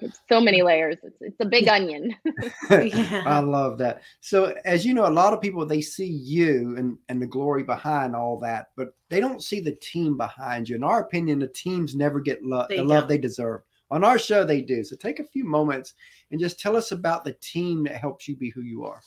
it's 0.03 0.19
so 0.31 0.41
many 0.41 0.63
layers 0.63 0.97
it's, 1.03 1.17
it's 1.21 1.41
a 1.41 1.45
big 1.45 1.69
onion 1.69 2.15
Yeah. 2.71 3.23
I 3.27 3.41
love 3.41 3.77
that. 3.79 4.01
So, 4.21 4.55
as 4.65 4.87
you 4.87 4.95
know, 4.95 5.07
a 5.07 5.11
lot 5.11 5.33
of 5.35 5.41
people 5.43 5.67
they 5.67 5.81
see 5.83 6.07
you 6.07 6.75
and 6.79 6.97
and 7.11 7.21
the 7.21 7.27
glory 7.27 7.65
behind 7.65 8.15
all 8.17 8.39
that, 8.41 8.69
but 8.77 8.95
they 9.11 9.21
don't 9.21 9.43
see 9.43 9.61
the 9.61 9.75
team 9.77 10.17
behind 10.17 10.69
you. 10.69 10.77
In 10.77 10.85
our 10.85 11.01
opinion, 11.01 11.41
the 11.41 11.49
teams 11.49 11.95
never 11.95 12.21
get 12.21 12.43
love 12.45 12.69
They 12.69 12.77
the 12.77 12.85
love 12.85 13.01
don't. 13.03 13.09
they 13.09 13.19
deserve. 13.19 13.61
On 13.91 14.05
our 14.05 14.19
show, 14.19 14.45
they 14.45 14.63
do. 14.63 14.85
So, 14.85 14.97
take 14.97 15.19
a 15.21 15.25
few 15.25 15.45
moments 15.45 15.93
and 16.31 16.41
just 16.41 16.59
tell 16.61 16.77
us 16.77 16.93
about 16.93 17.25
the 17.25 17.35
team 17.43 17.83
that 17.85 17.97
helps 17.97 18.27
you 18.29 18.37
be 18.37 18.49
who 18.51 18.63
you 18.63 18.85
are. 18.85 19.03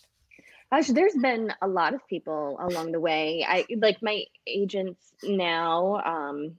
Gosh, 0.71 0.87
there's 0.89 1.15
been 1.15 1.51
a 1.61 1.67
lot 1.67 1.93
of 1.95 2.05
people 2.07 2.57
along 2.59 2.91
the 2.91 2.99
way. 2.99 3.45
I 3.47 3.65
like 3.77 3.97
my 4.03 4.23
agents 4.45 5.13
now, 5.23 6.01
um, 6.05 6.55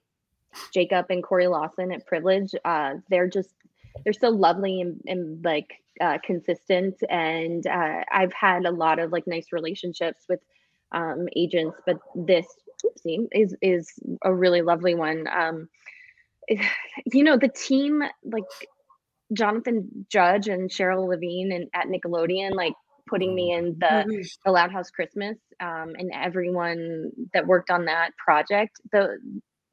Jacob 0.73 1.07
and 1.11 1.23
Corey 1.23 1.47
Lawson 1.47 1.93
at 1.93 2.07
Privilege. 2.07 2.51
Uh, 2.65 2.95
they're 3.09 3.29
just 3.29 3.55
they're 4.03 4.13
so 4.13 4.29
lovely 4.29 4.81
and, 4.81 5.01
and 5.07 5.45
like 5.45 5.73
uh, 6.01 6.19
consistent, 6.25 6.97
and 7.09 7.67
uh, 7.67 8.03
I've 8.11 8.33
had 8.33 8.67
a 8.67 8.71
lot 8.71 8.99
of 8.99 9.13
like 9.13 9.27
nice 9.27 9.53
relationships 9.53 10.25
with 10.29 10.41
um, 10.93 11.29
agents. 11.37 11.77
But 11.87 11.99
this 12.15 12.47
oopsie, 12.85 13.27
is 13.33 13.55
is 13.63 13.93
a 14.25 14.35
really 14.35 14.63
lovely 14.63 14.95
one. 14.95 15.27
Um, 15.29 15.69
you 16.49 17.25
know, 17.25 17.37
the 17.37 17.49
team 17.49 18.03
like 18.25 18.45
Jonathan 19.33 20.07
Judge 20.11 20.49
and 20.49 20.71
Cheryl 20.71 21.09
Levine 21.09 21.53
and 21.53 21.69
at 21.75 21.87
Nickelodeon, 21.87 22.55
like 22.55 22.75
putting 23.09 23.35
me 23.35 23.53
in 23.53 23.77
the 23.79 24.05
Mhm. 24.07 24.39
the 24.45 24.51
Loud 24.51 24.73
House 24.73 24.91
Christmas, 24.91 25.39
um, 25.61 25.95
and 25.99 26.11
everyone 26.15 27.11
that 27.33 27.47
worked 27.47 27.71
on 27.71 27.85
that 27.87 28.11
project. 28.17 28.81
The 28.93 29.19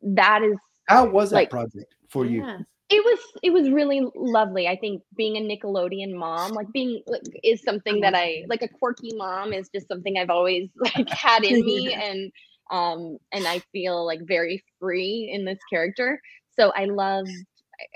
that 0.03 0.43
is 0.43 0.57
How 0.91 1.06
was 1.10 1.30
that 1.32 1.36
Like- 1.38 1.49
project 1.49 1.95
for 2.10 2.25
you? 2.25 2.45
Yes. 2.45 2.63
it 2.89 3.04
was 3.06 3.19
it 3.41 3.51
was 3.51 3.69
really 3.69 4.01
lovely. 4.15 4.67
I 4.67 4.75
think 4.75 5.01
being 5.15 5.38
a 5.38 5.39
Nickelodeon 5.39 6.13
mom, 6.13 6.51
like 6.51 6.69
being 6.73 7.01
like, 7.08 7.21
is 7.43 7.63
something 7.63 8.01
that 8.01 8.13
I 8.13 8.43
like 8.49 8.62
a 8.62 8.67
quirky 8.67 9.12
mom 9.15 9.54
is 9.54 9.69
just 9.73 9.88
something 9.88 10.17
I've 10.17 10.30
always 10.30 10.69
like 10.95 11.10
had 11.10 11.43
in 11.45 11.65
me 11.65 11.93
and 12.08 12.32
um 12.69 13.17
and 13.32 13.47
I 13.47 13.60
feel 13.71 14.06
like 14.06 14.19
very 14.38 14.63
free 14.80 15.30
in 15.34 15.45
this 15.45 15.60
character. 15.71 16.21
So 16.60 16.71
I 16.75 16.86
loved 16.86 17.32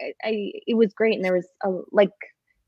I, 0.02 0.14
I 0.24 0.52
it 0.66 0.76
was 0.76 0.94
great 0.94 1.16
and 1.16 1.26
there 1.26 1.34
was 1.34 1.48
a 1.66 1.70
like 1.92 2.12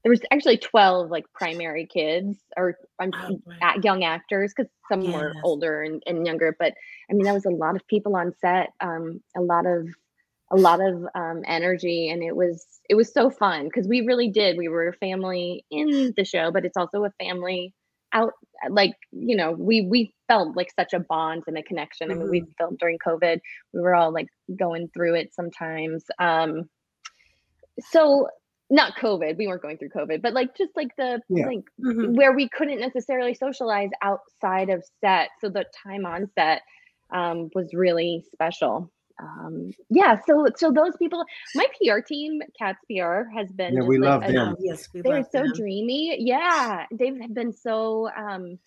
there 0.03 0.11
was 0.11 0.21
actually 0.31 0.57
12 0.57 1.09
like 1.09 1.25
primary 1.33 1.85
kids 1.85 2.37
or 2.55 2.77
um, 2.99 3.11
Oh, 3.13 3.39
young 3.83 4.03
actors 4.03 4.53
because 4.55 4.69
some 4.89 5.11
were 5.11 5.33
older 5.43 5.81
and, 5.81 6.01
and 6.05 6.25
younger 6.25 6.55
but 6.59 6.73
i 7.09 7.13
mean 7.13 7.23
that 7.25 7.33
was 7.33 7.45
a 7.45 7.49
lot 7.49 7.75
of 7.75 7.85
people 7.87 8.15
on 8.15 8.31
set 8.39 8.69
um 8.79 9.19
a 9.35 9.41
lot 9.41 9.65
of 9.65 9.85
a 10.51 10.55
lot 10.55 10.79
of 10.81 11.05
um 11.15 11.41
energy 11.45 12.09
and 12.09 12.23
it 12.23 12.35
was 12.35 12.65
it 12.89 12.95
was 12.95 13.11
so 13.11 13.29
fun 13.29 13.65
because 13.65 13.87
we 13.87 14.01
really 14.01 14.29
did 14.29 14.57
we 14.57 14.67
were 14.67 14.87
a 14.87 14.93
family 14.93 15.65
in 15.71 16.13
the 16.15 16.23
show 16.23 16.51
but 16.51 16.65
it's 16.65 16.77
also 16.77 17.03
a 17.03 17.11
family 17.19 17.73
out 18.13 18.31
like 18.69 18.93
you 19.11 19.35
know 19.35 19.51
we 19.51 19.81
we 19.81 20.13
felt 20.27 20.55
like 20.55 20.71
such 20.79 20.93
a 20.93 20.99
bond 20.99 21.43
and 21.47 21.57
a 21.57 21.63
connection 21.63 22.09
i 22.11 22.15
mean 22.15 22.29
we 22.29 22.45
filmed 22.57 22.77
during 22.79 22.97
covid 23.05 23.39
we 23.73 23.81
were 23.81 23.93
all 23.93 24.11
like 24.13 24.27
going 24.57 24.87
through 24.93 25.15
it 25.15 25.33
sometimes 25.33 26.05
um 26.19 26.69
so 27.79 28.27
not 28.69 28.95
covid 28.97 29.37
we 29.37 29.47
weren't 29.47 29.61
going 29.61 29.77
through 29.77 29.89
covid 29.89 30.21
but 30.21 30.33
like 30.33 30.55
just 30.57 30.71
like 30.75 30.95
the 30.97 31.21
Yeah. 31.29 31.47
like 31.47 31.63
Mhm. 31.79 32.15
where 32.15 32.33
we 32.33 32.47
couldn't 32.49 32.79
necessarily 32.79 33.33
socialize 33.33 33.89
outside 34.01 34.69
of 34.69 34.83
set 35.01 35.29
so 35.41 35.49
the 35.49 35.65
time 35.83 36.05
on 36.05 36.29
set 36.35 36.61
um, 37.09 37.49
was 37.55 37.73
really 37.73 38.25
special 38.33 38.91
um, 39.21 39.71
yeah 39.89 40.17
so 40.27 40.47
so 40.57 40.71
those 40.71 40.95
people 40.97 41.23
my 41.55 41.65
pr 41.81 41.99
team 42.07 42.39
cats 42.59 42.79
pr 42.89 43.23
has 43.35 43.51
been 43.53 43.79
Yeah, 43.79 43.81
just 43.81 43.87
we 43.87 43.99
like 44.01 44.15
love 44.15 44.25
a- 44.25 44.33
them. 44.33 44.55
Oh, 44.57 44.57
yes, 44.59 44.87
we 44.93 45.01
they're 45.03 45.23
love 45.23 45.25
so 45.31 45.47
them. 45.47 45.53
dreamy 45.53 46.17
yeah 46.19 46.85
they've 46.97 47.33
been 47.33 47.53
so 47.53 48.09
um 48.17 48.57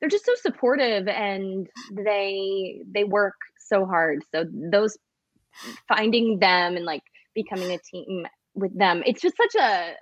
they're 0.00 0.10
just 0.10 0.26
so 0.26 0.34
supportive 0.36 1.08
and 1.08 1.68
they 1.90 2.80
they 2.92 3.04
work 3.04 3.34
so 3.58 3.86
hard 3.86 4.24
so 4.34 4.44
those 4.72 4.96
finding 5.88 6.38
them 6.38 6.76
and 6.76 6.84
like 6.84 7.02
becoming 7.34 7.72
a 7.72 7.78
team 7.78 8.26
with 8.54 8.76
them 8.78 9.02
it's 9.06 9.22
just 9.22 9.36
such 9.36 9.54
a 9.60 9.94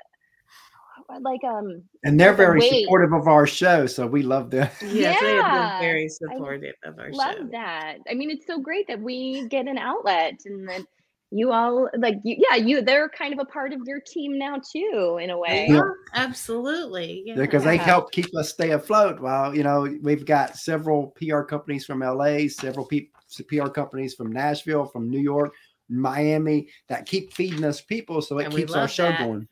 like 1.20 1.42
um 1.44 1.82
And 2.04 2.18
they're 2.18 2.32
very 2.32 2.58
weight. 2.60 2.82
supportive 2.84 3.12
of 3.12 3.28
our 3.28 3.46
show, 3.46 3.86
so 3.86 4.06
we 4.06 4.22
love 4.22 4.50
them. 4.50 4.68
Yes, 4.82 5.20
they 5.20 5.34
have 5.36 5.80
been 5.80 5.88
very 5.88 6.08
supportive 6.08 6.74
of 6.84 6.98
our 6.98 7.10
love 7.12 7.34
show. 7.36 7.48
that 7.52 7.98
i 8.10 8.14
mean 8.14 8.30
it's 8.30 8.46
so 8.46 8.58
great 8.60 8.86
that 8.88 9.00
we 9.00 9.46
get 9.48 9.66
an 9.66 9.78
outlet 9.78 10.34
and 10.46 10.68
that 10.68 10.82
you 11.30 11.50
all 11.50 11.88
like 11.96 12.16
you, 12.24 12.36
yeah 12.38 12.56
you 12.56 12.82
they're 12.82 13.08
kind 13.08 13.32
of 13.32 13.38
a 13.38 13.44
part 13.46 13.72
of 13.72 13.80
your 13.86 14.00
team 14.06 14.38
now 14.38 14.60
too 14.72 15.18
in 15.22 15.30
a 15.30 15.38
way 15.38 15.66
Yeah, 15.70 15.80
absolutely. 16.14 17.22
Yeah. 17.24 17.36
because 17.36 17.64
they 17.64 17.76
help 17.78 18.12
keep 18.12 18.26
us 18.36 18.50
stay 18.50 18.70
afloat. 18.72 19.20
Well, 19.20 19.54
you 19.54 19.62
know, 19.62 19.88
we've 20.02 20.26
got 20.26 20.56
several 20.56 21.14
PR 21.16 21.40
companies 21.42 21.86
from 21.86 22.00
LA, 22.00 22.48
several 22.48 22.84
pe- 22.86 23.06
PR 23.48 23.68
companies 23.68 24.14
from 24.14 24.30
Nashville, 24.30 24.84
from 24.84 25.08
New 25.08 25.20
York, 25.20 25.54
Miami 25.88 26.68
that 26.88 27.06
keep 27.06 27.32
feeding 27.32 27.64
us 27.64 27.80
people, 27.80 28.20
so 28.20 28.38
it 28.38 28.44
And 28.46 28.54
keeps 28.54 28.74
our 28.74 28.88
show 28.88 29.08
that. 29.08 29.18
going. 29.20 29.48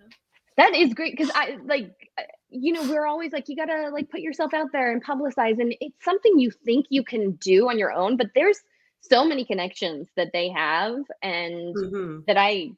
That 0.61 0.75
is 0.75 0.93
great 0.93 1.17
because 1.17 1.31
I 1.35 1.57
like, 1.65 1.91
uh, 2.19 2.23
you 2.51 2.73
know, 2.75 2.83
we're 2.83 3.07
always 3.07 3.33
like, 3.33 3.49
you 3.49 3.57
gotta 3.57 3.89
like 3.91 4.11
put 4.11 4.21
yourself 4.21 4.53
out 4.53 4.73
there 4.73 4.93
and 4.93 5.03
publicize, 5.03 5.59
and 5.59 5.75
it's 5.81 6.05
something 6.05 6.39
you 6.39 6.51
think 6.51 6.87
you 6.91 7.03
can 7.03 7.33
do 7.33 7.71
on 7.71 7.79
your 7.79 7.93
own, 7.93 8.17
but 8.19 8.29
there's 8.35 8.59
so 9.01 9.25
many 9.25 9.45
connections 9.47 10.09
that 10.17 10.29
they 10.35 10.51
have, 10.51 10.97
and 11.23 11.77
Mhm. 11.77 12.27
that 12.27 12.37
I 12.37 12.73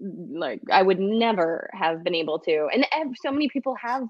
like, 0.00 0.60
I 0.70 0.82
would 0.82 1.00
never 1.00 1.68
have 1.72 2.04
been 2.04 2.14
able 2.14 2.38
to. 2.40 2.68
And 2.72 2.86
so 3.16 3.32
many 3.32 3.48
people 3.48 3.74
have 3.74 4.06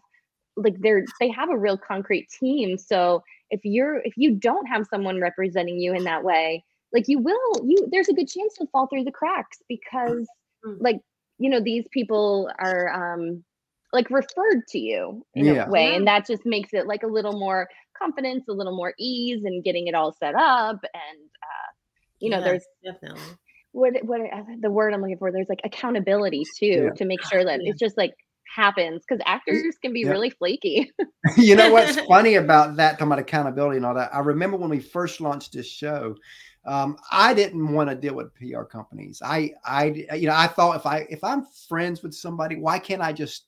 like 0.57 0.79
they're 0.81 1.07
they 1.21 1.31
have 1.31 1.51
a 1.51 1.59
real 1.59 1.79
concrete 1.79 2.29
team. 2.31 2.77
So 2.79 3.25
if 3.51 3.61
you're 3.65 4.01
if 4.01 4.15
you 4.19 4.33
don't 4.35 4.67
have 4.67 4.87
someone 4.89 5.21
representing 5.21 5.81
you 5.81 5.95
in 5.95 6.05
that 6.05 6.25
way, 6.25 6.65
like 6.93 7.09
you 7.09 7.19
will 7.19 7.67
you 7.67 7.89
there's 7.91 8.09
a 8.09 8.15
good 8.15 8.29
chance 8.29 8.57
you'll 8.61 8.69
fall 8.69 8.89
through 8.89 9.05
the 9.05 9.13
cracks 9.13 9.63
because 9.69 10.29
Mm. 10.67 10.81
like 10.81 11.01
you 11.39 11.51
know 11.51 11.61
these 11.61 11.85
people 11.93 12.51
are 12.59 12.89
um 13.15 13.45
like 13.93 14.11
referred 14.11 14.67
to 14.69 14.79
you 14.79 15.25
in 15.35 15.47
Yeah. 15.47 15.67
a 15.67 15.71
way 15.71 15.95
and 15.95 16.07
that 16.07 16.27
just 16.27 16.45
makes 16.45 16.71
it 16.73 16.87
like 16.87 17.03
a 17.03 17.07
little 17.07 17.39
more 17.39 17.69
confidence 17.97 18.45
a 18.49 18.53
little 18.53 18.77
more 18.77 18.93
ease 18.99 19.45
and 19.45 19.65
getting 19.65 19.87
it 19.87 19.95
all 19.95 20.13
set 20.13 20.35
up 20.35 20.79
and 20.83 21.19
uh 21.43 21.71
you 22.21 22.31
know 22.31 22.43
there's 22.43 22.65
definitely. 22.85 23.37
what 23.73 23.93
what 24.05 24.21
uh, 24.21 24.43
the 24.61 24.71
word 24.71 24.95
I'm 24.95 25.03
looking 25.03 25.19
for. 25.19 25.31
There's 25.33 25.49
like 25.49 25.61
accountability 25.65 26.45
too 26.59 26.85
Yeah. 26.85 26.91
to 26.97 27.05
make 27.05 27.23
sure 27.25 27.45
that 27.45 27.61
Yeah. 27.63 27.71
it's 27.71 27.81
just 27.81 27.97
like 27.97 28.15
happens 28.55 29.03
because 29.07 29.23
actors 29.27 29.77
can 29.83 29.93
be 29.93 30.05
Yeah. 30.05 30.11
really 30.13 30.31
flaky. 30.31 30.93
you 31.37 31.57
know 31.57 31.71
what's 31.73 31.97
funny 32.09 32.35
about 32.35 32.77
that 32.77 32.93
talking 32.93 33.09
about 33.09 33.19
accountability 33.19 33.77
and 33.79 33.87
all 33.87 33.95
that 33.95 34.15
i 34.15 34.21
remember 34.21 34.57
when 34.57 34.71
we 34.71 34.79
first 34.79 35.21
launched 35.21 35.53
this 35.53 35.67
show 35.67 36.15
um, 36.67 36.97
i 37.13 37.33
didn't 37.33 37.73
want 37.73 37.89
to 37.89 37.95
deal 37.97 38.15
with 38.15 38.35
pr 38.35 38.63
companies. 38.63 39.23
I 39.25 39.53
i 39.65 39.85
you 40.15 40.27
know 40.27 40.35
i 40.35 40.47
thought 40.47 40.77
if 40.77 40.87
i 40.87 41.07
if 41.11 41.23
i'm 41.25 41.45
friends 41.69 42.03
with 42.03 42.15
somebody 42.15 42.57
why 42.57 42.79
can't 42.79 43.03
i 43.03 43.13
just 43.13 43.47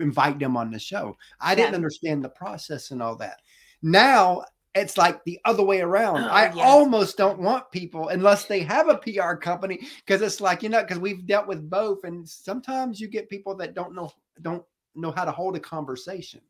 invite 0.00 0.38
them 0.40 0.56
on 0.56 0.70
the 0.72 0.78
show? 0.80 1.16
I 1.40 1.54
didn't 1.54 1.70
Yeah. 1.70 1.76
understand 1.76 2.24
the 2.24 2.28
process 2.30 2.90
and 2.90 3.00
all 3.00 3.14
that. 3.16 3.40
Now 3.82 4.42
it's 4.74 4.98
like 4.98 5.22
the 5.24 5.38
other 5.44 5.62
way 5.62 5.80
around. 5.80 6.24
Oh, 6.24 6.28
i 6.28 6.46
yes. 6.46 6.56
almost 6.60 7.16
don't 7.16 7.38
want 7.38 7.70
people 7.70 8.08
unless 8.08 8.44
they 8.46 8.60
have 8.60 8.88
a 8.88 8.96
pr 8.98 9.34
company 9.36 9.78
because 10.04 10.20
it's 10.22 10.40
like 10.40 10.62
you 10.62 10.68
know 10.68 10.82
because 10.82 10.98
we've 10.98 11.24
dealt 11.26 11.46
with 11.46 11.70
both 11.70 12.04
and 12.04 12.28
sometimes 12.28 13.00
you 13.00 13.08
get 13.08 13.30
people 13.30 13.54
that 13.56 13.74
don't 13.74 13.94
know 13.94 14.10
don't 14.42 14.64
know 14.94 15.12
how 15.12 15.24
to 15.24 15.30
hold 15.30 15.56
a 15.56 15.60
conversation 15.60 16.40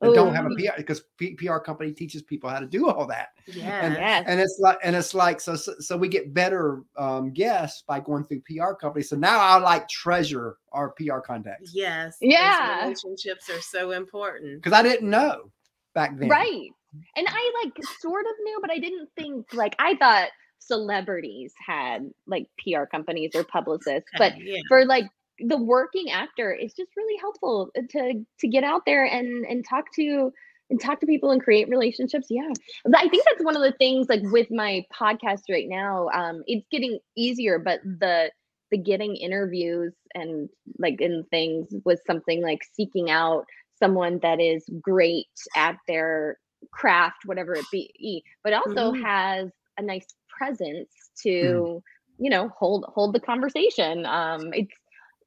that 0.00 0.14
don't 0.14 0.34
have 0.34 0.46
a 0.46 0.50
PR 0.50 0.76
because 0.78 1.02
P- 1.18 1.34
PR 1.34 1.58
company 1.58 1.92
teaches 1.92 2.22
people 2.22 2.48
how 2.48 2.58
to 2.58 2.66
do 2.66 2.88
all 2.88 3.06
that. 3.06 3.28
Yeah. 3.46 3.92
yes. 3.92 4.24
And 4.26 4.40
it's 4.40 4.58
like, 4.60 4.78
and 4.82 4.96
it's 4.96 5.14
like, 5.14 5.40
so, 5.40 5.56
so, 5.56 5.74
so 5.78 5.96
we 5.96 6.08
get 6.08 6.32
better 6.32 6.82
um, 6.96 7.32
guests 7.32 7.84
by 7.86 8.00
going 8.00 8.24
through 8.24 8.42
PR 8.42 8.72
companies. 8.72 9.10
So 9.10 9.16
now 9.16 9.38
I 9.38 9.58
like 9.58 9.88
treasure 9.88 10.56
our 10.72 10.90
PR 10.92 11.18
contacts 11.18 11.72
Yes. 11.74 12.16
Yeah. 12.20 12.82
Relationships 12.82 13.50
are 13.50 13.60
so 13.60 13.90
important. 13.90 14.62
because 14.62 14.78
I 14.78 14.82
didn't 14.82 15.08
know 15.08 15.50
back 15.94 16.16
then. 16.18 16.28
Right. 16.28 16.70
And 17.16 17.26
I 17.28 17.62
like 17.64 17.72
sort 18.00 18.24
of 18.24 18.32
knew, 18.42 18.58
but 18.60 18.70
I 18.70 18.78
didn't 18.78 19.08
think 19.16 19.52
like 19.52 19.76
I 19.78 19.96
thought 19.96 20.28
celebrities 20.58 21.52
had 21.64 22.10
like 22.26 22.46
PR 22.58 22.84
companies 22.84 23.32
or 23.34 23.44
publicists, 23.44 24.10
but 24.18 24.32
yeah. 24.40 24.60
for 24.68 24.84
like 24.86 25.04
the 25.46 25.56
working 25.56 26.10
actor 26.10 26.52
it's 26.58 26.74
just 26.74 26.90
really 26.96 27.16
helpful 27.20 27.70
to 27.90 28.24
to 28.38 28.48
get 28.48 28.64
out 28.64 28.82
there 28.86 29.04
and 29.04 29.44
and 29.46 29.64
talk 29.68 29.84
to 29.94 30.30
and 30.70 30.80
talk 30.80 31.00
to 31.00 31.06
people 31.06 31.32
and 31.32 31.42
create 31.42 31.68
relationships. 31.68 32.28
Yeah. 32.30 32.48
I 32.94 33.08
think 33.08 33.24
that's 33.24 33.42
one 33.44 33.56
of 33.56 33.62
the 33.62 33.72
things 33.72 34.08
like 34.08 34.22
with 34.24 34.48
my 34.50 34.84
podcast 34.94 35.42
right 35.50 35.66
now 35.68 36.08
um 36.14 36.42
it's 36.46 36.66
getting 36.70 36.98
easier 37.16 37.58
but 37.58 37.80
the 37.82 38.30
the 38.70 38.78
getting 38.78 39.16
interviews 39.16 39.94
and 40.14 40.48
like 40.78 41.00
in 41.00 41.24
things 41.30 41.74
was 41.84 42.00
something 42.06 42.42
like 42.42 42.60
seeking 42.72 43.10
out 43.10 43.44
someone 43.78 44.20
that 44.22 44.40
is 44.40 44.64
great 44.80 45.26
at 45.56 45.76
their 45.88 46.38
craft 46.72 47.16
whatever 47.24 47.54
it 47.54 47.66
be 47.72 48.22
but 48.44 48.52
also 48.52 48.92
Mhm. 48.92 49.02
has 49.02 49.50
a 49.78 49.82
nice 49.82 50.06
presence 50.38 51.10
to 51.22 51.82
you 52.18 52.30
know 52.30 52.48
hold 52.58 52.84
hold 52.94 53.14
the 53.14 53.20
conversation. 53.20 54.04
Um 54.06 54.52
it's 54.52 54.74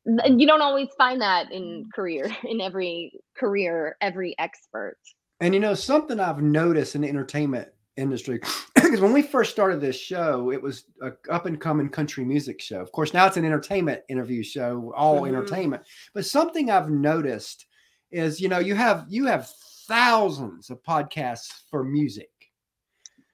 you 0.05 0.45
don't 0.45 0.61
always 0.61 0.89
find 0.97 1.21
that 1.21 1.51
in 1.51 1.85
career 1.93 2.35
in 2.43 2.59
every 2.61 3.11
career 3.37 3.95
every 4.01 4.35
expert 4.39 4.97
And 5.39 5.53
you 5.53 5.59
know, 5.59 5.73
something 5.73 6.19
I've 6.19 6.41
noticed 6.41 6.95
in 6.95 7.01
the 7.01 7.09
entertainment 7.09 7.69
industry, 7.97 8.39
because 8.75 8.99
when 8.99 9.13
we 9.13 9.21
first 9.21 9.51
started 9.51 9.79
this 9.81 9.99
show, 9.99 10.51
it 10.51 10.61
was 10.61 10.85
a 11.01 11.11
up 11.29 11.45
and 11.45 11.59
coming 11.59 11.89
country 11.89 12.25
music 12.25 12.61
show. 12.61 12.81
Of 12.81 12.91
course, 12.91 13.13
now 13.13 13.27
it's 13.27 13.37
an 13.37 13.45
entertainment 13.45 14.01
interview 14.09 14.43
show, 14.43 14.93
all 14.95 15.21
Mhm. 15.21 15.29
entertainment. 15.29 15.83
But 16.13 16.25
something 16.25 16.69
I've 16.69 16.89
noticed 16.89 17.65
is, 18.11 18.39
you 18.41 18.49
know, 18.49 18.59
you 18.59 18.75
have 18.75 19.05
you 19.09 19.25
have 19.25 19.49
thousands 19.87 20.69
of 20.69 20.81
podcasts 20.83 21.63
for 21.69 21.83
music. 21.83 22.29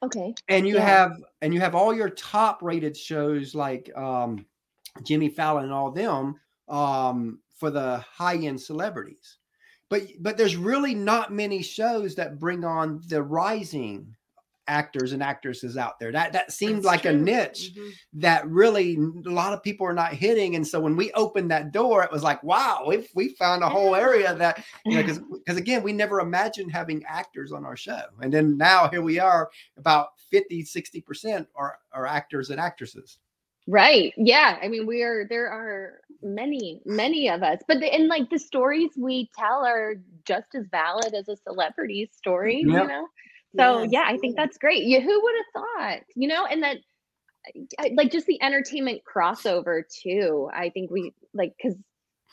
okay 0.04 0.34
and 0.48 0.68
you 0.68 0.76
Yeah. 0.76 0.86
have 0.86 1.12
and 1.42 1.54
you 1.54 1.60
have 1.60 1.76
all 1.76 1.94
your 1.94 2.10
top 2.10 2.62
rated 2.64 2.96
shows 2.96 3.54
like 3.54 3.92
um 3.96 4.46
jimmy 5.04 5.30
fallon 5.30 5.66
and 5.66 5.74
all 5.74 5.92
them 5.92 6.40
um 6.70 7.40
for 7.56 7.70
the 7.70 7.98
high 8.00 8.36
end 8.38 8.60
celebrities 8.62 9.38
but 9.90 10.04
but 10.20 10.38
there's 10.38 10.56
really 10.56 10.94
not 10.94 11.34
many 11.34 11.62
shows 11.64 12.16
that 12.16 12.40
bring 12.40 12.64
on 12.64 13.02
the 13.08 13.22
rising 13.22 14.16
actors 14.68 15.14
and 15.14 15.24
actresses 15.24 15.78
out 15.78 16.00
there. 16.00 16.12
That 16.12 16.32
that 16.34 16.52
seems 16.52 16.84
That's 16.84 16.86
like 16.86 17.06
a 17.06 17.12
true. 17.12 17.22
niche 17.22 17.72
Mhm. 17.76 17.92
that 18.14 18.48
really 18.48 18.98
a 18.98 19.30
lot 19.32 19.52
of 19.52 19.64
people 19.64 19.88
are 19.88 19.94
not 19.94 20.14
hitting. 20.14 20.56
And 20.56 20.66
so 20.66 20.80
when 20.80 20.96
we 20.96 21.12
opened 21.14 21.50
that 21.50 21.72
door, 21.72 22.04
it 22.04 22.12
was 22.12 22.22
like, 22.22 22.44
wow, 22.44 22.84
we 22.88 23.08
we 23.16 23.30
found 23.30 23.64
a 23.64 23.70
whole 23.70 23.96
area 23.96 24.36
that 24.36 24.64
you 24.86 24.96
know 24.96 25.02
because 25.02 25.20
because 25.20 25.58
again, 25.66 25.82
we 25.82 25.92
never 25.92 26.20
imagined 26.20 26.72
having 26.72 27.04
actors 27.06 27.52
on 27.52 27.66
our 27.66 27.76
show, 27.76 28.04
and 28.22 28.32
then 28.32 28.58
now 28.58 28.88
here 28.90 29.02
we 29.02 29.20
are, 29.20 29.50
about 29.76 30.10
50, 30.30 30.64
60 30.64 31.02
percent 31.02 31.48
are 31.56 31.80
are 31.92 32.06
actors 32.06 32.52
and 32.52 32.60
actresses. 32.60 33.18
Right. 33.70 34.14
Yeah. 34.18 34.58
I 34.62 34.68
mean, 34.68 34.88
we 34.88 35.04
are, 35.04 35.26
there 35.30 35.48
are 35.52 36.02
many, 36.24 36.82
many 36.86 37.30
of 37.30 37.44
us, 37.44 37.60
but 37.68 37.80
the, 37.80 37.94
and 37.94 38.08
like 38.08 38.30
the 38.32 38.40
stories 38.40 38.92
we 38.98 39.30
tell 39.38 39.64
are 39.66 39.96
just 40.26 40.56
as 40.56 40.66
valid 40.72 41.14
as 41.14 41.30
a 41.30 41.38
celebrity's 41.38 42.10
story, 42.16 42.66
Yep. 42.66 42.82
you 42.82 42.88
know? 42.88 43.08
So 43.58 43.84
Yes, 43.84 43.92
yeah, 43.92 44.04
I 44.08 44.18
think 44.18 44.36
that's 44.38 44.58
great. 44.58 44.84
You, 44.86 45.02
who 45.02 45.22
would 45.24 45.36
have 45.38 45.64
thought, 45.64 46.00
you 46.16 46.28
know, 46.28 46.46
and 46.46 46.64
that 46.64 46.78
like 47.96 48.12
just 48.12 48.28
the 48.28 48.42
entertainment 48.42 49.02
crossover 49.06 49.84
too. 50.04 50.50
I 50.54 50.70
think 50.70 50.92
we 50.92 51.14
like, 51.34 51.54
cause 51.62 51.76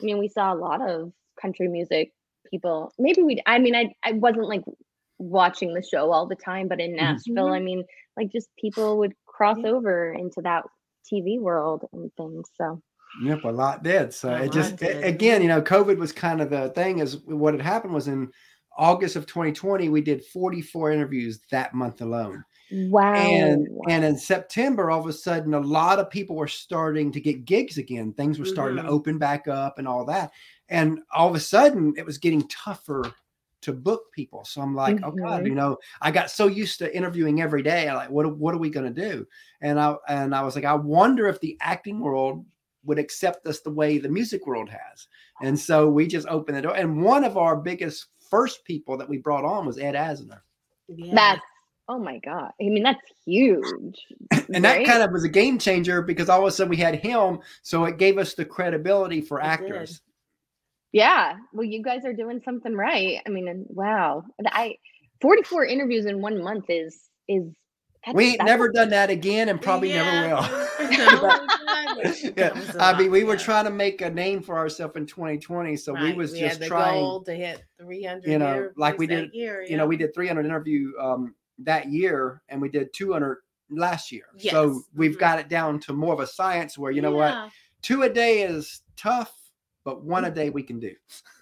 I 0.01 0.05
mean, 0.05 0.18
we 0.18 0.29
saw 0.29 0.53
a 0.53 0.57
lot 0.57 0.83
of 0.88 1.12
country 1.40 1.68
music 1.68 2.12
people. 2.51 2.92
Maybe 2.99 3.22
we, 3.22 3.42
I 3.46 3.59
mean, 3.59 3.75
I, 3.75 3.94
I 4.05 4.12
wasn't 4.12 4.49
like 4.49 4.62
watching 5.18 5.75
the 5.75 5.83
show 5.83 6.12
all 6.12 6.27
the 6.27 6.37
time, 6.37 6.68
but 6.68 6.81
in 6.81 6.96
Mhm. 6.96 6.96
Nashville, 6.96 7.49
I 7.53 7.61
mean, 7.61 7.85
like 8.16 8.33
just 8.33 8.49
people 8.61 8.99
would 8.99 9.14
cross 9.27 9.59
Yeah. 9.59 9.66
over 9.66 10.12
into 10.12 10.42
that 10.42 10.64
TV 11.12 11.40
world 11.40 11.85
and 11.92 12.11
things. 12.16 12.51
So 12.57 12.83
Yep, 13.23 13.45
a 13.45 13.49
lot 13.49 13.83
did. 13.83 14.12
So 14.12 14.35
A 14.35 14.42
it 14.42 14.53
just 14.53 14.77
did. 14.77 15.03
again, 15.05 15.40
you 15.40 15.49
know, 15.49 15.62
COVID 15.62 15.97
was 15.97 16.12
kind 16.12 16.40
of 16.40 16.51
the 16.51 16.69
thing. 16.71 16.99
Is 16.99 17.19
what 17.25 17.55
had 17.55 17.62
happened 17.62 17.95
was 17.95 18.09
in 18.09 18.31
August 18.77 19.16
of 19.16 19.27
2020, 19.27 19.88
we 19.88 20.03
did 20.03 20.23
44 20.27 20.92
interviews 20.92 21.40
that 21.51 21.73
month 21.73 22.03
alone. 22.03 22.45
wow. 22.71 23.14
and 23.14 23.66
and 23.88 24.05
in 24.05 24.19
September, 24.19 24.90
all 24.90 25.01
of 25.01 25.07
a 25.07 25.12
sudden, 25.12 25.55
a 25.55 25.61
lot 25.61 25.99
of 25.99 26.11
people 26.11 26.37
were 26.37 26.49
starting 26.49 27.11
to 27.12 27.21
get 27.21 27.45
gigs 27.47 27.79
again. 27.79 28.12
Things 28.12 28.38
were 28.38 28.45
starting 28.45 28.77
Mhm. 28.79 28.83
to 28.83 28.88
open 28.88 29.19
back 29.19 29.49
up 29.49 29.79
and 29.79 29.87
all 29.88 30.05
that. 30.07 30.33
And 30.69 30.99
all 31.14 31.29
of 31.29 31.35
a 31.37 31.40
sudden, 31.40 31.95
it 31.97 32.05
was 32.05 32.19
getting 32.19 32.47
tougher 32.49 33.05
to 33.66 33.72
book 33.72 34.12
people. 34.12 34.44
So 34.44 34.61
I'm 34.61 34.74
like, 34.76 34.98
oh 35.02 35.11
God, 35.11 35.42
Mhm. 35.42 35.48
you 35.48 35.55
know, 35.57 35.76
I 36.00 36.12
got 36.12 36.31
so 36.31 36.46
used 36.46 36.79
to 36.79 36.96
interviewing 36.96 37.42
every 37.42 37.62
day. 37.62 37.88
I'm 37.88 37.96
like, 37.96 38.11
what 38.11 38.37
what 38.38 38.55
are 38.55 38.59
we 38.59 38.70
gonna 38.70 38.90
do? 38.90 39.26
And 39.61 39.79
I 39.81 39.96
and 40.09 40.35
I 40.35 40.42
was 40.42 40.55
like, 40.55 40.64
I 40.64 40.74
wonder 40.74 41.26
if 41.26 41.40
the 41.40 41.57
acting 41.61 41.98
world 42.00 42.46
would 42.85 42.98
accept 43.00 43.44
us 43.48 43.61
the 43.61 43.70
way 43.70 43.98
the 43.98 44.09
music 44.09 44.46
world 44.46 44.68
has. 44.70 45.09
And 45.42 45.59
so 45.59 45.88
we 45.90 46.07
just 46.07 46.29
opened 46.29 46.57
the 46.57 46.62
door. 46.62 46.76
And 46.76 47.02
one 47.02 47.24
of 47.24 47.37
our 47.37 47.57
biggest 47.57 48.07
first 48.31 48.64
people 48.64 48.96
that 48.98 49.09
we 49.09 49.18
brought 49.18 49.44
on 49.44 49.66
was 49.66 49.79
Ed 49.79 49.96
Asner. 49.96 50.40
Yeah. 50.88 51.12
that's 51.14 51.42
oh 51.88 51.98
my 51.98 52.18
god. 52.18 52.52
I 52.61 52.64
mean, 52.64 52.85
that's 52.85 53.00
huge. 53.24 54.07
and 54.55 54.64
that 54.64 54.85
kind 54.87 55.02
of 55.02 55.11
was 55.11 55.24
a 55.24 55.29
game 55.29 55.59
changer 55.59 56.02
because 56.02 56.29
all 56.29 56.42
of 56.42 56.46
a 56.46 56.50
sudden 56.52 56.70
we 56.70 56.76
had 56.76 56.94
him 56.94 57.40
so 57.62 57.85
it 57.85 57.98
gave 57.98 58.16
us 58.18 58.35
the 58.35 58.44
credibility 58.44 59.20
for 59.20 59.40
It 59.40 59.42
did. 59.61 60.00
Actors 60.88 60.92
Yeah. 60.92 61.37
Well, 61.53 61.64
you 61.64 61.83
guys 61.83 62.05
are 62.05 62.12
doing 62.12 62.40
something 62.44 62.75
right. 62.75 63.20
I 63.27 63.31
mean, 63.31 63.64
wow. 63.68 64.25
I 64.46 64.77
44 65.20 65.64
interviews 65.66 66.07
in 66.07 66.20
one 66.20 66.42
month 66.42 66.66
is 66.68 66.99
is 67.29 67.42
that's- 68.05 68.14
we 68.14 68.25
ain't 68.31 68.38
that's 68.38 68.46
never 68.46 68.68
done 68.70 68.90
that 68.90 69.11
again 69.11 69.49
and 69.49 69.61
probably 69.61 69.88
never 69.92 70.29
will 70.29 70.42
will. 70.79 72.14
yeah, 72.37 72.53
I 72.79 72.96
mean, 72.99 73.11
we 73.11 73.25
were 73.25 73.37
trying 73.37 73.64
to 73.64 73.70
make 73.70 74.01
a 74.03 74.11
name 74.11 74.42
for 74.42 74.57
ourselves 74.57 74.94
in 74.96 75.07
2020, 75.07 75.77
so 75.77 75.92
we 75.94 76.12
was 76.12 76.33
we 76.33 76.40
just 76.40 76.53
had 76.55 76.62
the 76.62 76.68
trying. 76.68 77.01
goal 77.01 77.22
to 77.25 77.35
hit 77.35 77.62
300 77.81 78.31
you 78.31 78.38
know, 78.38 78.70
like 78.77 78.99
we 78.99 79.07
did- 79.07 79.33
year, 79.35 79.64
You 79.68 79.77
know, 79.77 79.87
we 79.87 79.96
did 79.96 80.14
300 80.14 80.44
interview 80.44 80.92
um, 81.01 81.35
that 81.61 81.88
year, 81.88 82.42
and 82.49 82.61
we 82.61 82.68
did 82.68 82.92
200 82.92 83.38
last 83.70 84.12
year. 84.12 84.27
So 84.38 84.83
we've 84.94 85.16
Mhm. 85.16 85.20
got 85.20 85.38
it 85.40 85.49
down 85.49 85.81
to 85.81 85.92
more 85.92 86.12
of 86.12 86.20
a 86.20 86.27
science 86.27 86.79
where 86.79 86.92
you 86.92 87.01
know 87.03 87.12
what, 87.12 87.33
Yeah. 87.33 87.49
two 87.83 88.03
a 88.03 88.09
day 88.11 88.42
is 88.42 88.83
tough, 88.96 89.33
but 89.87 90.05
one 90.05 90.27
a 90.27 90.31
day 90.31 90.51
we 90.51 90.62
can 90.62 90.79
do. 90.79 90.92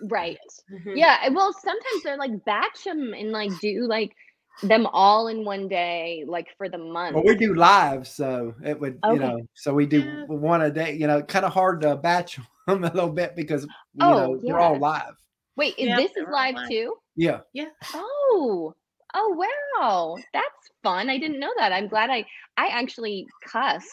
right. 0.02 0.38
Mhm. 0.70 0.96
Yeah. 0.96 1.28
Well, 1.30 1.52
sometimes 1.52 2.02
they're 2.04 2.16
like 2.18 2.44
batch 2.44 2.84
them 2.84 3.12
and 3.14 3.32
like 3.32 3.50
do 3.60 3.86
like 3.88 4.14
them 4.62 4.86
all 4.92 5.26
in 5.28 5.44
one 5.44 5.66
day, 5.66 6.24
like 6.28 6.46
for 6.56 6.68
the 6.68 6.78
month. 6.78 7.16
Well, 7.16 7.24
we 7.24 7.34
do 7.34 7.54
live, 7.54 8.06
so 8.06 8.54
it 8.64 8.78
would, 8.78 9.00
you 9.10 9.18
know, 9.18 9.40
so 9.54 9.74
we 9.74 9.86
do 9.86 10.00
Yeah. 10.02 10.24
one 10.26 10.62
a 10.62 10.70
day. 10.70 10.94
You 10.94 11.06
know, 11.08 11.22
kind 11.22 11.44
of 11.44 11.52
hard 11.52 11.80
to 11.80 11.96
batch 11.96 12.36
them 12.36 12.84
a 12.84 12.92
little 12.92 13.10
bit 13.10 13.34
because 13.34 13.64
you 13.64 14.04
Oh, 14.04 14.10
know 14.10 14.40
they're 14.46 14.60
all 14.60 14.78
live. 14.78 15.14
Wait, 15.56 15.74
Yeah, 15.78 15.96
this 15.96 16.12
is 16.12 16.24
live 16.30 16.54
live. 16.54 16.68
too? 16.68 16.94
Yeah. 17.16 17.40
Yeah, 17.52 17.68
Oh, 17.94 18.74
oh 19.14 19.46
wow, 19.78 20.16
that's 20.32 20.46
fun. 20.82 21.08
I 21.10 21.18
didn't 21.18 21.40
know 21.40 21.52
that. 21.56 21.72
I'm 21.72 21.88
glad 21.88 22.10
I 22.10 22.24
I 22.56 22.68
actually 22.68 23.26
cuss, 23.50 23.84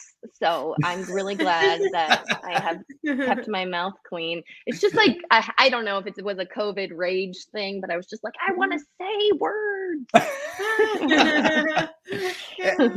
so 0.41 0.75
I'm 0.84 1.05
really 1.10 1.36
glad 1.36 1.81
that 1.91 2.23
I 2.43 2.60
have 2.60 2.77
kept 3.25 3.47
my 3.47 3.65
mouth 3.65 3.93
clean. 4.07 4.41
It's 4.65 4.81
just 4.81 4.95
like 4.97 5.17
I, 5.31 5.49
I 5.60 5.69
don't 5.69 5.86
know 5.86 5.97
if 5.99 6.07
it 6.07 6.15
was 6.23 6.39
a 6.39 6.45
COVID 6.45 6.89
rage 6.95 7.38
thing, 7.53 7.81
but 7.81 7.91
I 7.91 7.97
was 7.97 8.07
just 8.07 8.23
like, 8.23 8.34
I 8.47 8.53
want 8.53 8.73
to 8.73 8.79
say 8.99 9.31
words. 9.39 10.05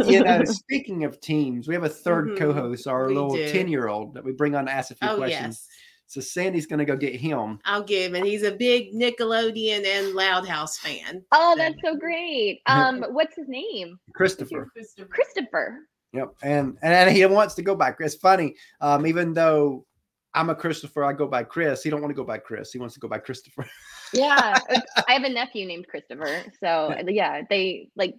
You 0.06 0.22
know. 0.22 0.44
Speaking 0.44 1.04
of 1.04 1.20
teams, 1.20 1.68
we 1.68 1.74
have 1.74 1.84
a 1.84 1.88
3rd 1.88 2.34
Mhm, 2.34 2.38
co-host, 2.38 2.86
our 2.86 3.08
we 3.08 3.14
little 3.14 3.36
ten-year-old 3.46 4.14
that 4.14 4.24
we 4.24 4.32
bring 4.32 4.54
on 4.54 4.66
to 4.66 4.72
ask 4.72 4.90
a 4.90 4.94
few 4.94 5.08
oh 5.08 5.16
questions. 5.16 5.66
yes. 5.66 5.68
So 6.14 6.20
Sandy's 6.20 6.66
going 6.66 6.78
to 6.78 6.84
go 6.84 6.96
get 6.96 7.16
him. 7.16 7.58
I'll 7.64 7.82
give 7.82 8.14
him. 8.14 8.24
He's 8.24 8.44
a 8.44 8.52
big 8.52 8.92
Nickelodeon 8.92 9.84
and 9.84 10.14
Loud 10.14 10.46
House 10.46 10.78
fan. 10.78 11.24
oh, 11.32 11.56
that's 11.56 11.74
so 11.84 11.96
great. 11.96 12.60
Um, 12.66 13.04
what's 13.10 13.34
his 13.34 13.48
name? 13.48 13.98
Christopher. 14.14 14.70
Christopher. 15.10 15.80
Yep, 16.12 16.28
and 16.42 16.78
and 16.82 17.10
he 17.10 17.26
wants 17.26 17.54
to 17.54 17.62
go 17.62 17.74
by 17.74 17.90
Chris. 17.90 18.14
Funny, 18.14 18.54
um, 18.80 19.06
even 19.06 19.32
though 19.32 19.84
I'm 20.34 20.50
a 20.50 20.54
Christopher, 20.54 21.02
I 21.02 21.12
go 21.12 21.26
by 21.26 21.42
Chris. 21.42 21.82
He 21.82 21.90
don't 21.90 22.00
want 22.00 22.10
to 22.10 22.16
go 22.16 22.24
by 22.24 22.38
Chris. 22.38 22.72
He 22.72 22.78
wants 22.78 22.94
to 22.94 23.00
go 23.00 23.08
by 23.08 23.18
Christopher. 23.18 23.66
Yeah, 24.12 24.60
I 25.08 25.14
have 25.14 25.24
a 25.24 25.28
nephew 25.28 25.66
named 25.66 25.88
Christopher. 25.88 26.44
So 26.60 26.94
yeah, 27.08 27.42
they 27.50 27.88
like, 27.96 28.14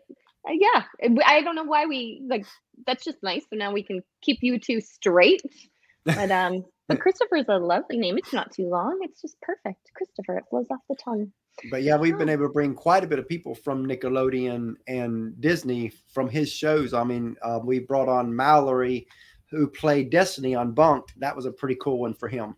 uh, 0.46 0.52
yeah. 0.52 0.84
I 1.26 1.42
don't 1.42 1.56
know 1.56 1.64
why 1.64 1.86
we 1.86 2.22
like. 2.28 2.46
That's 2.86 3.06
just 3.06 3.24
nice. 3.24 3.44
So 3.50 3.56
now 3.56 3.72
we 3.72 3.82
can 3.82 4.04
keep 4.22 4.40
you 4.42 4.60
two 4.60 4.82
straight. 4.82 5.42
But 6.06 6.32
um, 6.32 6.63
but 6.88 7.00
Christopher's 7.00 7.46
a 7.50 7.58
lovely 7.58 7.98
name. 7.98 8.18
It's 8.18 8.34
not 8.34 8.52
too 8.54 8.68
long. 8.70 9.00
It's 9.02 9.22
just 9.22 9.39
perfect. 9.41 9.80
Christopher. 9.96 10.38
It 10.38 10.44
flows 10.50 10.68
off 10.72 10.80
the 10.89 10.96
tongue. 11.04 11.32
But 11.72 11.84
yeah, 11.84 11.96
we've 11.98 12.18
been 12.18 12.30
Oh. 12.30 12.34
able 12.34 12.48
to 12.48 12.54
bring 12.54 12.74
quite 12.76 13.04
a 13.04 13.08
bit 13.08 13.18
of 13.20 13.28
people 13.30 13.56
from 13.56 13.86
Nickelodeon 13.88 14.74
and 14.88 15.39
Disney 15.39 15.91
from 16.13 16.30
his 16.30 16.52
shows. 16.52 16.94
I 16.94 17.04
mean, 17.06 17.36
uh, 17.41 17.60
we 17.63 17.80
brought 17.80 18.10
on 18.10 18.36
Mallory, 18.36 19.08
who 19.52 19.68
played 19.68 20.10
Destiny 20.10 20.54
on 20.54 20.74
Bunked. 20.74 21.13
That 21.20 21.36
was 21.36 21.46
a 21.46 21.52
pretty 21.52 21.78
cool 21.82 22.00
one 22.00 22.13
for 22.13 22.28
him. 22.28 22.56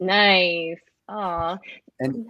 Nice. 0.00 0.76
Oh. 1.08 1.58
And- 2.00 2.26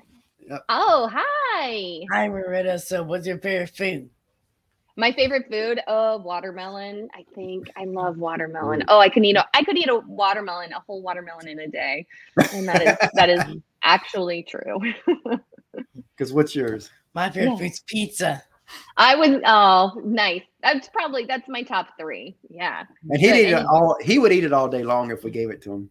Yep. 0.48 0.62
Oh, 0.68 1.10
hi. 1.12 2.02
Hi, 2.12 2.28
Muretta. 2.28 2.80
So, 2.80 3.02
what's 3.02 3.26
your 3.26 3.38
favorite 3.38 3.70
food? 3.76 4.10
My 4.98 5.12
favorite 5.12 5.46
food, 5.50 5.80
oh, 5.86 6.16
watermelon. 6.18 7.08
I 7.14 7.24
think 7.34 7.70
I 7.76 7.84
love 7.84 8.16
watermelon. 8.16 8.82
Oh, 8.88 8.98
I 8.98 9.08
could 9.10 9.24
eat 9.24 9.36
a 9.36 9.46
I 9.54 9.62
could 9.62 9.76
eat 9.76 9.88
a 9.90 9.96
watermelon, 10.06 10.72
a 10.72 10.80
whole 10.80 11.02
watermelon 11.02 11.48
in 11.48 11.58
a 11.60 11.68
day. 11.68 12.06
And 12.52 12.66
that 12.68 12.82
is 12.82 12.96
that 13.14 13.28
is 13.28 13.42
actually 13.82 14.42
true. 14.44 14.78
Because 16.16 16.32
what's 16.32 16.54
yours? 16.54 16.88
My 17.12 17.28
favorite 17.28 17.52
Yeah. 17.52 17.58
food's 17.58 17.80
pizza. 17.80 18.42
I 18.96 19.14
would. 19.14 19.42
oh 19.44 20.00
nice. 20.02 20.40
That's 20.62 20.88
probably 20.88 21.26
that's 21.26 21.46
my 21.48 21.62
top 21.62 21.88
three. 22.00 22.34
Yeah. 22.48 22.84
And 23.10 23.20
he'd 23.20 23.32
Good. 23.32 23.36
eat 23.48 23.52
it 23.52 23.66
all. 23.66 23.94
He 24.02 24.18
would 24.18 24.32
eat 24.32 24.44
it 24.44 24.54
all 24.54 24.68
day 24.68 24.82
long 24.82 25.10
if 25.10 25.22
we 25.22 25.30
gave 25.30 25.50
it 25.50 25.60
to 25.62 25.72
him, 25.74 25.90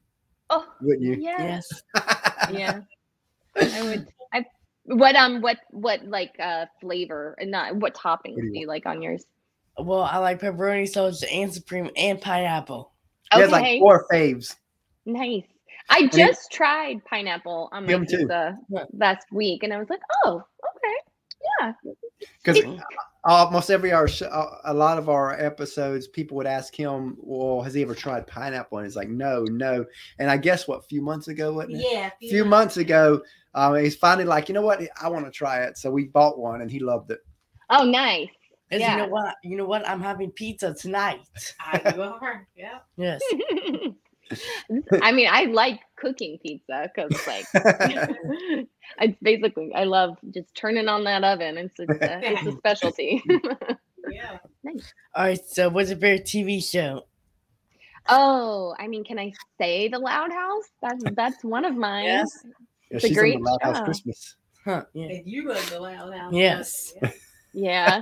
Oh 0.49 0.65
wouldn't 0.81 1.03
you? 1.03 1.13
yeah. 1.19 1.37
Yes. 1.39 1.67
Yeah. 2.51 2.79
I 3.61 3.83
would 3.83 4.07
I 4.07 4.24
what 4.85 5.15
um 5.15 5.41
what 5.41 5.57
what 5.71 6.05
like 6.05 6.35
uh 6.39 6.65
flavor 6.79 7.35
and 7.39 7.51
not 7.51 7.75
what 7.75 7.93
toppings 7.95 8.35
What 8.35 8.41
do 8.41 8.45
you 8.47 8.53
do 8.53 8.59
you 8.61 8.67
like 8.67 8.85
on 8.85 9.01
yours? 9.01 9.25
Well, 9.77 10.03
I 10.03 10.17
like 10.19 10.39
pepperoni, 10.39 10.87
sausage, 10.87 11.27
and 11.31 11.53
supreme, 11.53 11.89
and 11.97 12.21
pineapple. 12.21 12.93
He 13.33 13.39
has 13.41 13.51
Okay. 13.51 13.61
like 13.61 13.79
four 13.79 14.05
faves. 14.11 14.55
Nice. 15.05 15.43
I 15.89 15.99
he- 16.01 16.07
just 16.09 16.51
tried 16.51 17.03
pineapple 17.05 17.69
on 17.73 17.85
my 17.85 17.91
Him 17.93 18.05
too. 18.05 18.19
pizza 18.19 18.57
last 18.93 19.25
week, 19.31 19.63
and 19.63 19.73
I 19.73 19.77
was 19.77 19.89
like, 19.89 19.99
"Oh, 20.23 20.41
okay, 20.77 20.95
yeah." 21.59 21.73
Because 22.43 22.57
It's- 22.57 22.83
almost 23.25 23.69
every 23.69 23.91
hour, 23.91 24.07
uh, 24.29 24.45
a 24.65 24.73
lot 24.73 24.97
of 24.97 25.09
our 25.09 25.33
episodes, 25.39 26.07
people 26.07 26.37
would 26.37 26.45
ask 26.47 26.75
him, 26.75 27.17
"Well, 27.19 27.61
has 27.61 27.73
he 27.73 27.81
ever 27.81 27.95
tried 27.95 28.27
pineapple?" 28.27 28.77
And 28.77 28.85
he's 28.85 28.95
like, 28.95 29.09
"No, 29.09 29.43
no." 29.43 29.85
And 30.19 30.29
I 30.29 30.37
guess 30.37 30.67
what, 30.67 30.79
a 30.79 30.83
few 30.83 31.01
months 31.01 31.27
ago, 31.27 31.53
wasn't 31.53 31.75
it? 31.77 31.87
Yeah. 31.91 32.09
A 32.21 32.29
few 32.29 32.45
months 32.45 32.77
ago, 32.77 33.21
um, 33.55 33.75
he's 33.75 33.95
finally 33.95 34.25
like, 34.25 34.47
you 34.49 34.53
know 34.53 34.61
what? 34.61 34.81
I 35.01 35.09
want 35.09 35.25
to 35.25 35.31
try 35.31 35.63
it. 35.63 35.77
So 35.77 35.89
we 35.89 36.05
bought 36.05 36.37
one, 36.37 36.61
and 36.61 36.69
he 36.69 36.79
loved 36.79 37.11
it. 37.11 37.19
Oh, 37.69 37.83
nice. 37.83 38.29
And 38.71 38.81
Yeah. 38.81 38.91
you 38.91 39.03
know 39.03 39.07
what? 39.09 39.35
You 39.43 39.57
know 39.57 39.65
what? 39.65 39.87
I'm 39.87 40.01
having 40.01 40.31
pizza 40.31 40.73
tonight. 40.73 41.21
I 41.59 41.93
you 41.95 42.01
are. 42.01 42.47
Yeah. 42.55 42.79
Yes. 42.97 43.21
I 45.01 45.11
mean, 45.11 45.27
I 45.31 45.45
like 45.45 45.79
cooking 45.95 46.39
pizza 46.41 46.89
because, 46.93 47.27
like, 47.27 47.45
it's 48.99 49.17
basically 49.21 49.71
I 49.75 49.83
love 49.83 50.17
just 50.31 50.53
turning 50.55 50.87
on 50.87 51.03
that 51.03 51.23
oven. 51.23 51.57
It's 51.57 51.79
a, 51.79 51.85
it's 51.89 52.47
a 52.47 52.51
specialty. 52.57 53.23
Yeah. 54.11 54.37
Nice. 54.63 54.93
All 55.15 55.23
right. 55.23 55.39
So, 55.47 55.67
what's 55.67 55.89
your 55.89 55.97
favorite 55.97 56.25
TV 56.25 56.63
show? 56.63 57.07
Oh, 58.07 58.75
I 58.77 58.87
mean, 58.87 59.03
can 59.03 59.17
I 59.17 59.33
say 59.59 59.87
the 59.87 59.97
Loud 59.97 60.31
House? 60.31 60.65
That's 60.79 61.03
that's 61.15 61.43
one 61.43 61.65
of 61.65 61.75
mine. 61.75 62.05
Yes. 62.05 62.27
Yeah, 62.43 62.51
It's 62.97 63.05
a 63.05 63.13
great 63.15 63.37
on 63.37 63.41
the 63.41 63.49
Loud 63.63 63.75
House. 63.77 63.83
Christmas. 63.83 64.35
Huh? 64.63 64.83
Yeah. 64.93 65.07
And 65.07 65.27
you 65.27 65.47
run 65.47 65.63
the 65.69 65.79
loud 65.79 66.13
house. 66.13 66.33
Yes. 66.33 66.93
Yeah. 67.53 68.01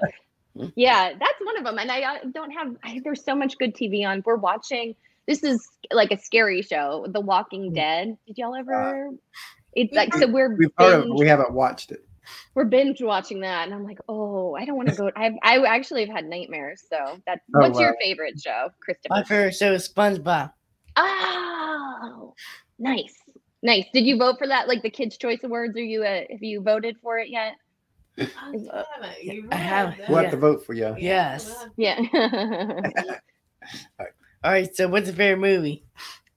Yeah, 0.75 1.13
that's 1.19 1.39
one 1.43 1.57
of 1.57 1.63
them. 1.63 1.77
And 1.77 1.91
I 1.91 2.01
uh, 2.01 2.17
don't 2.31 2.51
have, 2.51 2.75
I, 2.83 3.01
there's 3.03 3.23
so 3.23 3.35
much 3.35 3.57
good 3.57 3.75
TV 3.75 4.05
on. 4.07 4.21
We're 4.25 4.35
watching, 4.35 4.95
this 5.27 5.43
is 5.43 5.67
like 5.91 6.11
a 6.11 6.17
scary 6.17 6.61
show, 6.61 7.05
The 7.09 7.21
Walking 7.21 7.73
Dead. 7.73 8.17
Did 8.27 8.37
y'all 8.37 8.55
ever? 8.55 9.09
It's 9.73 9.93
like, 9.93 10.13
so 10.15 10.27
we're 10.27 10.55
we've 10.55 10.69
heard 10.77 11.05
of, 11.05 11.07
we 11.17 11.27
haven't 11.27 11.51
watched 11.53 11.91
it. 11.91 12.05
we're 12.53 12.65
binge 12.65 13.01
watching 13.01 13.39
that. 13.41 13.65
And 13.65 13.73
I'm 13.73 13.83
like, 13.83 13.99
oh, 14.07 14.55
I 14.55 14.65
don't 14.65 14.75
want 14.75 14.89
to 14.89 14.95
go. 14.95 15.11
I've, 15.15 15.33
I 15.43 15.63
actually 15.65 16.05
have 16.05 16.15
had 16.15 16.25
nightmares. 16.25 16.83
So 16.89 17.19
that's, 17.25 17.41
Oh, 17.55 17.59
what's 17.59 17.79
your 17.79 17.95
favorite 18.01 18.39
show, 18.39 18.69
Christopher? 18.79 19.15
My 19.15 19.23
favorite 19.23 19.55
show 19.55 19.73
is 19.73 19.87
SpongeBob. 19.87 20.51
Oh, 20.95 22.33
nice. 22.79 23.15
Nice. 23.63 23.85
Did 23.93 24.05
you 24.05 24.17
vote 24.17 24.37
for 24.37 24.47
that? 24.47 24.67
Like 24.67 24.83
the 24.83 24.89
Kids' 24.89 25.17
Choice 25.17 25.39
Awards? 25.43 25.75
Are 25.77 25.81
you, 25.81 26.03
uh, 26.03 26.21
have 26.29 26.43
you 26.43 26.61
voted 26.61 26.97
for 27.01 27.17
it 27.17 27.29
yet? 27.29 27.53
I 28.19 28.25
haven't. 28.35 29.23
You 29.23 29.47
I 29.51 29.55
have. 29.55 29.97
read 29.97 30.09
We'll 30.09 30.17
have 30.19 30.31
to 30.31 30.37
vote 30.37 30.65
for 30.65 30.73
you. 30.73 30.95
Yes. 30.99 31.65
Yeah. 31.77 31.99
All 34.43 34.51
right. 34.51 34.75
So, 34.75 34.87
what's 34.87 35.07
your 35.07 35.15
favorite 35.15 35.39
movie? 35.39 35.83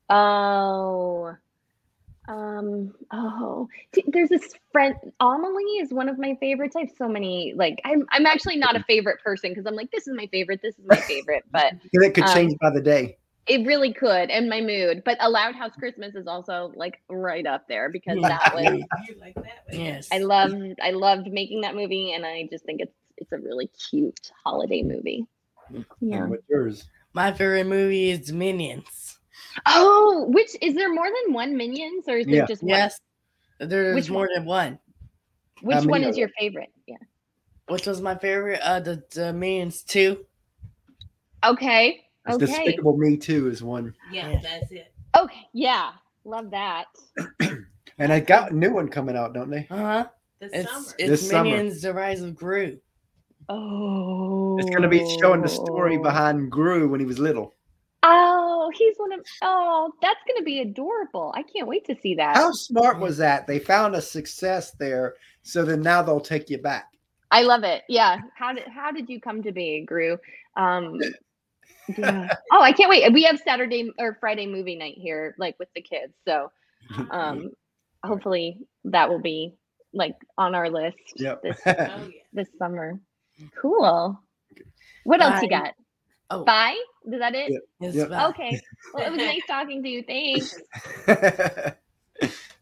Oh, 0.09 1.35
um, 2.29 2.95
oh, 3.13 3.69
there's 4.09 4.29
this 4.29 4.55
friend. 4.73 4.95
Amelie 5.21 5.81
is 5.81 5.93
one 5.93 6.09
of 6.09 6.19
my 6.19 6.37
favorites. 6.41 6.77
I 6.77 6.81
have 6.81 6.91
so 6.97 7.09
many. 7.09 7.53
Like, 7.57 7.81
I'm 7.85 8.07
I'm 8.11 8.27
actually 8.27 8.57
not 8.57 8.77
a 8.77 8.83
favorite 8.85 9.21
person 9.23 9.51
because 9.51 9.67
I'm 9.67 9.75
like, 9.75 9.91
this 9.91 10.07
is 10.07 10.15
my 10.15 10.27
favorite. 10.29 10.61
This 10.63 10.79
is 10.79 10.85
my 10.87 10.97
favorite. 11.01 11.45
But 11.51 11.73
Because 11.83 12.07
it 12.07 12.15
could 12.15 12.25
Um, 12.25 12.35
change 12.35 12.55
by 12.61 12.71
the 12.71 12.81
day. 12.81 13.17
it 13.49 13.67
really 13.67 13.93
could, 13.93 14.31
and 14.31 14.49
my 14.49 14.61
mood. 14.61 15.03
But 15.05 15.19
A 15.21 15.29
Loud 15.29 15.55
House 15.55 15.75
Christmas 15.79 16.15
is 16.15 16.27
also 16.27 16.73
like 16.77 17.01
right 17.09 17.47
up 17.47 17.67
there 17.69 17.91
because 17.91 18.21
that 18.23 18.53
was. 18.55 18.83
Like 19.21 19.35
that 19.35 19.65
one? 19.69 19.81
Yes. 19.81 20.09
I 20.13 20.19
loved 20.19 20.79
I 20.83 20.91
loved 20.91 21.27
making 21.27 21.63
that 21.63 21.75
movie, 21.75 22.13
and 22.13 22.25
I 22.25 22.49
just 22.51 22.65
think 22.65 22.81
it's 22.81 22.95
it's 23.17 23.33
a 23.33 23.39
really 23.39 23.67
cute 23.91 24.31
holiday 24.45 24.83
movie. 24.83 25.27
Yeah. 26.01 26.23
And 26.23 26.31
what's 26.31 26.49
yours? 26.49 26.85
My 27.17 27.33
favorite 27.33 27.65
movie 27.67 28.11
is 28.11 28.31
Minions. 28.31 29.17
Oh, 29.65 30.27
which 30.29 30.51
is 30.61 30.75
there 30.75 30.93
more 30.93 31.07
than 31.07 31.33
one 31.33 31.57
Minions, 31.57 32.05
or 32.09 32.19
is 32.19 32.27
there 32.27 32.35
Yeah. 32.35 32.47
just 32.47 32.63
one? 32.63 32.69
Yes. 32.69 33.01
There's 33.59 33.95
Which 33.95 34.11
more 34.11 34.27
one? 34.27 34.35
than 34.35 34.45
one. 34.45 34.79
Which 35.63 35.77
How 35.79 35.85
one 35.87 36.05
is 36.05 36.19
your 36.19 36.29
favorite? 36.39 36.71
Yeah. 36.87 36.99
Which 37.69 37.87
was 37.87 38.03
my 38.03 38.17
favorite? 38.17 38.61
Uh, 38.63 38.81
the, 38.81 39.03
the 39.15 39.33
Minions 39.33 39.83
two. 39.83 40.27
Okay. 41.43 42.05
It's 42.27 42.35
Okay. 42.35 42.45
Despicable 42.45 42.99
Me 42.99 43.17
2 43.17 43.49
is 43.49 43.63
one. 43.63 43.95
Yeah, 44.13 44.39
that's 44.43 44.71
it. 44.71 44.93
Okay. 45.17 45.49
Yeah. 45.55 45.93
Love 46.25 46.51
that. 46.51 46.87
And 47.99 48.13
I 48.13 48.21
got 48.21 48.51
a 48.51 48.55
new 48.55 48.75
one 48.75 48.89
coming 48.89 49.17
out, 49.17 49.33
don't 49.33 49.49
they? 49.49 49.67
Uh 49.71 49.77
huh. 49.77 50.07
This 50.39 50.51
It's 50.53 50.71
summer. 50.71 50.87
it's 50.99 51.09
This 51.09 51.31
summer. 51.31 51.45
Minions: 51.45 51.81
The 51.81 51.95
Rise 51.95 52.21
of 52.21 52.35
Gru. 52.37 52.79
Oh. 53.49 54.57
It's 54.59 54.71
going 54.71 54.83
to 54.83 54.89
be 54.89 55.19
showing 55.21 55.43
the 55.43 55.49
story 55.49 55.99
behind 55.99 56.51
Gru 56.51 56.89
when 56.89 57.01
he 57.01 57.07
was 57.07 57.19
little. 57.19 57.55
Oh, 58.03 58.71
he's 58.75 58.95
one 58.97 59.13
of. 59.13 59.21
Oh, 59.43 59.93
that's 60.03 60.21
going 60.27 60.39
to 60.39 60.45
be 60.45 60.61
adorable. 60.61 61.33
I 61.35 61.43
can't 61.43 61.67
wait 61.69 61.85
to 61.87 61.97
see 62.01 62.15
that. 62.17 62.37
How 62.37 62.53
smart 62.53 62.99
was 63.01 63.17
that? 63.19 63.47
They 63.47 63.59
found 63.59 63.95
a 63.95 64.03
success 64.03 64.73
there, 64.73 65.15
so 65.43 65.65
then 65.65 65.83
now 65.83 66.03
they'll 66.03 66.21
take 66.21 66.49
you 66.51 66.59
back. 66.59 66.87
I 67.31 67.43
love 67.43 67.65
it. 67.65 67.83
Yeah. 67.89 68.21
How 68.37 68.53
did 68.53 68.65
How 68.69 68.93
did 68.93 69.09
you 69.09 69.21
come 69.21 69.43
to 69.43 69.53
be, 69.53 69.85
Gru? 69.87 70.19
Um. 70.57 71.01
Yeah. 71.97 72.29
Oh, 72.53 72.61
I 72.61 72.73
can't 72.73 72.91
wait. 72.91 73.13
We 73.13 73.23
have 73.25 73.39
Saturday 73.45 73.91
or 73.99 74.17
Friday 74.19 74.47
movie 74.47 74.75
night 74.77 74.97
here, 74.97 75.37
like 75.39 75.57
with 75.61 75.69
the 75.75 75.81
kids. 75.81 76.13
So, 76.27 76.51
um, 77.11 77.51
hopefully 78.05 78.59
that 78.85 79.09
will 79.09 79.21
be 79.21 79.55
like 79.93 80.17
on 80.37 80.55
our 80.57 80.69
list 80.69 80.97
Yep. 81.15 81.43
this 81.43 81.61
Oh, 81.67 82.09
this 82.33 82.49
summer. 82.59 82.99
Cool. 83.61 84.19
What 85.05 85.23
else 85.23 85.43
you 85.43 85.49
got? 85.49 85.75
Oh, 86.31 86.45
Bye. 86.45 86.77
Is 87.07 87.21
that 87.21 87.35
it? 87.35 87.53
Yep. 87.81 87.95
Yep. 87.95 88.11
Okay. 88.31 88.61
Well, 88.93 89.07
it 89.07 89.11
was 89.11 89.19
nice 89.19 89.43
talking 89.49 89.83
to 89.83 89.89
you. 89.89 90.03
Thanks. 90.03 90.59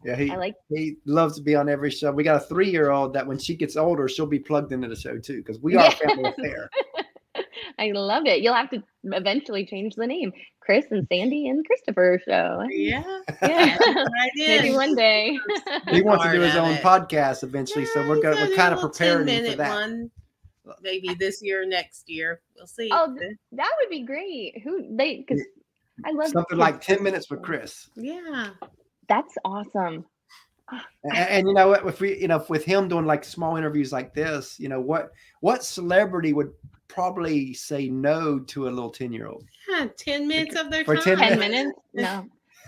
yeah, 0.05 0.16
he 0.16 0.31
I 0.31 0.37
like. 0.37 0.55
he 0.68 0.97
loves 1.07 1.37
to 1.37 1.43
be 1.43 1.55
on 1.55 1.68
every 1.68 1.91
show. 1.91 2.12
We 2.12 2.25
got 2.25 2.37
a 2.43 2.45
three 2.47 2.70
year 2.70 2.91
old 2.91 3.14
that 3.14 3.27
when 3.27 3.39
she 3.39 3.55
gets 3.57 3.77
older, 3.77 4.07
she'll 4.09 4.27
be 4.27 4.39
plugged 4.39 4.72
into 4.72 4.89
the 4.89 4.97
show 4.97 5.18
too 5.18 5.39
because 5.39 5.59
we 5.61 5.77
are 5.77 5.87
a 5.87 5.91
family 5.93 6.25
Yes. 6.25 6.35
affair. 6.39 6.70
I 7.79 7.91
love 7.93 8.27
it. 8.27 8.41
You'll 8.43 8.55
have 8.55 8.70
to 8.70 8.83
eventually 9.05 9.66
change 9.66 9.95
the 9.97 10.07
name, 10.07 10.33
Chris 10.61 10.85
and 10.91 11.07
Sandy 11.11 11.49
and 11.49 11.64
Christopher 11.66 12.20
show. 12.29 12.62
Yeah. 12.70 13.03
Yeah. 13.43 13.77
Maybe 14.37 14.70
one 14.72 14.95
day. 14.95 15.39
He 15.91 16.03
wants 16.03 16.25
to 16.25 16.33
do 16.33 16.41
his 16.41 16.55
own 16.55 16.72
it. 16.72 16.83
podcast 16.83 17.43
eventually, 17.43 17.87
so 17.87 18.07
we're 18.07 18.16
Yeah, 18.16 18.22
gonna 18.35 18.47
we're 18.51 18.57
kind 18.57 18.72
of 18.72 18.77
little 18.83 18.91
preparing 18.91 19.27
for 19.51 19.57
that. 19.57 19.70
One, 19.70 20.11
maybe 20.83 21.15
this 21.15 21.43
year, 21.43 21.67
next 21.67 22.09
year. 22.09 22.41
We'll 22.57 22.67
see. 22.67 22.89
Oh, 22.93 23.15
that 23.53 23.71
would 23.81 23.91
be 23.91 24.03
great. 24.03 24.61
Who 24.65 24.87
they? 24.97 25.19
Because 25.27 25.43
I 26.05 26.11
love 26.12 26.29
Something 26.29 26.59
like 26.59 26.81
ten 26.81 27.03
minutes 27.03 27.31
with. 27.31 27.43
Chris. 27.43 27.91
yeah. 27.97 28.51
That's 29.09 29.35
awesome. 29.45 30.07
And, 31.05 31.12
and 31.15 31.47
you 31.49 31.53
know 31.53 31.69
what? 31.69 31.87
If 31.87 32.01
we, 32.01 32.19
you 32.19 32.27
know, 32.27 32.43
with 32.49 32.65
him 32.65 32.89
doing 32.89 33.05
like 33.05 33.23
small 33.23 33.57
interviews 33.57 33.93
like 33.93 34.15
this, 34.15 34.59
you 34.59 34.69
know 34.71 34.81
what? 34.81 35.11
What 35.41 35.62
celebrity 35.62 36.33
would 36.33 36.53
probably 36.89 37.53
say 37.53 37.89
no 37.91 38.39
to 38.39 38.69
a 38.69 38.71
little 38.71 38.89
ten 38.91 39.12
year 39.12 39.27
old? 39.27 39.45
Yeah, 39.69 39.89
10 39.97 40.27
minutes 40.27 40.57
of 40.57 40.71
their 40.71 40.85
For 40.85 40.97
time. 40.97 41.19
10 41.19 41.19
Ten 41.19 41.39
minutes? 41.39 41.79
No, 41.93 42.27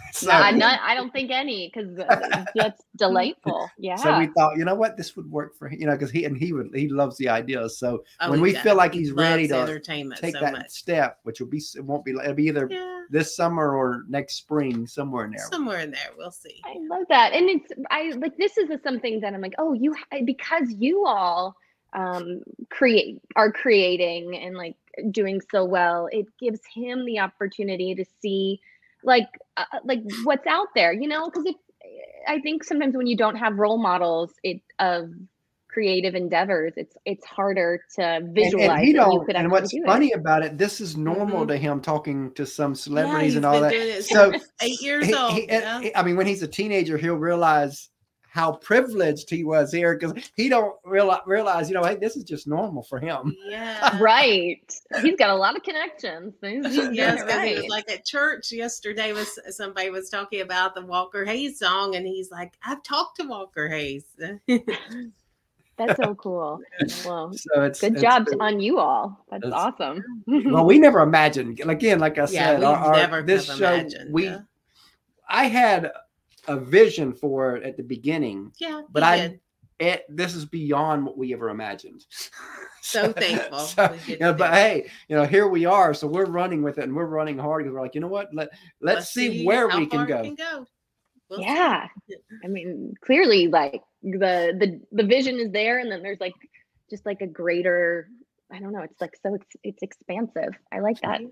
So, 0.13 0.29
no, 0.29 0.35
I, 0.35 0.51
not, 0.53 0.81
I 0.83 0.95
don't 0.95 1.13
think 1.13 1.31
any 1.31 1.71
because 1.73 1.95
that's 2.55 2.83
delightful. 2.97 3.69
Yeah. 3.79 3.97
so 3.97 4.19
we 4.19 4.27
thought, 4.29 4.57
you 4.57 4.65
know 4.65 4.75
what, 4.75 4.97
this 4.97 5.15
would 5.17 5.31
work 5.31 5.55
for 5.57 5.69
him, 5.69 5.79
you 5.81 5.87
know, 5.87 5.93
because 5.93 6.11
he 6.11 6.25
and 6.25 6.37
he 6.37 6.53
would 6.55 6.71
he 6.75 6.89
loves 6.89 7.19
the 7.19 7.29
idea. 7.29 7.69
So 7.69 8.03
Oh, 8.21 8.31
when 8.31 8.41
we 8.41 8.53
does. 8.53 8.63
feel 8.63 8.77
like 8.77 8.95
He 8.95 9.01
he's 9.01 9.13
ready 9.13 9.47
to 9.49 9.55
entertainment 9.61 10.21
take 10.21 10.35
so 10.35 10.41
that 10.41 10.53
much. 10.53 10.71
step, 10.71 11.19
which 11.25 11.41
will 11.41 11.49
be 11.49 11.59
it 11.75 11.85
won't 11.85 12.05
be 12.05 12.13
it'll 12.13 12.33
be 12.35 12.45
either 12.49 12.67
Yeah, 12.71 13.03
this 13.11 13.37
summer 13.37 13.75
or 13.77 14.05
next 14.09 14.37
spring, 14.37 14.87
somewhere 14.87 15.27
in 15.27 15.33
there. 15.33 15.41
somewhere 15.51 15.81
in 15.81 15.91
there. 15.91 16.11
We'll 16.17 16.31
see. 16.31 16.61
I 16.65 16.77
love 16.89 17.05
that, 17.11 17.33
and 17.35 17.51
it's 17.51 17.71
I 17.91 18.13
like 18.17 18.37
this 18.39 18.57
is 18.57 18.71
something 18.83 19.21
that 19.21 19.35
I'm 19.35 19.43
like, 19.43 19.55
oh, 19.59 19.75
you 19.75 19.95
because 20.25 20.71
you 20.79 21.05
all 21.05 21.57
um 21.93 22.41
create 22.71 23.21
are 23.37 23.53
creating 23.53 24.35
and 24.37 24.57
like 24.57 24.77
doing 25.11 25.41
so 25.51 25.65
well. 25.65 26.09
It 26.11 26.27
gives 26.41 26.61
him 26.75 27.05
the 27.05 27.19
opportunity 27.19 27.95
to 27.95 28.05
see 28.23 28.61
like 29.07 29.29
uh, 29.57 29.65
like 29.85 30.01
what's 30.25 30.47
out 30.47 30.69
there, 30.75 30.93
you 30.93 31.09
know, 31.09 31.27
because 31.31 31.45
if 31.47 31.57
I 32.29 32.41
think 32.41 32.65
sometimes 32.65 32.95
when 32.97 33.07
you 33.07 33.17
don't 33.17 33.37
have 33.37 33.55
role 33.57 33.79
models, 33.81 34.33
it 34.43 34.61
of 34.79 35.11
creative 35.69 36.15
endeavors, 36.15 36.73
it's 36.77 36.97
it's 37.05 37.25
harder 37.27 37.81
to 37.97 38.21
visualize. 38.33 38.71
and 38.79 38.81
he 38.87 38.93
don't. 38.93 39.25
could 39.27 39.37
And 39.37 39.51
what's 39.51 39.71
do 39.71 39.83
it. 39.83 39.87
funny 39.87 40.13
about 40.13 40.43
it, 40.45 40.59
this 40.59 40.81
is 40.81 40.97
normal 40.97 41.45
Mhm. 41.45 41.49
to 41.49 41.57
him 41.57 41.81
talking 41.81 42.33
to 42.35 42.45
some 42.47 42.75
celebrities 42.75 43.35
he's 43.35 43.37
and 43.37 43.45
all 43.47 43.61
that. 43.61 44.05
So 44.05 44.33
eight 44.63 44.81
years 44.83 45.07
he- 45.07 45.15
old. 45.15 45.33
he- 45.35 45.47
yeah. 45.49 45.91
I 45.95 46.03
mean, 46.03 46.17
when 46.17 46.27
he's 46.27 46.43
a 46.43 46.49
teenager, 46.49 46.97
he'll 46.99 47.15
realize 47.15 47.89
how 48.37 48.53
privileged 48.53 49.31
he 49.31 49.45
was 49.45 49.73
here 49.73 49.97
because 49.97 50.13
he 50.37 50.51
don't 50.51 50.77
realize, 50.85 51.21
realize, 51.25 51.71
you 51.71 51.75
know, 51.75 51.83
hey, 51.83 51.97
this 51.97 52.17
is 52.17 52.23
just 52.25 52.47
normal 52.47 52.83
for 52.83 52.99
him. 52.99 53.35
yeah. 53.49 53.97
Right. 53.99 54.71
He's 55.01 55.17
got 55.17 55.31
a 55.31 55.35
lot 55.35 55.57
of 55.57 55.63
connections. 55.63 56.35
He's, 56.43 56.67
he's 56.67 56.75
doing 56.77 56.95
Yes, 56.95 57.23
it 57.23 57.27
'cause 57.29 57.43
he 57.43 57.55
was 57.55 57.61
right. 57.63 57.71
like 57.71 57.91
at 57.91 58.05
church 58.05 58.53
yesterday 58.53 59.15
was 59.15 59.39
somebody 59.49 59.89
was 59.89 60.11
talking 60.11 60.43
about 60.43 60.75
the 60.75 60.85
Walker 60.85 61.25
Hayes 61.25 61.59
song, 61.59 61.97
and 61.97 62.07
he's 62.07 62.31
like, 62.31 62.53
"I've 62.63 62.83
talked 62.83 63.17
to 63.21 63.27
Walker 63.27 63.69
Hayes." 63.71 64.05
That's 65.79 65.97
so 66.03 66.15
cool. 66.15 66.61
Well, 67.07 67.33
So 67.35 67.63
it's 67.65 67.81
good 67.81 67.93
it's 67.95 68.03
job 68.03 68.27
good. 68.27 68.39
on 68.41 68.61
you 68.61 68.79
all. 68.79 69.25
That's 69.31 69.45
It's- 69.47 69.59
awesome. 69.63 70.03
well, 70.27 70.65
we 70.67 70.79
never 70.79 71.01
imagined. 71.01 71.59
Again, 71.61 72.01
like 72.01 72.19
I 72.19 72.27
said, 72.27 72.59
we've 72.59 72.69
our, 72.69 72.77
our- 72.77 72.97
never 72.97 73.23
this 73.23 73.47
show 73.47 73.75
imagined. 73.75 74.13
we 74.13 74.29
uh, 74.29 74.39
I 75.29 75.45
had 75.49 75.91
a 76.49 76.57
vision 76.57 77.13
for 77.13 77.57
it 77.57 77.63
at 77.65 77.77
the 77.77 77.83
beginning. 77.83 78.53
yeah, 78.59 78.83
but 78.91 79.03
I- 79.03 79.29
did. 79.29 79.41
It 79.79 80.07
this 80.09 80.35
is 80.35 80.47
beyond 80.47 81.05
what 81.05 81.19
we 81.19 81.35
ever 81.35 81.51
imagined. 81.51 82.05
So 82.83 83.13
thankful 83.13 83.59
So, 83.59 83.97
we 84.07 84.13
you 84.13 84.19
know, 84.21 84.33
but 84.33 84.55
hey, 84.55 84.89
you 85.09 85.17
know, 85.17 85.25
here 85.25 85.49
we 85.49 85.67
are. 85.67 85.93
So 85.93 86.07
we're 86.07 86.25
running 86.27 86.63
with 86.63 86.79
it, 86.79 86.85
and 86.85 86.95
we're 86.95 87.05
running 87.07 87.37
hard 87.37 87.65
because 87.65 87.75
we're 87.75 87.81
like, 87.83 87.97
you 87.97 88.01
know 88.01 88.07
what? 88.07 88.33
Let 88.33 88.49
let's, 88.81 89.09
see, 89.09 89.45
where 89.45 89.67
we 89.67 89.87
can 89.87 90.07
go. 90.07 90.19
it 90.19 90.23
Can 90.23 90.35
go. 90.37 90.67
We'll 91.29 91.41
see. 91.41 91.47
yeah. 91.47 91.89
I 92.45 92.47
mean, 92.47 92.95
clearly 93.05 93.49
like 93.49 93.83
the 94.05 94.55
the 94.57 94.81
the 94.93 95.03
vision 95.03 95.41
is 95.41 95.51
there 95.51 95.81
and 95.81 95.91
then 95.91 96.01
there's 96.03 96.21
like 96.21 96.35
just 96.89 97.05
like 97.05 97.21
a 97.23 97.27
greater 97.27 98.09
I 98.53 98.61
don't 98.61 98.73
know, 98.73 98.83
it's 98.83 99.01
like 99.01 99.17
so 99.21 99.35
it's 99.35 99.47
it's 99.65 99.83
expansive. 99.83 100.55
I 100.73 100.79
like 100.79 101.01
that. 101.01 101.23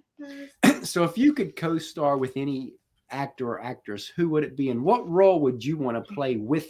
so 0.83 1.05
if 1.05 1.17
you 1.17 1.33
could 1.33 1.55
co-star 1.55 2.19
with 2.19 2.33
any 2.35 2.73
actor 3.15 3.49
or 3.49 3.63
actress, 3.63 4.07
who 4.07 4.29
would 4.31 4.45
it 4.45 4.57
be, 4.57 4.71
and 4.71 4.83
what 4.83 5.09
role 5.09 5.41
would 5.41 5.65
you 5.65 5.77
want 5.77 5.97
to 5.97 6.15
play 6.15 6.37
with 6.37 6.67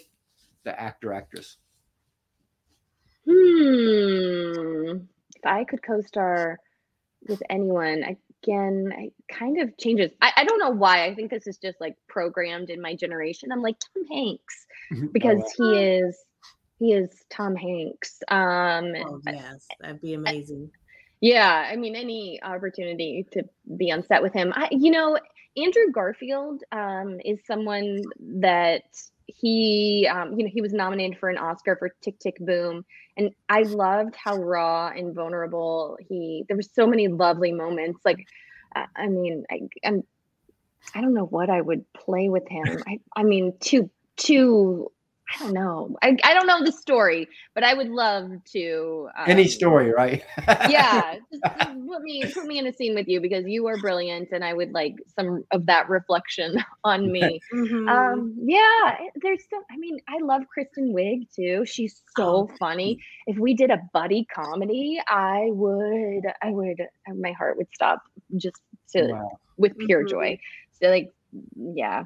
the 0.65 0.79
actor 0.79 1.13
actress? 1.13 1.57
Hmm. 3.27 4.99
If 5.37 5.45
I 5.45 5.65
could 5.65 5.83
co-star 5.83 6.59
with 7.27 7.43
anyone, 7.49 8.03
again, 8.45 8.93
it 8.97 9.13
kind 9.33 9.61
of 9.61 9.77
changes. 9.79 10.11
I, 10.21 10.33
I 10.37 10.45
don't 10.45 10.59
know 10.59 10.71
why. 10.71 11.07
I 11.07 11.15
think 11.15 11.31
this 11.31 11.47
is 11.47 11.57
just 11.57 11.81
like 11.81 11.97
programmed 12.09 12.71
in 12.71 12.81
my 12.81 12.95
generation. 12.95 13.51
I'm 13.51 13.63
like 13.63 13.77
Tom 13.81 14.05
Hanks 14.07 14.67
because 15.13 15.43
he 15.57 15.65
is 15.65 16.17
he 16.79 16.93
is 16.93 17.11
Tom 17.31 17.57
Hanks. 17.57 18.19
Um, 18.29 18.93
Oh 18.97 19.21
yes, 19.27 19.67
that'd 19.81 20.01
be 20.01 20.15
amazing. 20.15 20.71
yeah, 21.21 21.69
I 21.71 21.77
mean, 21.77 21.97
any 21.97 22.41
opportunity 22.43 23.27
to 23.33 23.45
be 23.77 23.91
on 23.91 24.05
set 24.05 24.23
with 24.23 24.33
him. 24.35 24.53
I, 24.55 24.69
you 24.71 24.91
know, 24.91 25.19
Andrew 25.57 25.91
Garfield 25.93 26.63
um, 26.73 27.21
is 27.25 27.39
someone 27.47 28.03
that 28.19 28.83
he, 29.27 30.09
um, 30.11 30.33
you 30.37 30.45
know, 30.45 30.51
he 30.53 30.61
was 30.61 30.73
nominated 30.73 31.19
for 31.19 31.29
an 31.29 31.39
Oscar 31.39 31.77
for 31.77 31.91
Tick 32.03 32.19
Tick 32.19 32.37
Boom, 32.41 32.85
and 33.17 33.31
I 33.49 33.63
loved 33.63 34.17
how 34.17 34.37
raw 34.37 34.89
and 34.89 35.15
vulnerable 35.15 35.97
he. 36.01 36.45
There 36.49 36.57
were 36.57 36.63
so 36.63 36.87
many 36.87 37.09
lovely 37.09 37.53
moments. 37.53 38.01
Like, 38.05 38.27
I, 38.75 39.07
mean, 39.07 39.45
I, 39.51 39.61
I'm, 39.85 40.03
I 40.95 41.01
don't 41.01 41.15
know 41.15 41.27
what 41.27 41.49
I 41.49 41.61
would 41.61 41.91
play 41.93 42.29
with 42.29 42.49
him. 42.49 42.83
I, 42.87 43.01
I 43.17 43.23
mean, 43.23 43.55
too, 43.61 43.91
too. 44.17 44.91
I 45.35 45.39
don't 45.45 45.53
know. 45.53 45.97
I, 46.03 46.17
I 46.25 46.35
don't 46.35 46.47
know 46.47 46.65
the 46.65 46.73
story, 46.73 47.29
but 47.55 47.65
I 47.65 47.75
would 47.75 47.89
love 47.89 48.31
to. 48.53 49.09
Any 49.27 49.43
um, 49.43 49.49
story, 49.49 49.93
right? 49.93 50.23
yeah 50.71 51.15
just, 51.33 51.43
just 51.43 51.87
put 51.89 52.03
me 52.03 52.33
put 52.33 52.47
me 52.47 52.59
in 52.59 52.67
a 52.67 52.73
scene 52.73 52.95
with 52.95 53.09
you 53.09 53.21
because 53.21 53.45
you 53.47 53.67
are 53.67 53.77
brilliant 53.79 54.29
and 54.33 54.45
i 54.45 54.53
would 54.53 54.73
like 54.73 54.95
some 55.15 55.43
of 55.51 55.67
that 55.67 55.89
reflection 55.89 56.57
on 56.85 57.11
me 57.13 57.41
Mhm. 57.55 57.89
um 57.89 58.35
yeah 58.47 58.97
there's 59.23 59.43
so 59.51 59.63
i 59.71 59.77
mean 59.77 59.99
i 60.09 60.19
love 60.23 60.43
kristen 60.53 60.95
wiig 60.95 61.27
too 61.35 61.65
she's 61.65 62.03
so 62.17 62.49
Oh. 62.49 62.57
funny 62.59 62.99
if 63.27 63.37
we 63.39 63.55
did 63.55 63.71
a 63.71 63.81
buddy 63.93 64.27
comedy 64.35 65.01
i 65.09 65.47
would 65.51 66.25
i 66.43 66.51
would 66.51 66.81
my 67.17 67.33
heart 67.33 67.57
would 67.57 67.69
stop 67.75 68.03
just 68.37 68.63
to 68.93 69.09
Wow. 69.09 69.39
with 69.57 69.77
pure 69.79 70.05
Mhm. 70.05 70.09
joy 70.11 70.39
so 70.81 70.89
like 70.89 71.13
yeah 71.57 72.05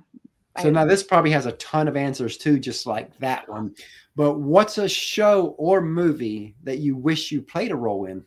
So 0.62 0.70
now 0.70 0.84
this 0.84 1.02
probably 1.02 1.30
has 1.30 1.46
a 1.46 1.52
ton 1.52 1.88
of 1.88 1.96
answers 1.96 2.36
too, 2.36 2.59
just 2.59 2.86
like 2.86 3.16
that 3.18 3.48
one. 3.48 3.74
But 4.16 4.34
what's 4.34 4.78
a 4.78 4.88
show 4.88 5.54
or 5.59 5.80
movie 5.80 6.56
that 6.64 6.78
you 6.78 6.96
wish 6.96 7.30
you 7.30 7.42
played 7.42 7.70
a 7.70 7.76
role 7.76 8.06
in? 8.06 8.24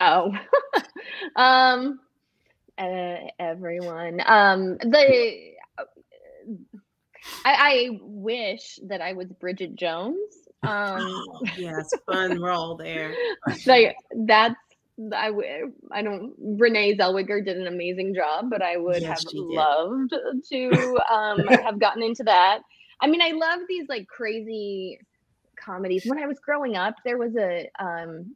Oh, 0.00 0.32
um, 1.36 2.00
uh, 2.76 3.16
everyone. 3.38 4.20
Um, 4.26 4.76
the 4.78 5.52
I, 7.44 7.54
I 7.54 7.88
wish 8.00 8.78
that 8.84 9.00
I 9.00 9.12
was 9.12 9.28
Bridget 9.28 9.76
Jones. 9.76 10.18
Um, 10.62 10.98
Oh, 10.98 11.42
yes, 11.56 11.88
fun 12.10 12.40
role 12.40 12.76
there. 12.76 13.14
like 13.66 13.94
that's 14.24 14.56
I 15.14 15.26
w- 15.26 15.72
I 15.92 16.02
don't 16.02 16.34
Renee 16.38 16.96
Zellweger 16.96 17.44
did 17.44 17.56
an 17.56 17.66
amazing 17.66 18.14
job, 18.14 18.50
but 18.50 18.62
I 18.62 18.76
would 18.76 19.02
Yes, 19.02 19.16
have 19.16 19.24
loved 19.26 20.14
to 20.50 20.98
um 21.12 21.46
have 21.64 21.78
gotten 21.80 22.02
into 22.02 22.24
that. 22.24 22.60
I 23.00 23.06
mean, 23.06 23.20
I 23.22 23.30
love 23.30 23.60
these 23.68 23.88
like 23.88 24.06
crazy 24.08 24.98
comedies. 25.64 26.02
When 26.04 26.18
I 26.18 26.26
was 26.26 26.38
growing 26.40 26.76
up, 26.76 26.94
there 27.04 27.18
was 27.18 27.36
a 27.36 27.68
um 27.80 28.34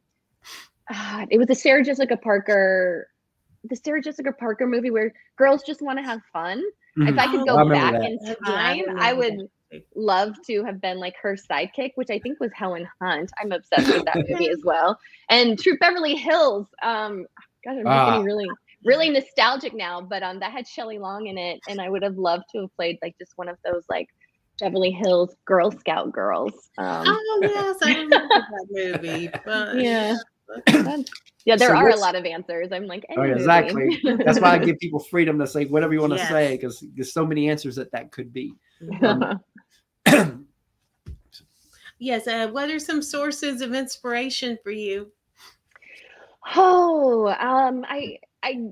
ah, 0.91 1.25
it 1.29 1.37
was 1.37 1.49
a 1.49 1.55
Sarah 1.55 1.83
Jessica 1.83 2.17
Parker 2.17 3.07
the 3.65 3.75
Sarah 3.75 4.01
Jessica 4.01 4.31
Parker 4.33 4.67
movie 4.67 4.91
where 4.91 5.13
girls 5.37 5.63
just 5.65 5.81
want 5.81 5.97
to 5.99 6.03
have 6.03 6.21
fun. 6.33 6.61
If 7.05 7.17
I 7.17 7.27
could 7.27 7.45
Oh, 7.47 7.47
go 7.47 7.59
I 7.59 7.63
back 7.73 7.95
that. 7.95 8.01
in 8.01 8.17
Yeah, 8.41 8.59
I 8.61 8.73
time, 8.73 8.85
I 8.99 9.13
would 9.13 9.33
that 9.33 9.39
too. 9.39 9.49
Love 9.95 10.35
to 10.47 10.63
have 10.63 10.81
been 10.81 10.99
like 10.99 11.15
her 11.21 11.35
sidekick, 11.35 11.91
which 11.95 12.09
I 12.09 12.19
think 12.19 12.39
was 12.39 12.51
Helen 12.53 12.87
Hunt. 13.01 13.29
I'm 13.41 13.51
obsessed 13.51 13.93
with 13.93 14.05
that 14.05 14.25
movie 14.29 14.49
as 14.49 14.61
well. 14.63 14.97
And 15.29 15.57
Troop 15.59 15.79
Beverly 15.79 16.15
Hills. 16.15 16.67
Um, 16.83 17.25
God, 17.65 17.77
I'm 17.77 17.87
Ah. 17.87 18.05
getting 18.05 18.23
really, 18.25 18.49
really 18.83 19.09
nostalgic 19.09 19.73
now. 19.73 20.01
But 20.01 20.23
um, 20.23 20.39
that 20.39 20.51
had 20.51 20.67
Shelley 20.67 20.99
Long 20.99 21.27
in 21.27 21.37
it, 21.37 21.59
and 21.69 21.79
I 21.79 21.89
would 21.89 22.03
have 22.03 22.17
loved 22.17 22.45
to 22.53 22.61
have 22.61 22.75
played 22.75 22.97
like 23.01 23.15
just 23.19 23.33
one 23.35 23.47
of 23.49 23.57
those 23.63 23.83
like 23.89 24.07
Beverly 24.59 24.91
Hills 24.91 25.35
Girl 25.45 25.71
Scout 25.71 26.11
girls. 26.11 26.53
Um, 26.77 27.03
Oh 27.07 27.39
yes, 27.41 27.77
I 27.81 27.93
remember 27.93 28.27
that 28.35 28.67
movie. 28.69 29.29
But 29.45 29.75
yeah, 29.79 30.17
yeah. 31.45 31.55
There 31.55 31.69
So 31.69 31.75
are 31.75 31.89
a 31.89 31.95
lot 31.95 32.15
of 32.15 32.25
answers. 32.25 32.71
I'm 32.71 32.85
like, 32.87 33.05
Oh, 33.15 33.23
yeah, 33.23 33.35
exactly. 33.35 33.99
That's 34.03 34.39
why 34.39 34.53
I 34.53 34.57
give 34.57 34.77
people 34.81 34.99
freedom 34.99 35.39
to 35.39 35.47
say 35.47 35.65
whatever 35.65 35.93
you 35.93 36.01
want 36.01 36.13
to 36.13 36.25
say 36.25 36.55
because 36.57 36.83
there's 36.95 37.13
so 37.13 37.25
many 37.25 37.49
answers 37.49 37.75
that 37.75 37.91
that 37.91 38.11
could 38.11 38.33
be. 38.33 38.53
Mhm. 38.81 39.39
yes. 41.99 42.27
Uh, 42.27 42.47
what 42.49 42.69
are 42.69 42.79
some 42.79 43.01
sources 43.01 43.61
of 43.61 43.73
inspiration 43.73 44.57
for 44.63 44.71
you? 44.71 45.11
Oh, 46.55 47.27
um, 47.27 47.85
I 47.87 48.17
I 48.43 48.71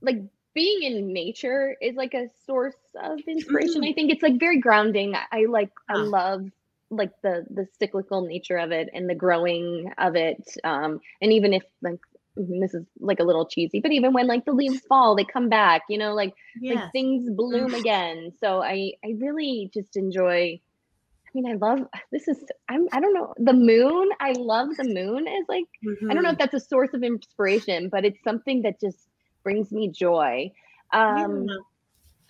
like 0.00 0.18
being 0.54 0.82
in 0.82 1.12
nature 1.12 1.76
is 1.80 1.96
like 1.96 2.14
a 2.14 2.28
source 2.46 2.76
of 3.02 3.18
inspiration. 3.28 3.82
I 3.84 3.92
think 3.92 4.12
it's 4.12 4.22
like 4.22 4.38
very 4.38 4.58
grounding. 4.60 5.14
I, 5.32 5.46
like 5.46 5.70
I 5.88 5.96
Ah. 5.96 5.98
love 5.98 6.46
like 6.90 7.10
the 7.22 7.46
the 7.50 7.66
cyclical 7.78 8.22
nature 8.22 8.58
of 8.58 8.72
it 8.72 8.88
and 8.94 9.08
the 9.08 9.14
growing 9.14 9.92
of 9.98 10.16
it. 10.16 10.42
Um, 10.64 11.00
and 11.20 11.32
even 11.32 11.52
if 11.54 11.64
like 11.82 12.00
this 12.36 12.74
is 12.74 12.84
like 13.00 13.20
a 13.20 13.24
little 13.24 13.46
cheesy, 13.46 13.80
but 13.80 13.92
even 13.92 14.12
when 14.12 14.26
like 14.26 14.44
the 14.44 14.52
leaves 14.52 14.80
fall, 14.88 15.14
they 15.16 15.24
come 15.24 15.48
back. 15.48 15.82
You 15.88 15.98
know, 15.98 16.14
like 16.14 16.34
Yes. 16.60 16.78
like 16.82 16.92
things 16.92 17.30
bloom 17.30 17.74
again. 17.74 18.32
So 18.40 18.62
I 18.62 18.92
I 19.04 19.14
really 19.18 19.70
just 19.72 19.96
enjoy. 19.96 20.60
I 21.34 21.40
mean, 21.40 21.46
I 21.50 21.54
love 21.54 21.86
this 22.12 22.28
is 22.28 22.44
I'm 22.68 22.86
I 22.92 23.00
don't 23.00 23.12
know 23.14 23.34
the 23.38 23.52
moon. 23.52 24.08
I 24.20 24.32
love 24.32 24.68
the 24.76 24.84
moon 24.84 25.26
is 25.26 25.44
like 25.48 25.64
I 26.08 26.14
don't 26.14 26.22
know 26.22 26.30
if 26.30 26.38
that's 26.38 26.54
a 26.54 26.60
source 26.60 26.90
of 26.94 27.02
inspiration, 27.02 27.88
but 27.88 28.04
it's 28.04 28.22
something 28.22 28.62
that 28.62 28.80
just 28.80 28.98
brings 29.42 29.72
me 29.72 29.88
joy. 29.88 30.52
Um, 30.92 31.46
Yeah. 31.48 31.56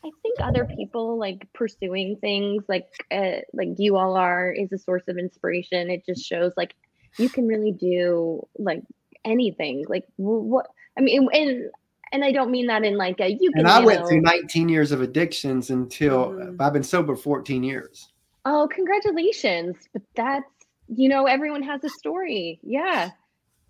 I 0.06 0.10
think 0.22 0.36
other 0.40 0.66
people 0.76 1.18
like 1.18 1.50
pursuing 1.54 2.16
things 2.16 2.64
like 2.68 2.86
uh, 3.10 3.40
like 3.52 3.68
you 3.78 3.96
all 3.96 4.16
are 4.16 4.50
is 4.52 4.70
a 4.72 4.78
source 4.78 5.04
of 5.08 5.16
inspiration. 5.18 5.90
It 5.90 6.04
just 6.06 6.24
shows 6.24 6.52
like 6.56 6.74
you 7.18 7.28
can 7.28 7.46
really 7.46 7.72
do 7.72 8.46
like 8.58 8.82
anything. 9.24 9.84
Like 9.88 10.04
what 10.16 10.66
I 10.98 11.02
mean, 11.02 11.28
and 11.32 11.70
and 12.12 12.24
I 12.24 12.32
don't 12.32 12.50
mean 12.50 12.66
that 12.68 12.84
in 12.84 12.96
like 12.96 13.20
a 13.20 13.28
you 13.32 13.50
can. 13.52 13.60
And 13.60 13.68
I 13.68 13.80
you 13.80 13.86
went 13.86 14.00
know- 14.00 14.08
through 14.08 14.20
19 14.22 14.68
years 14.70 14.92
of 14.92 15.00
addictions 15.02 15.68
until 15.70 16.30
Mhm. 16.30 16.56
I've 16.60 16.72
been 16.72 16.82
sober 16.82 17.16
14 17.16 17.62
years. 17.62 18.08
Oh, 18.44 18.68
congratulations! 18.72 19.76
But 19.92 20.02
that's 20.14 20.44
you 20.88 21.08
know 21.08 21.26
everyone 21.26 21.62
has 21.62 21.82
a 21.84 21.88
story. 21.88 22.60
Yeah. 22.62 23.10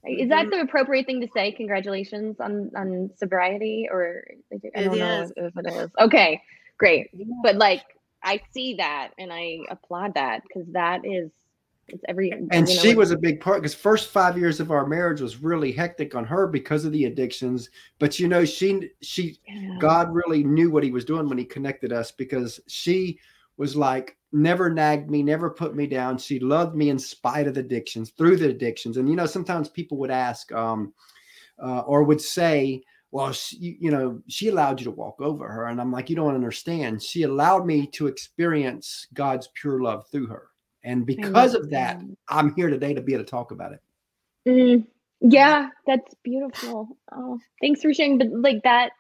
Is 0.07 0.29
that 0.29 0.47
Mhm. 0.47 0.51
the 0.51 0.61
appropriate 0.61 1.07
thing 1.07 1.21
to 1.23 1.29
say? 1.29 1.53
Congratulations 1.53 2.39
on 2.41 2.71
on 2.77 3.11
sobriety, 3.17 3.89
or 3.91 4.25
I 4.75 4.83
don't 4.83 4.99
know 4.99 5.23
is. 5.23 5.33
if 5.37 5.57
it 5.57 5.67
is. 5.67 5.91
Okay, 5.99 6.43
great. 6.77 7.09
But 7.43 7.57
like, 7.57 7.83
I 8.23 8.41
see 8.53 8.75
that 8.75 9.13
and 9.19 9.33
I 9.33 9.61
applaud 9.71 10.15
that 10.15 10.43
because 10.43 10.67
that 10.73 11.07
is 11.07 11.31
it's 11.89 12.03
every. 12.09 12.31
And 12.33 12.51
you 12.53 12.75
know, 12.75 12.83
she 12.83 12.95
was 12.95 13.13
a 13.13 13.17
big 13.17 13.41
part 13.41 13.63
because 13.63 13.75
first 13.75 14.11
five 14.11 14.37
years 14.39 14.61
of 14.61 14.71
our 14.71 14.87
marriage 14.87 15.21
was 15.21 15.43
really 15.43 15.73
hectic 15.73 16.15
on 16.15 16.25
her 16.25 16.47
because 16.47 16.85
of 16.85 16.93
the 16.93 17.05
addictions. 17.05 17.71
But 17.99 18.19
you 18.19 18.29
know, 18.29 18.45
she 18.45 18.91
she 19.01 19.39
Yeah. 19.49 19.77
God 19.79 20.15
really 20.15 20.45
knew 20.45 20.71
what 20.71 20.85
he 20.85 20.91
was 20.91 21.05
doing 21.05 21.29
when 21.29 21.39
he 21.39 21.45
connected 21.45 21.93
us 21.93 22.11
because 22.13 22.61
she 22.67 23.19
was 23.57 23.77
like 23.77 24.17
never 24.35 24.69
nagged 24.69 25.11
me, 25.11 25.23
never 25.23 25.49
put 25.49 25.75
me 25.75 25.87
down. 25.87 26.19
She 26.19 26.39
loved 26.41 26.75
me 26.75 26.91
in 26.91 26.99
spite 26.99 27.47
of 27.47 27.55
the 27.55 27.61
addictions, 27.61 28.11
through 28.11 28.37
the 28.37 28.51
addictions. 28.51 28.97
And 28.97 29.09
you 29.09 29.17
know, 29.17 29.27
sometimes 29.27 29.69
people 29.69 29.97
would 29.99 30.11
ask 30.11 30.53
um, 30.53 30.93
uh, 31.63 31.81
or 31.81 32.03
would 32.03 32.21
say, 32.21 32.83
"Well, 33.13 33.33
she, 33.33 33.79
you- 33.81 33.91
know, 33.91 34.21
she 34.29 34.49
allowed 34.49 34.81
you 34.81 34.85
to 34.87 34.91
walk 34.91 35.21
over 35.21 35.49
her," 35.49 35.67
and 35.67 35.81
I'm 35.81 35.93
like, 35.93 36.11
"You 36.11 36.17
don't 36.17 36.35
understand. 36.35 37.03
She 37.03 37.23
allowed 37.23 37.65
me 37.65 37.87
to 37.89 38.09
experience 38.09 39.07
God's 39.15 39.49
pure 39.55 39.81
love 39.81 40.07
through 40.09 40.27
her." 40.27 40.49
And 40.83 41.07
because 41.07 41.55
of 41.55 41.71
that, 41.71 42.01
I'm 42.29 42.55
here 42.55 42.69
today 42.69 42.93
to 42.93 43.01
be 43.01 43.15
able 43.15 43.25
to 43.25 43.31
talk 43.31 43.53
about 43.53 43.73
it. 43.73 43.81
Mm, 44.47 44.87
yeah, 45.21 45.71
that's 45.87 46.15
beautiful. 46.23 46.99
Oh, 47.13 47.39
thanks 47.61 47.81
for 47.81 47.95
sharing. 47.95 48.19
But 48.19 48.29
like 48.31 48.63
that, 48.65 48.91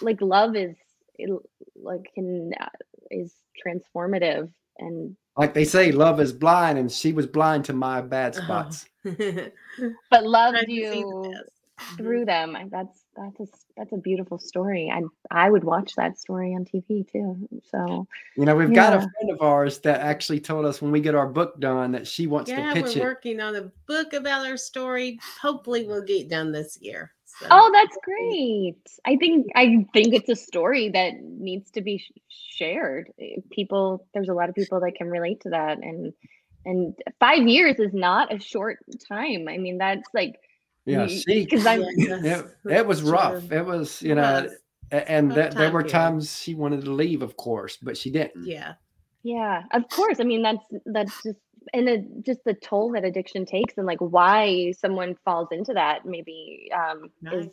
like 0.00 0.20
love 0.22 0.56
is 0.56 0.76
it, 1.16 1.30
like 1.76 2.10
can 2.14 2.52
uh, 2.58 2.68
is 3.10 3.34
transformative 3.66 4.50
and 4.78 5.16
Like 5.36 5.54
they 5.54 5.64
say, 5.64 5.92
love 5.92 6.20
is 6.20 6.32
blind, 6.32 6.78
and 6.78 6.90
she 6.90 7.12
was 7.12 7.26
blind 7.26 7.64
to 7.66 7.72
my 7.72 8.00
bad 8.00 8.36
Uh-huh. 8.36 8.70
spots. 8.70 8.86
but 10.10 10.24
loved 10.26 10.56
I 10.56 10.64
can 10.64 10.66
see 10.68 10.98
you 10.98 11.34
through 11.96 12.24
them. 12.24 12.56
That's 12.70 13.04
that's 13.16 13.38
a 13.40 13.42
s- 13.44 13.64
that's 13.76 13.92
a 13.92 13.98
beautiful 13.98 14.38
story. 14.38 14.90
I 14.92 15.02
I 15.30 15.48
would 15.48 15.64
watch 15.64 15.94
that 15.96 16.18
story 16.18 16.54
on 16.54 16.64
TV 16.64 17.06
too. 17.10 17.48
So 17.70 18.06
You 18.36 18.44
know, 18.44 18.56
we've 18.56 18.72
got 18.74 18.92
a 18.94 19.00
friend 19.00 19.30
of 19.30 19.40
ours 19.40 19.78
that 19.80 20.00
actually 20.00 20.40
told 20.40 20.66
us 20.66 20.82
when 20.82 20.90
we 20.90 21.00
get 21.00 21.14
our 21.14 21.28
book 21.28 21.58
done 21.60 21.92
that 21.92 22.06
she 22.06 22.26
wants 22.26 22.50
to. 22.50 22.56
Yeah, 22.56 22.74
to 22.74 22.80
we're 22.80 22.86
pitch 22.86 22.96
it. 22.96 23.00
working 23.02 23.40
on 23.40 23.54
a 23.56 23.70
book 23.86 24.12
about 24.12 24.46
our 24.46 24.56
story. 24.56 25.18
Hopefully, 25.40 25.86
we'll 25.86 26.02
get 26.04 26.28
done 26.28 26.52
this 26.52 26.78
year. 26.80 27.12
So. 27.40 27.46
oh, 27.50 27.70
that's 27.72 27.96
great. 28.02 28.76
I 29.06 29.16
think 29.16 29.46
I 29.54 29.86
think 29.92 30.14
it's 30.14 30.28
a 30.28 30.34
story 30.36 30.88
that 30.90 31.14
needs 31.22 31.70
to 31.72 31.80
be 31.82 31.98
sh- 31.98 32.10
shared. 32.56 33.12
Eh, 33.20 33.36
People, 33.50 34.06
there's 34.12 34.28
a 34.28 34.34
lot 34.34 34.48
of 34.48 34.54
people 34.54 34.80
that 34.80 34.94
can 34.96 35.08
relate 35.08 35.40
to 35.42 35.50
that, 35.50 35.78
and 35.78 36.12
and 36.64 36.94
five 37.20 37.46
years 37.46 37.78
is 37.78 37.94
not 37.94 38.32
a 38.34 38.40
short 38.40 38.78
time. 39.08 39.46
I 39.48 39.56
mean, 39.58 39.78
that's 39.78 40.08
like 40.12 40.40
Yeah, 40.84 41.06
she. 41.06 41.44
because 41.44 41.64
I'm 41.64 41.82
It, 41.96 42.46
it 42.68 42.86
was 42.86 43.02
rough. 43.02 43.50
It 43.52 43.64
was, 43.64 44.02
you 44.02 44.14
know, 44.14 44.42
was. 44.42 44.52
and 44.90 45.28
Rough 45.28 45.36
that, 45.36 45.54
there 45.54 45.70
were 45.70 45.82
period. 45.82 45.92
times 45.92 46.36
she 46.40 46.54
wanted 46.54 46.84
to 46.84 46.90
leave, 46.92 47.22
of 47.22 47.36
course, 47.36 47.76
but 47.80 47.96
she 47.96 48.10
didn't. 48.10 48.46
Yeah. 48.46 48.74
Yeah, 49.22 49.62
of 49.72 49.88
course. 49.90 50.20
I 50.20 50.24
mean, 50.24 50.42
that's 50.42 50.64
that's 50.86 51.22
just 51.22 51.38
and 51.72 51.88
it, 51.88 52.04
just 52.24 52.40
the 52.44 52.54
toll 52.54 52.92
that 52.92 53.04
addiction 53.04 53.44
takes, 53.46 53.74
and 53.76 53.86
like 53.86 54.00
why 54.00 54.72
someone 54.78 55.16
falls 55.24 55.48
into 55.50 55.72
that 55.74 56.04
maybe 56.04 56.70
um, 56.74 57.10
is 57.32 57.48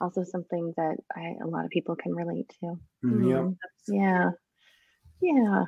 also 0.00 0.24
something 0.24 0.72
that 0.76 0.96
I, 1.14 1.36
a 1.42 1.46
lot 1.46 1.64
of 1.64 1.70
people 1.70 1.96
can 1.96 2.14
relate 2.14 2.48
to. 2.60 2.78
Mm, 3.04 3.28
Yep. 3.28 3.40
Mhm. 3.40 3.56
Yeah, 3.88 4.30
yeah. 5.20 5.64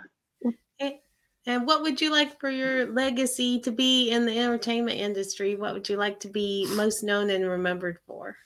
And 1.47 1.67
what 1.67 1.83
would 1.83 2.01
you 2.01 2.11
like 2.11 2.41
for 2.41 2.49
your 2.49 2.87
legacy 2.87 3.61
to 3.61 3.71
be 3.71 4.11
in 4.11 4.25
the 4.25 4.39
entertainment 4.39 4.99
industry? 4.99 5.57
What 5.57 5.75
would 5.75 5.89
you 5.89 5.97
like 5.97 6.21
to 6.21 6.29
be 6.29 6.67
most 6.71 7.03
known 7.03 7.29
and 7.31 7.47
remembered 7.47 7.99
for? 8.07 8.37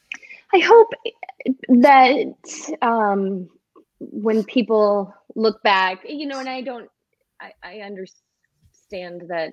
I 0.53 0.59
hope 0.59 0.88
that 1.68 2.34
um, 2.82 3.49
when 4.01 4.42
people 4.44 5.14
look 5.36 5.62
back, 5.62 6.01
you 6.09 6.26
know, 6.26 6.40
and 6.40 6.49
I 6.49 6.62
don't, 6.62 6.90
I, 7.40 7.53
I 7.62 7.78
understand 7.80 8.24
that 8.91 9.53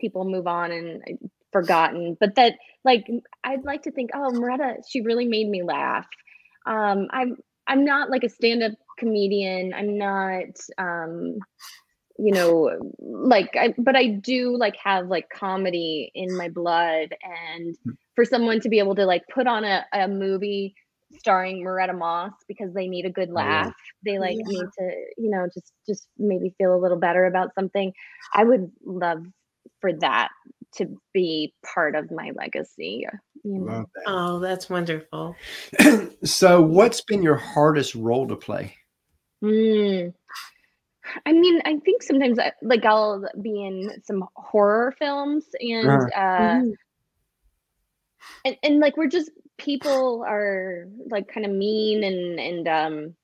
people 0.00 0.24
move 0.24 0.46
on 0.46 0.72
and 0.72 1.02
uh, 1.02 1.26
forgotten, 1.52 2.16
but 2.18 2.34
that 2.36 2.54
like 2.84 3.06
I'd 3.42 3.64
like 3.64 3.82
to 3.82 3.90
think, 3.90 4.10
oh, 4.14 4.30
Muretta, 4.32 4.76
she 4.88 5.00
really 5.00 5.26
made 5.26 5.48
me 5.48 5.62
laugh. 5.62 6.06
Um, 6.66 7.08
I'm 7.10 7.36
I'm 7.66 7.84
not 7.84 8.10
like 8.10 8.24
a 8.24 8.28
stand-up 8.28 8.72
comedian. 8.98 9.72
I'm 9.72 9.96
not 9.96 10.58
um, 10.78 11.38
you 12.18 12.32
know 12.32 12.92
like 12.98 13.56
I, 13.56 13.74
but 13.78 13.96
I 13.96 14.08
do 14.08 14.56
like 14.56 14.76
have 14.76 15.08
like 15.08 15.28
comedy 15.30 16.10
in 16.14 16.36
my 16.36 16.48
blood 16.48 17.14
and 17.22 17.76
for 18.14 18.24
someone 18.24 18.60
to 18.60 18.68
be 18.68 18.78
able 18.78 18.94
to 18.94 19.06
like 19.06 19.22
put 19.32 19.46
on 19.46 19.64
a, 19.64 19.84
a 19.92 20.06
movie 20.06 20.74
starring 21.18 21.64
Muretta 21.64 21.96
Moss 21.96 22.32
because 22.48 22.72
they 22.74 22.86
need 22.86 23.06
a 23.06 23.10
good 23.10 23.28
yeah. 23.28 23.34
laugh. 23.34 23.74
They 24.04 24.18
like 24.18 24.36
Yeah. 24.38 24.44
need 24.46 24.66
to, 24.78 24.90
you 25.16 25.30
know, 25.30 25.46
just 25.52 25.72
just 25.86 26.08
maybe 26.18 26.54
feel 26.58 26.74
a 26.74 26.80
little 26.80 26.98
better 26.98 27.24
about 27.26 27.54
something. 27.54 27.92
I 28.32 28.44
would 28.44 28.70
love 28.84 29.24
for 29.80 29.92
that 29.94 30.28
to 30.76 30.86
be 31.12 31.54
part 31.74 31.94
of 31.94 32.10
my 32.10 32.32
legacy. 32.34 33.06
You 33.42 33.58
know. 33.58 33.72
Love 33.72 33.86
Oh, 34.06 34.38
that's 34.40 34.68
wonderful. 34.68 35.36
so, 36.24 36.60
what's 36.60 37.00
been 37.02 37.22
your 37.22 37.36
hardest 37.36 37.94
role 37.94 38.26
to 38.28 38.36
play? 38.36 38.76
Hmm. 39.40 40.08
I 41.26 41.32
mean, 41.32 41.60
I 41.64 41.78
think 41.84 42.02
sometimes 42.02 42.38
I, 42.38 42.52
like 42.62 42.84
I'll 42.84 43.24
be 43.42 43.64
in 43.64 43.90
some 44.04 44.24
horror 44.36 44.94
films 44.98 45.44
and 45.60 45.86
Uh-huh. 45.88 46.20
uh 46.20 46.60
Mhm. 46.60 46.72
and, 48.44 48.56
and 48.62 48.80
like 48.80 48.96
we're 48.96 49.08
just 49.08 49.30
people 49.58 50.24
are 50.26 50.86
like 51.08 51.28
kind 51.28 51.46
of 51.46 51.52
mean 51.52 52.04
and 52.04 52.40
and 52.40 52.68
um 52.68 53.14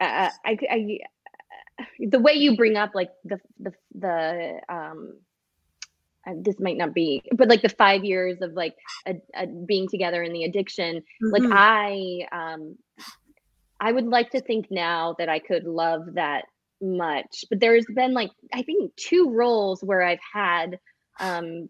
uh, 0.00 0.30
I, 0.44 0.58
I 0.70 0.98
the 1.98 2.20
way 2.20 2.34
you 2.34 2.56
bring 2.56 2.76
up 2.76 2.92
like 2.94 3.10
the 3.24 3.40
the 3.58 3.72
the 3.94 4.60
um 4.68 5.14
this 6.36 6.58
might 6.58 6.76
not 6.76 6.94
be 6.94 7.22
but 7.32 7.48
like 7.48 7.62
the 7.62 7.68
five 7.68 8.04
years 8.04 8.40
of 8.40 8.52
like 8.52 8.74
a, 9.06 9.14
a 9.34 9.46
being 9.46 9.88
together 9.88 10.22
in 10.22 10.32
the 10.32 10.44
addiction 10.44 11.02
like 11.20 11.42
Mhm. 11.42 11.52
i 11.52 12.26
um 12.32 12.78
i 13.80 13.92
would 13.92 14.06
like 14.06 14.30
to 14.30 14.40
think 14.40 14.70
now 14.70 15.14
that 15.18 15.28
i 15.28 15.38
could 15.38 15.64
love 15.64 16.14
that 16.14 16.44
much 16.80 17.44
but 17.50 17.60
there's 17.60 17.86
been 17.94 18.14
like 18.14 18.30
i 18.52 18.62
think 18.62 18.94
two 18.96 19.30
roles 19.30 19.82
where 19.82 20.02
i've 20.02 20.18
had 20.32 20.78
um 21.20 21.68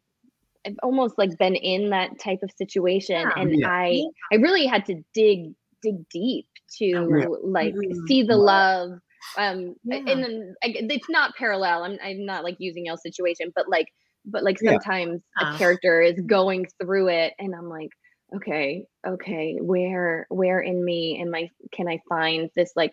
i've 0.66 0.76
almost 0.82 1.18
like 1.18 1.36
been 1.38 1.54
in 1.56 1.90
that 1.90 2.18
type 2.18 2.38
of 2.42 2.50
situation 2.56 3.16
Yeah. 3.20 3.32
and 3.36 3.58
Yeah. 3.58 3.68
i 3.70 4.02
i 4.32 4.36
really 4.36 4.66
had 4.66 4.84
to 4.86 5.02
dig 5.12 5.54
dig 5.82 6.08
deep 6.08 6.46
to 6.78 6.86
Yeah. 6.86 7.26
like 7.42 7.74
Mhm. 7.74 8.06
see 8.08 8.22
the 8.22 8.36
love 8.36 8.92
um 9.38 9.74
Yeah. 9.84 9.96
and 10.06 10.22
then 10.22 10.54
I, 10.62 10.74
it's 10.74 11.08
not 11.10 11.34
parallel 11.36 11.84
i'm 11.84 11.98
i'm 12.02 12.24
not 12.24 12.44
like 12.44 12.56
using 12.58 12.86
y'all's 12.86 13.02
situation 13.02 13.52
but 13.54 13.68
like 13.68 13.88
but 14.24 14.42
like 14.42 14.58
Yeah. 14.62 14.72
sometimes 14.72 15.22
Ah. 15.38 15.54
a 15.54 15.58
character 15.58 16.00
is 16.00 16.18
going 16.26 16.66
through 16.80 17.08
it 17.08 17.34
and 17.38 17.54
i'm 17.54 17.68
like 17.68 17.90
okay 18.34 18.86
okay 19.06 19.58
where 19.60 20.26
where 20.30 20.60
in 20.60 20.82
me 20.84 21.20
am 21.20 21.34
i 21.34 21.50
can 21.72 21.86
i 21.88 22.00
find 22.08 22.50
this 22.56 22.72
like 22.74 22.92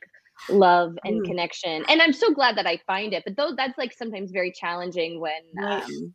love 0.50 0.98
and 1.06 1.22
Mm. 1.22 1.26
connection 1.26 1.86
and 1.88 2.02
i'm 2.02 2.12
so 2.12 2.34
glad 2.34 2.58
that 2.58 2.68
i 2.68 2.78
find 2.86 3.14
it 3.14 3.24
but 3.26 3.38
though 3.38 3.54
that's 3.56 3.78
like 3.78 3.94
sometimes 3.94 4.32
very 4.32 4.52
challenging 4.52 5.20
when 5.22 5.42
Right. 5.56 5.84
um 5.84 5.90
w- 5.90 6.12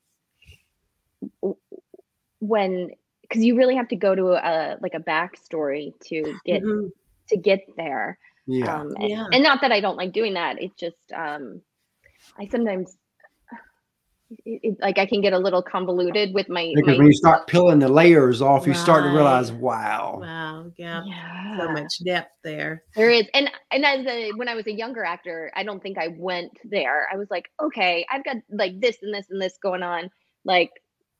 when 2.41 2.91
because 3.23 3.45
you 3.45 3.57
really 3.57 3.75
have 3.77 3.89
to 3.89 3.97
go 3.97 4.15
to 4.15 4.29
a 4.33 4.77
like 4.81 4.95
a 4.95 5.01
backstory 5.01 5.93
to 6.05 6.35
get 6.45 6.63
Mhm. 6.63 6.91
to 7.29 7.37
get 7.37 7.61
there 7.77 8.19
Yeah. 8.47 8.81
um 8.81 8.95
and, 8.97 9.11
Yeah. 9.11 9.27
and 9.33 9.43
not 9.43 9.61
that 9.63 9.73
i 9.73 9.81
don't 9.81 9.97
like 9.97 10.13
doing 10.13 10.35
that 10.35 10.61
it's 10.63 10.77
just 10.77 11.13
um 11.13 11.61
i 12.39 12.47
sometimes 12.47 12.97
it, 14.45 14.61
it, 14.63 14.77
like 14.81 14.99
i 14.99 15.07
can 15.07 15.21
get 15.21 15.33
a 15.33 15.39
little 15.39 15.63
convoluted 15.63 16.35
with 16.35 16.49
my, 16.49 16.73
because 16.75 16.93
my 16.93 16.99
when 16.99 17.07
you 17.07 17.13
start 17.13 17.47
peeling 17.47 17.79
the 17.79 17.89
layers 17.89 18.43
off, 18.43 18.67
you 18.67 18.75
start 18.75 19.05
to 19.05 19.11
realize, 19.11 19.53
wow. 19.53 20.19
Wow. 20.21 20.73
Yeah. 20.77 21.03
yeah 21.07 21.59
So 21.59 21.73
much 21.73 22.05
depth 22.05 22.33
there. 22.45 22.83
there 22.95 23.11
is 23.11 23.27
and 23.35 23.51
and 23.71 23.85
as 23.85 24.07
a 24.07 24.33
when 24.33 24.49
i 24.49 24.55
was 24.55 24.67
a 24.67 24.73
younger 24.73 25.05
actor 25.05 25.51
i 25.55 25.63
don't 25.63 25.83
think 25.83 25.97
i 25.99 26.09
went 26.19 26.53
there 26.65 27.09
i 27.13 27.17
was 27.17 27.29
like 27.31 27.49
okay 27.61 28.05
i've 28.11 28.25
got 28.25 28.37
like 28.51 28.79
this 28.81 28.97
and 29.03 29.15
this 29.15 29.27
and 29.31 29.41
this 29.41 29.59
going 29.63 29.83
on 29.83 30.11
like 30.45 30.71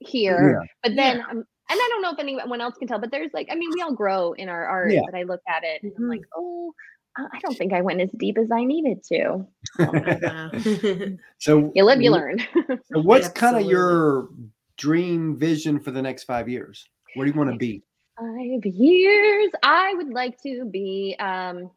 here 0.01 0.63
but 0.83 0.95
then 0.95 1.21
um, 1.21 1.39
and 1.39 1.45
i 1.71 1.89
don't 1.91 2.03
know 2.03 2.13
if 2.13 2.19
anyone 2.19 2.61
else 2.61 2.77
can 2.79 2.87
tell 2.87 2.99
but 2.99 3.11
there's 3.11 3.31
like 3.33 3.49
i 3.51 3.55
mean 3.55 3.71
we 3.73 3.81
all 3.83 3.95
grow 3.95 4.33
in 4.35 4.49
our 4.49 4.67
art 4.67 4.93
Yeah. 4.93 5.01
but 5.07 5.17
i 5.19 5.23
look 5.23 5.41
at 5.49 5.65
it 5.65 5.83
and 5.83 5.93
i'm 5.97 6.05
Mhm. 6.05 6.09
like 6.11 6.23
oh 6.37 6.73
I 7.19 7.25
I 7.33 7.39
don't 7.41 7.57
think 7.57 7.73
I 7.73 7.81
went 7.81 8.03
as 8.03 8.11
deep 8.13 8.37
as 8.37 8.51
I 8.53 8.63
needed 8.65 9.03
to. 9.05 9.47
Wow. 9.79 10.51
so, 11.39 11.73
You 11.75 11.85
live, 11.85 12.03
you 12.03 12.11
learn. 12.11 12.41
So 12.93 13.01
what's 13.01 13.29
kind 13.29 13.57
of 13.57 13.63
your 13.65 14.29
dream 14.77 15.35
vision 15.39 15.81
for 15.81 15.93
the 15.93 16.03
next 16.03 16.25
five 16.25 16.47
years? 16.47 16.87
Where 17.15 17.25
do 17.25 17.33
you 17.33 17.39
want 17.39 17.51
to 17.53 17.57
be? 17.57 17.83
five 18.19 18.65
years 18.67 19.51
i 19.63 19.95
would 19.95 20.09
like 20.09 20.41
to 20.43 20.65
be 20.67 21.17
um 21.19 21.71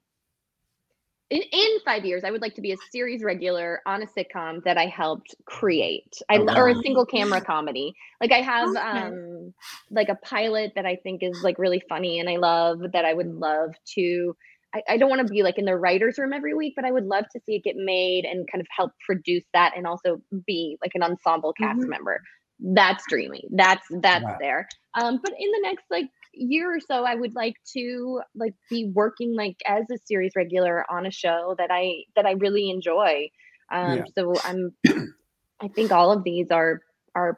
in, 1.29 1.41
in 1.51 1.79
five 1.85 2.05
years 2.05 2.23
i 2.23 2.31
would 2.31 2.41
like 2.41 2.55
to 2.55 2.61
be 2.61 2.71
a 2.71 2.77
series 2.91 3.23
regular 3.23 3.81
on 3.85 4.01
a 4.01 4.07
sitcom 4.07 4.63
that 4.63 4.77
i 4.77 4.85
helped 4.85 5.35
create 5.45 6.13
I, 6.29 6.37
Oh, 6.37 6.49
or 6.55 6.69
a 6.69 6.75
single 6.75 7.05
camera 7.05 7.41
comedy 7.41 7.93
like 8.21 8.31
i 8.31 8.41
have 8.41 8.75
Okay. 8.93 9.11
um 9.15 9.53
like 9.91 10.09
a 10.09 10.15
pilot 10.15 10.73
that 10.75 10.85
i 10.85 10.95
think 10.97 11.21
is 11.23 11.41
like 11.41 11.57
really 11.59 11.81
funny 11.89 12.19
and 12.19 12.29
i 12.29 12.37
love 12.37 12.79
that 12.93 13.05
i 13.05 13.13
would 13.13 13.27
love 13.33 13.71
to 13.95 14.35
I, 14.73 14.83
I 14.87 14.97
don't 14.97 15.09
want 15.09 15.21
to 15.27 15.33
be 15.33 15.41
like 15.41 15.57
in 15.57 15.65
the 15.65 15.75
writer's 15.75 16.19
room 16.19 16.31
every 16.31 16.53
week, 16.53 16.73
but 16.75 16.85
I 16.85 16.91
would 16.91 17.05
love 17.05 17.25
to 17.31 17.39
see 17.43 17.55
it 17.55 17.63
get 17.63 17.75
made 17.75 18.23
and 18.25 18.47
kind 18.51 18.61
of 18.61 18.67
help 18.77 18.91
produce 19.03 19.43
that 19.51 19.73
and 19.75 19.87
also 19.87 20.21
be 20.45 20.77
like 20.83 20.91
an 20.93 21.01
ensemble 21.01 21.53
cast 21.53 21.79
Mhm. 21.79 21.87
member. 21.87 22.21
That's 22.59 23.03
dreamy. 23.07 23.45
That's 23.51 23.87
that's 24.01 24.27
Wow. 24.27 24.39
there. 24.39 24.67
Um, 24.99 25.19
but 25.23 25.31
in 25.39 25.51
the 25.51 25.59
next 25.63 25.85
like 25.89 26.05
year 26.33 26.75
or 26.75 26.79
so, 26.79 27.03
I 27.05 27.15
would 27.15 27.35
like 27.35 27.55
to 27.73 28.21
like 28.35 28.53
be 28.69 28.91
working 28.93 29.35
like 29.35 29.57
as 29.67 29.85
a 29.91 29.97
series 30.05 30.31
regular 30.35 30.85
on 30.91 31.05
a 31.05 31.11
show 31.11 31.55
that 31.57 31.69
I 31.71 32.03
that 32.15 32.25
I 32.25 32.31
really 32.33 32.69
enjoy. 32.69 33.29
Um, 33.71 33.97
Yeah. 33.97 34.03
so 34.17 34.35
I'm 34.43 34.73
I 35.61 35.67
think 35.69 35.91
all 35.91 36.11
of 36.11 36.23
these 36.23 36.47
are 36.51 36.81
are 37.15 37.37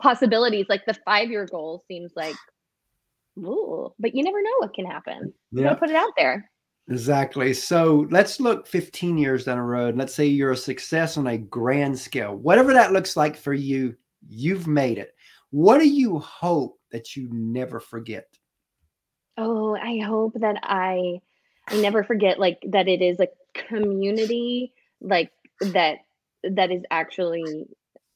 possibilities. 0.00 0.66
Like 0.68 0.84
the 0.86 0.96
five 1.04 1.30
year 1.30 1.46
goal 1.46 1.82
seems 1.88 2.12
like 2.16 2.36
ooh, 3.38 3.92
but 3.98 4.14
you 4.14 4.22
never 4.22 4.42
know 4.42 4.54
what 4.58 4.74
can 4.74 4.86
happen. 4.86 5.32
You 5.56 5.62
Yeah, 5.62 5.68
gotta 5.68 5.80
put 5.80 5.90
it 5.90 5.96
out 5.96 6.12
there. 6.16 6.50
exactly. 6.88 7.54
So 7.54 8.06
let's 8.10 8.40
look 8.40 8.66
15 8.66 9.18
years 9.18 9.44
down 9.44 9.58
the 9.58 9.62
road. 9.62 9.96
Let's 9.96 10.14
say 10.14 10.26
you're 10.26 10.52
a 10.52 10.56
success 10.56 11.16
on 11.16 11.26
a 11.26 11.38
grand 11.38 11.98
scale. 11.98 12.34
Whatever 12.36 12.72
that 12.74 12.92
looks 12.92 13.16
like 13.16 13.36
for 13.36 13.54
you, 13.54 13.96
you've 14.28 14.66
made 14.66 14.98
it. 14.98 15.14
What 15.50 15.78
do 15.78 15.88
you 15.88 16.18
hope 16.18 16.78
that 16.92 17.16
you 17.16 17.28
never 17.32 17.80
forget? 17.80 18.26
Oh, 19.36 19.74
I 19.74 19.98
hope 19.98 20.34
that 20.34 20.56
I 20.62 21.20
I 21.68 21.80
never 21.80 22.04
forget 22.04 22.38
like 22.38 22.58
that 22.68 22.88
it 22.88 23.02
is 23.02 23.18
a 23.20 23.28
community 23.54 24.72
like 25.00 25.30
that 25.60 25.98
that 26.44 26.70
is 26.70 26.82
actually 26.90 27.66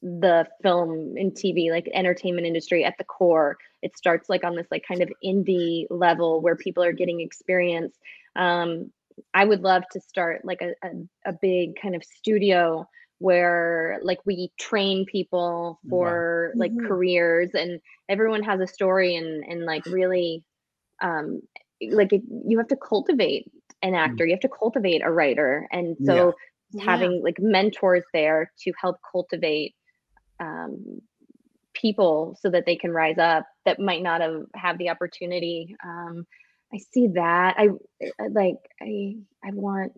the 0.01 0.47
film 0.61 1.15
and 1.17 1.33
TV 1.33 1.71
like 1.71 1.89
entertainment 1.93 2.47
industry 2.47 2.85
at 2.85 2.97
the 2.97 3.03
core. 3.03 3.57
It 3.81 3.97
starts 3.97 4.29
like 4.29 4.43
on 4.43 4.55
this 4.55 4.67
like 4.69 4.85
kind 4.87 5.01
of 5.01 5.11
indie 5.23 5.85
level 5.89 6.41
where 6.41 6.55
people 6.55 6.83
are 6.83 6.93
getting 6.93 7.19
experience. 7.21 7.95
Um 8.35 8.91
I 9.33 9.45
would 9.45 9.61
love 9.61 9.83
to 9.93 9.99
start 9.99 10.45
like 10.45 10.61
a, 10.61 10.73
a, 10.87 11.31
a 11.31 11.33
big 11.33 11.81
kind 11.81 11.95
of 11.95 12.03
studio 12.03 12.87
where 13.19 13.99
like 14.03 14.19
we 14.25 14.51
train 14.59 15.05
people 15.05 15.79
Wow. 15.83 16.23
for 16.29 16.53
like 16.57 16.73
Mhm. 16.73 16.87
careers 16.87 17.51
and 17.53 17.79
everyone 18.09 18.43
has 18.43 18.59
a 18.61 18.67
story 18.67 19.15
and 19.15 19.43
and 19.45 19.65
like 19.65 19.83
really 19.85 20.43
um 21.01 21.41
like 21.91 22.13
it, 22.13 22.21
you 22.47 22.57
have 22.57 22.67
to 22.67 22.77
cultivate 22.77 23.51
an 23.83 23.95
actor 23.95 24.25
you 24.25 24.33
have 24.33 24.39
to 24.41 24.49
cultivate 24.49 25.01
a 25.03 25.11
writer 25.11 25.67
and 25.71 25.97
so 26.03 26.33
Yeah. 26.71 26.79
having 26.79 27.21
like 27.23 27.37
mentors 27.39 28.03
there 28.13 28.51
to 28.59 28.71
help 28.81 28.97
cultivate 29.11 29.75
um 30.39 31.01
people 31.73 32.35
so 32.41 32.49
that 32.49 32.65
they 32.65 32.75
can 32.75 32.91
rise 32.91 33.17
up 33.19 33.45
that 33.65 33.79
might 33.79 34.01
not 34.01 34.21
have 34.21 34.41
have 34.55 34.77
the 34.77 34.89
opportunity 34.89 35.75
um 35.85 36.25
i 36.73 36.77
see 36.77 37.07
that 37.07 37.55
i, 37.57 37.67
I 38.19 38.27
like 38.29 38.57
i 38.81 39.15
i 39.45 39.51
want 39.53 39.93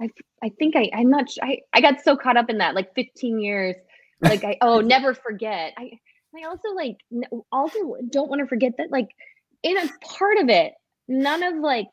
i 0.00 0.08
i 0.42 0.48
think 0.58 0.76
i 0.76 0.90
i'm 0.94 1.10
not 1.10 1.26
i 1.42 1.58
i 1.72 1.80
got 1.80 2.00
so 2.02 2.16
caught 2.16 2.36
up 2.36 2.50
in 2.50 2.58
that 2.58 2.74
like 2.74 2.94
15 2.94 3.40
years 3.40 3.76
like 4.20 4.44
i 4.44 4.56
oh 4.60 4.80
never 4.94 5.14
forget 5.14 5.72
i 5.78 5.90
i 6.36 6.46
also 6.46 6.68
like 6.74 6.96
also 7.52 7.96
don't 8.10 8.28
want 8.28 8.40
to 8.40 8.46
forget 8.46 8.72
that 8.78 8.90
like 8.90 9.08
in 9.62 9.76
a 9.76 9.88
part 10.02 10.38
of 10.38 10.48
it 10.48 10.72
none 11.08 11.42
of 11.42 11.56
like 11.56 11.88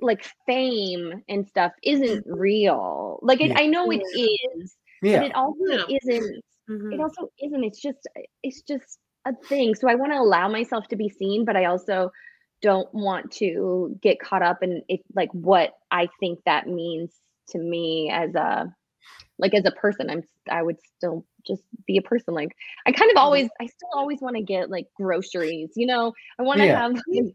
like 0.00 0.24
fame 0.46 1.22
and 1.28 1.46
stuff 1.48 1.72
isn't 1.82 2.24
real 2.26 3.18
like 3.22 3.40
Yeah. 3.40 3.54
i 3.58 3.66
know 3.66 3.90
it 3.90 4.02
is 4.14 4.76
Yeah. 5.02 5.18
but 5.20 5.26
it 5.26 5.34
also 5.34 5.64
Yeah. 5.64 5.84
isn't 6.02 6.44
Mhm. 6.68 6.94
it 6.94 7.00
also 7.00 7.30
isn't 7.40 7.64
it's 7.64 7.80
just 7.80 7.98
it's 8.42 8.62
just 8.62 8.98
a 9.24 9.34
thing 9.48 9.74
so 9.74 9.88
i 9.88 9.94
want 9.94 10.12
to 10.12 10.18
allow 10.18 10.48
myself 10.48 10.88
to 10.88 10.96
be 10.96 11.08
seen 11.08 11.44
but 11.44 11.56
i 11.56 11.66
also 11.66 12.10
don't 12.62 12.92
want 12.94 13.30
to 13.32 13.96
get 14.00 14.20
caught 14.20 14.42
up 14.42 14.62
in 14.62 14.82
it 14.88 15.00
like 15.14 15.30
what 15.32 15.74
i 15.90 16.08
think 16.20 16.40
that 16.46 16.66
means 16.66 17.12
to 17.48 17.58
me 17.58 18.10
as 18.12 18.34
a 18.34 18.72
like 19.38 19.54
as 19.54 19.64
a 19.64 19.70
person 19.72 20.08
i'm 20.10 20.22
i 20.50 20.62
would 20.62 20.76
still 20.96 21.24
just 21.46 21.62
be 21.86 21.96
a 21.96 22.02
person 22.02 22.34
like 22.34 22.54
i 22.86 22.92
kind 22.92 23.10
of 23.10 23.16
always 23.16 23.48
i 23.60 23.66
still 23.66 23.88
always 23.94 24.20
want 24.20 24.36
to 24.36 24.42
get 24.42 24.70
like 24.70 24.86
groceries 24.96 25.70
you 25.76 25.86
know? 25.86 26.12
I 26.38 26.42
want 26.42 26.60
to 26.60 26.66
Yeah. 26.66 26.88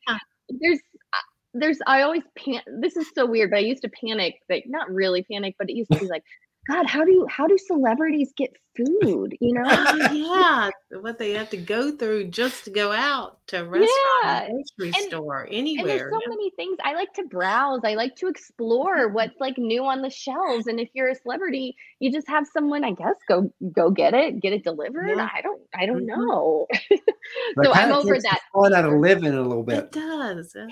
have 0.07 0.19
there's 0.49 0.79
uh, 1.13 1.17
there's 1.53 1.79
i 1.87 2.01
always 2.03 2.23
pan 2.37 2.61
this 2.79 2.95
is 2.95 3.07
so 3.13 3.25
weird 3.25 3.49
but 3.49 3.57
i 3.57 3.61
used 3.61 3.81
to 3.81 3.89
panic 3.89 4.35
like 4.49 4.63
not 4.67 4.89
really 4.89 5.23
panic 5.29 5.55
but 5.57 5.69
it 5.69 5.75
used 5.75 5.91
to 5.91 5.99
be 5.99 6.07
like 6.07 6.23
god 6.67 6.85
how 6.87 7.03
do 7.05 7.11
you 7.11 7.25
how 7.29 7.47
do 7.47 7.57
celebrities 7.57 8.31
get 8.37 8.51
food 8.75 9.35
you 9.41 9.53
know 9.53 9.63
yeah, 10.13 10.69
what 11.01 11.17
they 11.17 11.31
have 11.31 11.49
to 11.49 11.57
go 11.57 11.91
through 11.91 12.27
just 12.27 12.63
to 12.65 12.69
go 12.69 12.91
out 12.91 13.39
to 13.47 13.61
a 13.61 13.63
restaurant, 13.63 13.89
Yeah, 14.23 14.47
grocery 14.77 14.93
and- 14.95 15.07
store, 15.07 15.47
and 15.51 15.67
there's 15.83 16.11
so 16.11 16.19
many 16.29 16.51
things 16.51 16.77
i 16.83 16.93
like 16.93 17.11
to 17.13 17.23
browse 17.23 17.81
i 17.83 17.95
like 17.95 18.15
to 18.17 18.27
explore 18.27 19.07
what's 19.09 19.39
like 19.39 19.57
new 19.57 19.83
on 19.83 20.03
the 20.03 20.11
shelves 20.11 20.67
and 20.67 20.79
if 20.79 20.89
you're 20.93 21.09
a 21.09 21.15
celebrity 21.15 21.75
you 21.99 22.11
just 22.11 22.27
have 22.27 22.45
someone 22.53 22.83
i 22.83 22.91
guess 22.91 23.15
go 23.27 23.49
go 23.71 23.89
get 23.89 24.13
it 24.13 24.39
get 24.41 24.53
it 24.53 24.63
delivered 24.63 25.07
Yeah. 25.17 25.27
i 25.33 25.41
don't 25.41 25.61
i 25.73 25.85
don't 25.87 26.03
Mhm. 26.03 26.17
know 26.17 26.67
so 27.63 27.73
i'm 27.73 27.91
over 27.93 28.13
takes 28.13 28.23
the 28.25 28.29
that 28.29 28.41
Fun 28.53 28.73
out 28.75 28.85
of 28.85 28.93
living 28.99 29.33
a 29.33 29.41
little 29.41 29.63
bit. 29.63 29.77
it 29.85 29.91
does. 29.91 30.53
Yeah, 30.55 30.67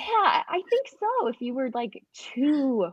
I 0.48 0.62
think 0.70 0.88
so. 1.00 1.28
If 1.28 1.36
you 1.40 1.54
were 1.54 1.70
like 1.74 2.02
too, 2.14 2.88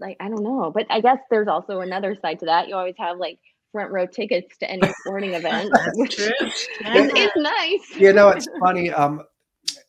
like 0.00 0.16
I 0.20 0.28
don't 0.28 0.42
know, 0.42 0.70
but 0.70 0.86
I 0.90 1.00
guess 1.00 1.18
there's 1.30 1.48
also 1.48 1.80
another 1.80 2.16
side 2.20 2.40
to 2.40 2.46
that. 2.46 2.68
You 2.68 2.76
always 2.76 2.94
have 2.98 3.18
like 3.18 3.38
front 3.72 3.90
row 3.90 4.06
tickets 4.06 4.56
to 4.58 4.70
any 4.70 4.88
sporting 5.00 5.34
event, 5.34 5.70
That's 5.72 5.98
which 5.98 6.18
is, 6.18 6.68
is 6.80 7.30
nice. 7.36 7.96
You 7.96 8.12
know, 8.12 8.28
it's 8.28 8.48
funny. 8.60 8.90
Um, 8.90 9.22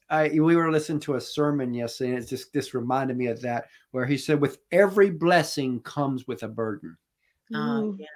I 0.10 0.30
we 0.30 0.56
were 0.56 0.72
listening 0.72 1.00
to 1.02 1.16
a 1.16 1.22
sermon 1.22 1.74
yesterday, 1.74 2.12
and 2.12 2.20
it's 2.20 2.30
just 2.30 2.54
this 2.54 2.74
reminded 2.74 3.18
me 3.18 3.28
of 3.28 3.42
that, 3.42 3.66
where 3.92 4.06
he 4.06 4.18
said, 4.18 4.40
"With 4.40 4.60
every 4.72 5.10
blessing 5.10 5.80
comes 5.82 6.28
with 6.28 6.44
a 6.44 6.48
burden." 6.48 6.98
Oh, 7.54 7.58
Mm, 7.58 8.00
yeah. 8.00 8.08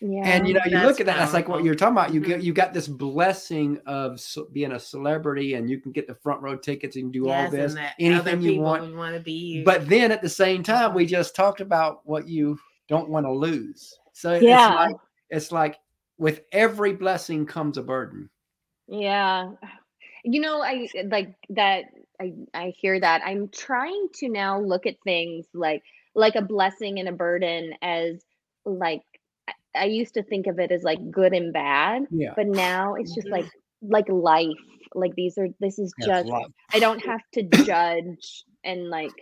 Yeah, 0.00 0.22
And 0.24 0.46
you 0.48 0.54
know, 0.54 0.60
you 0.66 0.78
look 0.78 1.00
at 1.00 1.06
that, 1.06 1.16
that's 1.18 1.32
like 1.32 1.48
what 1.48 1.62
you're 1.64 1.74
talking 1.74 1.92
about. 1.96 2.12
You 2.12 2.20
Mhm. 2.20 2.26
get 2.26 2.42
you 2.42 2.52
got 2.52 2.74
this 2.74 2.88
blessing 2.88 3.78
of 3.86 4.18
ce- 4.20 4.38
being 4.52 4.72
a 4.72 4.78
celebrity, 4.80 5.54
and 5.54 5.70
you 5.70 5.80
can 5.80 5.92
get 5.92 6.06
the 6.06 6.14
front 6.16 6.42
row 6.42 6.56
tickets 6.56 6.96
and 6.96 7.12
do 7.12 7.24
all 7.24 7.30
Yes, 7.30 7.52
and 7.52 7.62
this, 7.62 7.92
anything 7.98 8.42
you 8.42 8.60
want. 8.60 8.94
want 8.96 9.14
to 9.14 9.20
be 9.20 9.32
you. 9.32 9.64
But 9.64 9.88
then 9.88 10.10
at 10.12 10.20
the 10.22 10.28
same 10.28 10.62
time, 10.62 10.94
we 10.94 11.06
just 11.06 11.34
talked 11.36 11.60
about 11.60 12.00
what 12.04 12.28
you 12.28 12.58
don't 12.88 13.08
want 13.08 13.24
to 13.26 13.32
lose. 13.32 13.98
So 14.12 14.34
Yeah. 14.34 14.68
it's 14.68 14.76
like 14.76 14.96
it's 15.30 15.52
like 15.52 15.78
with 16.18 16.42
every 16.52 16.92
blessing 16.92 17.46
comes 17.46 17.78
a 17.78 17.82
burden. 17.82 18.28
yeah. 18.86 19.52
You 20.24 20.40
know, 20.40 20.62
I 20.62 20.88
like 21.06 21.34
that. 21.50 21.84
I 22.20 22.32
I 22.54 22.70
hear 22.78 22.98
that. 23.00 23.22
I'm 23.24 23.48
trying 23.48 24.08
to 24.14 24.28
now 24.28 24.58
look 24.60 24.86
at 24.86 24.96
things 25.04 25.46
like 25.54 25.82
like 26.14 26.34
a 26.34 26.42
blessing 26.42 26.98
and 26.98 27.08
a 27.08 27.12
burden 27.12 27.74
as 27.82 28.24
like 28.64 29.02
I- 29.74 29.80
I 29.82 29.84
used 29.84 30.14
to 30.14 30.22
think 30.22 30.46
of 30.46 30.58
it 30.58 30.70
as 30.72 30.82
like 30.82 31.10
good 31.10 31.32
and 31.32 31.52
bad, 31.52 32.06
Yeah. 32.10 32.32
but 32.36 32.46
now 32.46 32.94
it's 32.94 33.14
just 33.14 33.26
Mhm. 33.28 33.32
like 33.32 33.46
like 33.82 34.08
life. 34.08 34.48
Like 34.94 35.14
these 35.14 35.36
are 35.38 35.48
this 35.60 35.78
is 35.78 35.92
That's 35.98 36.26
just. 36.28 36.32
I 36.72 36.78
don't 36.78 37.00
have 37.04 37.20
to 37.34 37.42
judge 37.64 38.44
and 38.64 38.88
like 38.88 39.12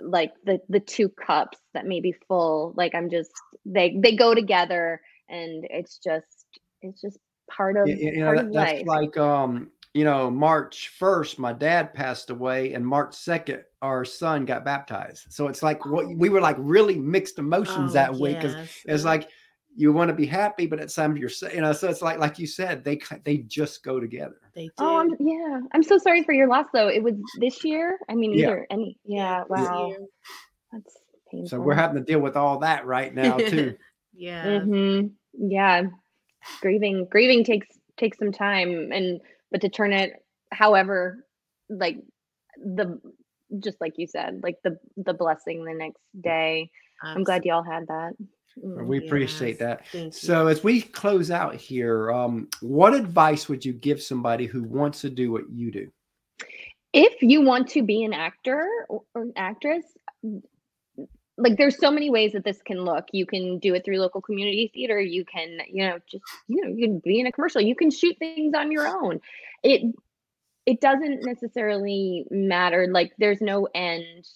like 0.00 0.32
the 0.44 0.60
the 0.68 0.80
two 0.80 1.08
cups 1.08 1.58
that 1.74 1.86
may 1.86 2.00
be 2.00 2.12
full. 2.28 2.74
Like 2.76 2.94
I'm 2.94 3.08
just 3.10 3.32
they 3.64 3.96
they 3.98 4.14
go 4.14 4.34
together 4.34 5.00
and 5.28 5.66
it's 5.70 5.98
just 5.98 6.46
it's 6.82 7.00
just 7.00 7.18
part 7.50 7.76
of 7.76 7.86
Y- 7.86 7.92
y- 8.00 8.10
you 8.12 8.20
know 8.20 8.26
part 8.26 8.36
that, 8.38 8.46
of 8.46 8.52
that's 8.52 8.82
like 8.86 9.16
um 9.16 9.70
you 9.94 10.04
know 10.04 10.30
march 10.30 10.90
1st 11.00 11.38
my 11.38 11.52
dad 11.52 11.94
passed 11.94 12.28
away 12.30 12.74
and 12.74 12.84
march 12.86 13.12
2nd 13.12 13.62
our 13.82 14.04
son 14.04 14.44
got 14.44 14.64
baptized 14.64 15.26
so 15.30 15.48
it's 15.48 15.62
like 15.62 15.84
what 15.86 16.06
we 16.16 16.28
were 16.28 16.40
like 16.40 16.56
really 16.58 16.98
mixed 16.98 17.38
emotions 17.38 17.92
Oh, 17.92 17.94
that 17.94 18.12
week 18.14 18.36
because 18.36 18.54
yes. 18.54 18.82
it's 18.84 19.04
Uh, 19.04 19.08
like 19.08 19.30
you 19.76 19.92
want 19.92 20.08
to 20.08 20.14
be 20.14 20.26
happy 20.26 20.66
but 20.66 20.80
at 20.80 20.90
some 20.90 21.16
you're 21.16 21.28
sa- 21.28 21.48
you 21.48 21.60
know 21.60 21.72
so 21.72 21.88
it's 21.88 22.02
like 22.02 22.18
like 22.18 22.38
you 22.38 22.46
said 22.46 22.82
they 22.82 22.98
they 23.24 23.38
just 23.38 23.82
go 23.84 24.00
together 24.00 24.40
they 24.54 24.64
do. 24.64 24.72
Oh, 24.78 24.96
I'm, 25.00 25.10
yeah. 25.20 25.60
I'm 25.74 25.82
so 25.82 25.98
sorry 25.98 26.22
for 26.24 26.32
your 26.32 26.48
loss 26.48 26.64
though. 26.72 26.88
It 26.88 27.02
was 27.02 27.12
this 27.40 27.62
year. 27.62 27.98
I 28.08 28.14
mean, 28.14 28.32
Yeah. 28.32 28.46
either 28.46 28.66
any. 28.70 28.96
Yeah. 29.04 29.44
Wow. 29.50 29.88
year. 29.88 29.98
That's 30.72 30.96
painful. 31.30 31.48
so 31.48 31.60
we're 31.60 31.74
having 31.74 31.98
to 31.98 32.02
deal 32.02 32.20
with 32.20 32.36
all 32.36 32.58
that 32.60 32.86
right 32.86 33.14
now 33.14 33.36
too 33.36 33.76
yeah. 34.14 34.46
Mm-hmm. 34.46 35.08
Yeah, 35.50 35.82
grieving 36.62 37.06
grieving 37.10 37.44
takes 37.44 37.68
takes 37.98 38.18
some 38.18 38.32
time, 38.32 38.90
and 38.92 39.20
but 39.50 39.60
to 39.60 39.68
turn 39.68 39.92
it, 39.92 40.14
however, 40.52 41.26
like 41.68 41.98
the 42.56 42.98
just 43.60 43.80
like 43.80 43.94
you 43.98 44.06
said, 44.06 44.40
like 44.42 44.56
the 44.64 44.78
the 44.96 45.12
blessing 45.12 45.64
the 45.64 45.74
next 45.74 46.00
day. 46.18 46.70
I'm 47.02 47.24
glad 47.24 47.44
y'all 47.44 47.62
had 47.62 47.86
that. 47.88 48.14
Mm. 48.64 48.86
we 48.86 48.98
appreciate 48.98 49.50
Yes, 49.50 49.58
that 49.58 49.86
Thank 49.92 50.04
you. 50.04 50.10
so 50.10 50.46
as 50.46 50.64
we 50.64 50.80
close 50.80 51.30
out 51.30 51.54
here 51.56 52.10
um 52.10 52.48
what 52.60 52.94
advice 52.94 53.48
would 53.48 53.64
you 53.64 53.74
give 53.74 54.00
somebody 54.00 54.46
who 54.46 54.62
wants 54.62 55.02
to 55.02 55.10
do 55.10 55.30
what 55.30 55.42
you 55.52 55.70
do 55.70 55.90
If 56.92 57.20
you 57.20 57.42
want 57.42 57.68
to 57.70 57.82
be 57.82 58.04
an 58.04 58.14
actor 58.14 58.66
or 58.88 59.02
or 59.14 59.22
an 59.22 59.32
actress, 59.36 59.84
like 61.38 61.58
there's 61.58 61.78
so 61.78 61.90
many 61.90 62.08
ways 62.08 62.32
that 62.32 62.44
this 62.44 62.62
can 62.62 62.82
look. 62.84 63.04
You 63.12 63.26
can 63.26 63.58
do 63.58 63.74
it 63.74 63.84
through 63.84 63.98
local 63.98 64.22
community 64.22 64.70
theater. 64.72 64.98
You 65.00 65.24
can, 65.24 65.58
you 65.70 65.86
know, 65.86 65.98
just 66.10 66.24
you 66.48 66.64
know, 66.64 66.70
you 66.74 66.86
can 66.86 67.00
be 67.00 67.20
in 67.20 67.26
a 67.26 67.32
commercial. 67.32 67.60
You 67.60 67.76
can 67.76 67.90
shoot 67.90 68.16
things 68.18 68.54
on 68.56 68.72
your 68.72 68.86
own. 68.86 69.20
It 69.62 69.94
it 70.64 70.80
doesn't 70.80 71.24
necessarily 71.24 72.24
matter. 72.30 72.88
Like 72.90 73.12
there's 73.18 73.40
no 73.40 73.68
end 73.74 74.26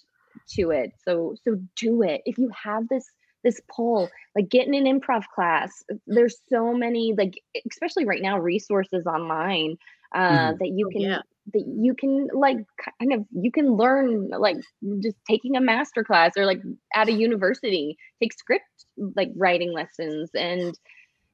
to 0.50 0.70
it. 0.70 0.92
So 1.04 1.34
so 1.44 1.58
do 1.76 2.02
it. 2.02 2.20
If 2.26 2.36
you 2.36 2.50
have 2.50 2.86
this 2.88 3.10
this 3.44 3.60
pull, 3.74 4.10
like 4.36 4.48
getting 4.50 4.74
an 4.74 4.84
improv 5.00 5.24
class. 5.34 5.82
There's 6.06 6.38
so 6.48 6.72
many 6.74 7.14
like 7.16 7.34
especially 7.70 8.04
right 8.06 8.22
now 8.22 8.38
resources 8.38 9.06
online 9.06 9.76
uh 10.14 10.52
Mhm. 10.52 10.60
that 10.60 10.72
you 10.74 10.86
Oh, 10.86 10.90
can 10.92 11.06
yeah. 11.06 11.22
that 11.52 11.64
you 11.66 11.94
can 11.94 12.28
like 12.34 12.58
kind 13.00 13.12
of 13.12 13.24
you 13.32 13.50
can 13.50 13.74
learn 13.76 14.28
like 14.30 14.56
just 15.02 15.16
taking 15.28 15.56
a 15.56 15.60
master 15.60 16.04
class 16.04 16.32
or 16.36 16.46
like 16.46 16.60
at 16.94 17.08
a 17.08 17.12
university 17.12 17.96
take 18.22 18.32
script 18.32 18.64
like 19.16 19.30
writing 19.36 19.72
lessons 19.72 20.30
and 20.34 20.74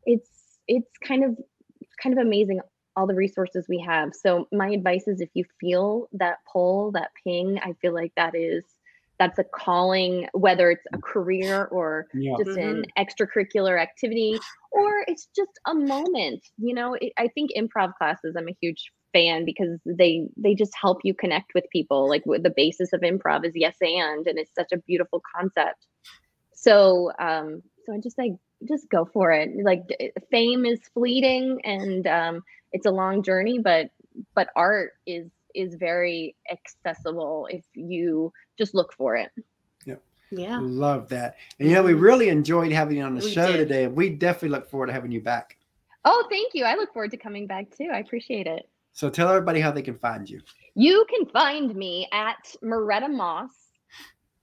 it's 0.05 0.59
it's 0.69 0.91
kind 1.07 1.25
of 1.25 1.37
kind 2.03 2.19
of 2.19 2.25
amazing 2.25 2.61
all 2.97 3.07
the 3.07 3.15
resources 3.15 3.67
we 3.69 3.83
have 3.87 4.11
so 4.15 4.47
my 4.53 4.71
advice 4.71 5.07
is 5.09 5.21
if 5.21 5.31
you 5.35 5.45
feel 5.61 6.09
that 6.13 6.39
pull 6.53 6.93
that 6.93 7.11
ping 7.25 7.59
i 7.63 7.73
feel 7.83 7.95
like 7.95 8.13
that 8.17 8.35
is 8.35 8.65
that's 9.19 9.39
a 9.39 9.45
calling 9.45 10.29
whether 10.33 10.71
it's 10.71 10.85
a 10.93 10.99
career 10.99 11.65
or 11.67 12.07
yeah. 12.15 12.35
just 12.39 12.57
an 12.59 12.85
extracurricular 12.99 13.81
activity 13.81 14.39
or 14.73 15.05
it's 15.09 15.29
just 15.35 15.53
a 15.67 15.75
moment 15.75 16.43
you 16.59 16.75
know? 16.75 16.95
It, 16.95 17.13
i 17.19 17.29
think 17.29 17.51
improv 17.57 17.95
classes 17.99 18.35
i'm 18.37 18.49
a 18.49 18.57
huge 18.61 18.93
fan 19.17 19.45
because 19.45 19.81
they 19.87 20.29
they 20.37 20.55
just 20.55 20.73
help 20.81 20.99
you 21.03 21.15
connect 21.15 21.55
with 21.55 21.65
people. 21.73 22.09
Like 22.09 22.25
the 22.25 22.53
basis 22.55 22.93
of 22.93 23.01
improv 23.01 23.47
is 23.47 23.53
yes 23.55 23.77
and 23.81 24.27
and 24.27 24.39
it's 24.39 24.55
such 24.55 24.73
a 24.73 24.79
beautiful 24.79 25.23
concept. 25.35 25.87
So 26.55 27.13
um 27.19 27.63
so 27.85 27.95
i 27.95 27.99
just 28.03 28.19
like 28.19 28.33
just 28.69 28.89
go 28.91 29.05
for 29.05 29.33
it. 29.33 29.51
Like 29.63 29.83
fame 30.31 30.65
is 30.67 30.81
fleeting 30.93 31.61
and 31.65 32.07
um 32.07 32.43
it's 32.73 32.87
a 32.87 32.91
long 32.91 33.23
journey 33.23 33.59
but 33.59 33.91
but 34.35 34.49
art 34.57 34.93
is 35.07 35.31
is 35.57 35.75
very 35.75 36.37
accessible 36.53 37.49
if 37.51 37.65
you 37.75 38.33
just 38.59 38.75
look 38.75 38.93
for 38.93 39.17
it 39.17 39.31
Yeah. 39.85 39.95
Yeah. 40.31 40.59
Love 40.61 41.09
that 41.11 41.37
and 41.59 41.69
you 41.69 41.75
know 41.75 41.83
we 41.83 41.95
really 41.95 42.29
enjoyed 42.29 42.73
having 42.73 42.99
you 42.99 43.05
on 43.05 43.15
the 43.15 43.25
We 43.25 43.31
show 43.33 43.47
did. 43.53 43.59
today 43.59 43.85
and 43.85 43.97
we 43.97 44.11
definitely 44.11 44.51
look 44.51 44.69
forward 44.69 44.87
to 44.89 44.93
having 44.93 45.11
you 45.13 45.21
back 45.21 45.57
oh 46.05 46.27
thank 46.31 46.53
you 46.55 46.65
i 46.65 46.75
look 46.75 46.93
forward 46.93 47.11
to 47.13 47.17
coming 47.17 47.47
back 47.47 47.71
too 47.77 47.89
i 47.93 47.99
appreciate 47.99 48.47
it 48.47 48.69
so 48.93 49.11
tell 49.11 49.29
everybody 49.29 49.61
how 49.61 49.71
they 49.71 49.83
can 49.83 49.99
find 49.99 50.29
you 50.29 50.41
You 50.75 51.05
can 51.09 51.27
find 51.27 51.75
me 51.75 52.09
at 52.13 52.43
Muretta 52.63 53.11
Moss 53.11 53.51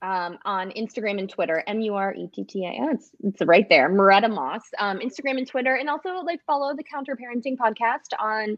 um, 0.04 0.38
on 0.46 0.70
Instagram 0.72 1.18
and 1.20 1.30
Twitter. 1.30 1.64
M 1.66 1.80
U 1.82 1.94
R 1.96 2.14
E 2.14 2.28
T 2.34 2.44
T 2.44 2.66
A. 2.66 2.72
It's 2.92 3.10
it's 3.24 3.42
right 3.46 3.68
there. 3.70 3.90
Muretta 3.90 4.30
Moss. 4.30 4.62
Um, 4.80 5.00
Instagram 5.00 5.38
and 5.38 5.48
Twitter, 5.48 5.76
and 5.76 5.90
also 5.90 6.10
like 6.24 6.42
follow 6.46 6.76
the 6.76 6.84
Counter 6.84 7.16
Parenting 7.16 7.56
podcast 7.58 8.12
on 8.20 8.58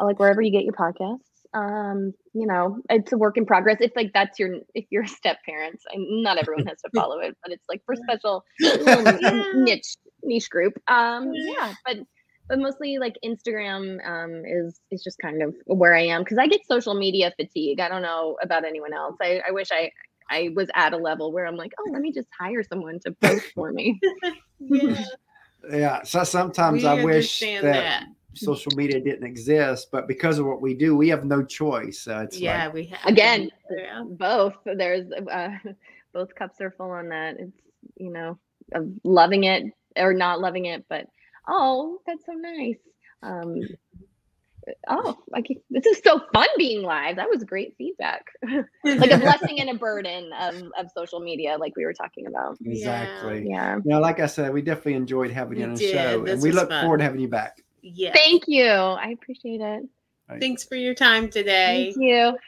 like 0.00 0.18
wherever 0.18 0.40
you 0.40 0.50
get 0.52 0.64
your 0.64 0.72
podcasts. 0.74 1.33
Um, 1.54 2.12
you 2.32 2.46
know, 2.46 2.78
it's 2.90 3.12
a 3.12 3.18
work 3.18 3.36
in 3.36 3.46
progress. 3.46 3.78
If 3.80 3.92
like 3.96 4.12
that's 4.12 4.38
your 4.38 4.56
if 4.74 4.86
you're 4.90 5.04
a 5.04 5.08
step 5.08 5.38
parents, 5.44 5.84
and 5.92 6.22
not 6.22 6.38
everyone 6.38 6.66
has 6.66 6.80
to 6.82 6.90
follow 6.94 7.20
it, 7.20 7.36
but 7.42 7.52
it's 7.52 7.64
like 7.68 7.82
for 7.86 7.94
special 7.96 8.44
niche 9.54 9.96
niche 10.22 10.50
group. 10.50 10.74
Um, 10.88 11.30
yeah, 11.32 11.74
but 11.86 11.98
but 12.48 12.58
mostly 12.58 12.98
like 12.98 13.16
Instagram 13.24 14.06
um, 14.06 14.42
is 14.44 14.80
is 14.90 15.02
just 15.02 15.18
kind 15.20 15.42
of 15.42 15.54
where 15.66 15.94
I 15.94 16.06
am 16.06 16.22
because 16.22 16.38
I 16.38 16.46
get 16.46 16.60
social 16.68 16.94
media 16.94 17.32
fatigue. 17.36 17.80
I 17.80 17.88
don't 17.88 18.02
know 18.02 18.36
about 18.42 18.64
anyone 18.64 18.92
else. 18.92 19.16
I, 19.22 19.40
I 19.46 19.52
wish 19.52 19.68
I 19.70 19.90
I 20.30 20.50
was 20.54 20.68
at 20.74 20.92
a 20.92 20.96
level 20.96 21.32
where 21.32 21.46
I'm 21.46 21.56
like, 21.56 21.72
oh, 21.78 21.90
let 21.92 22.00
me 22.00 22.12
just 22.12 22.28
hire 22.38 22.62
someone 22.62 22.98
to 23.00 23.12
post 23.12 23.46
for 23.54 23.72
me. 23.72 24.00
Yeah, 24.60 25.04
Yeah. 25.70 26.02
So 26.04 26.24
sometimes 26.24 26.82
we 26.82 26.88
I 26.88 27.04
wish 27.04 27.42
understand 27.42 27.66
that, 27.66 27.72
that. 27.72 28.06
Social 28.34 28.72
media 28.76 29.00
didn't 29.00 29.24
exist, 29.24 29.88
but 29.90 30.06
because 30.08 30.38
of 30.38 30.46
what 30.46 30.60
we 30.60 30.74
do, 30.74 30.96
we 30.96 31.08
have 31.08 31.24
no 31.24 31.44
choice. 31.44 32.00
So 32.00 32.20
it's 32.20 32.38
Yeah, 32.38 32.66
like, 32.66 32.74
we 32.74 32.84
have 32.86 33.00
Again, 33.06 33.50
Yeah. 33.70 34.04
Both 34.06 34.54
there's 34.64 35.10
uh, 35.12 35.50
both 36.12 36.34
cups 36.34 36.60
are 36.60 36.70
full 36.70 36.90
on 36.90 37.08
that. 37.08 37.36
It's 37.38 37.60
you 37.96 38.10
know 38.12 38.38
of 38.72 38.88
loving 39.04 39.44
it 39.44 39.64
or 39.96 40.14
not 40.14 40.40
loving 40.40 40.66
it, 40.66 40.84
but 40.88 41.06
oh, 41.48 41.98
that's 42.06 42.24
so 42.26 42.32
nice. 42.32 42.78
Um, 43.22 43.60
oh, 44.88 45.18
I 45.34 45.42
this 45.70 45.86
is 45.86 46.00
so 46.04 46.20
fun 46.32 46.48
being 46.56 46.82
live. 46.82 47.16
That 47.16 47.28
was 47.28 47.44
great 47.44 47.74
feedback. 47.76 48.24
like 48.84 49.10
a 49.10 49.18
blessing 49.18 49.60
and 49.60 49.70
a 49.70 49.74
burden 49.74 50.30
of 50.40 50.54
of 50.78 50.90
social 50.96 51.20
media, 51.20 51.56
like 51.58 51.76
we 51.76 51.84
were 51.84 51.92
talking 51.92 52.26
about. 52.26 52.56
exactly. 52.64 53.46
Yeah. 53.48 53.76
You 53.76 53.82
Now, 53.84 54.00
like 54.00 54.20
I 54.20 54.26
said, 54.26 54.52
we 54.52 54.62
definitely 54.62 54.94
enjoyed 54.94 55.30
having 55.30 55.58
you 55.58 55.64
on 55.64 55.74
the 55.74 55.80
show, 55.80 56.24
This 56.24 56.34
and 56.34 56.42
we 56.42 56.52
look 56.52 56.68
fun. 56.70 56.82
forward 56.82 56.98
to 56.98 57.04
having 57.04 57.20
you 57.20 57.28
back. 57.28 57.62
Yeah. 57.84 58.12
Thank 58.14 58.44
you. 58.46 58.64
I 58.64 59.08
appreciate 59.10 59.60
it. 59.60 59.84
Thanks 60.40 60.64
for 60.64 60.74
your 60.74 60.94
time 60.94 61.28
today. 61.28 61.92
Thank 61.92 61.96
you. 62.02 62.38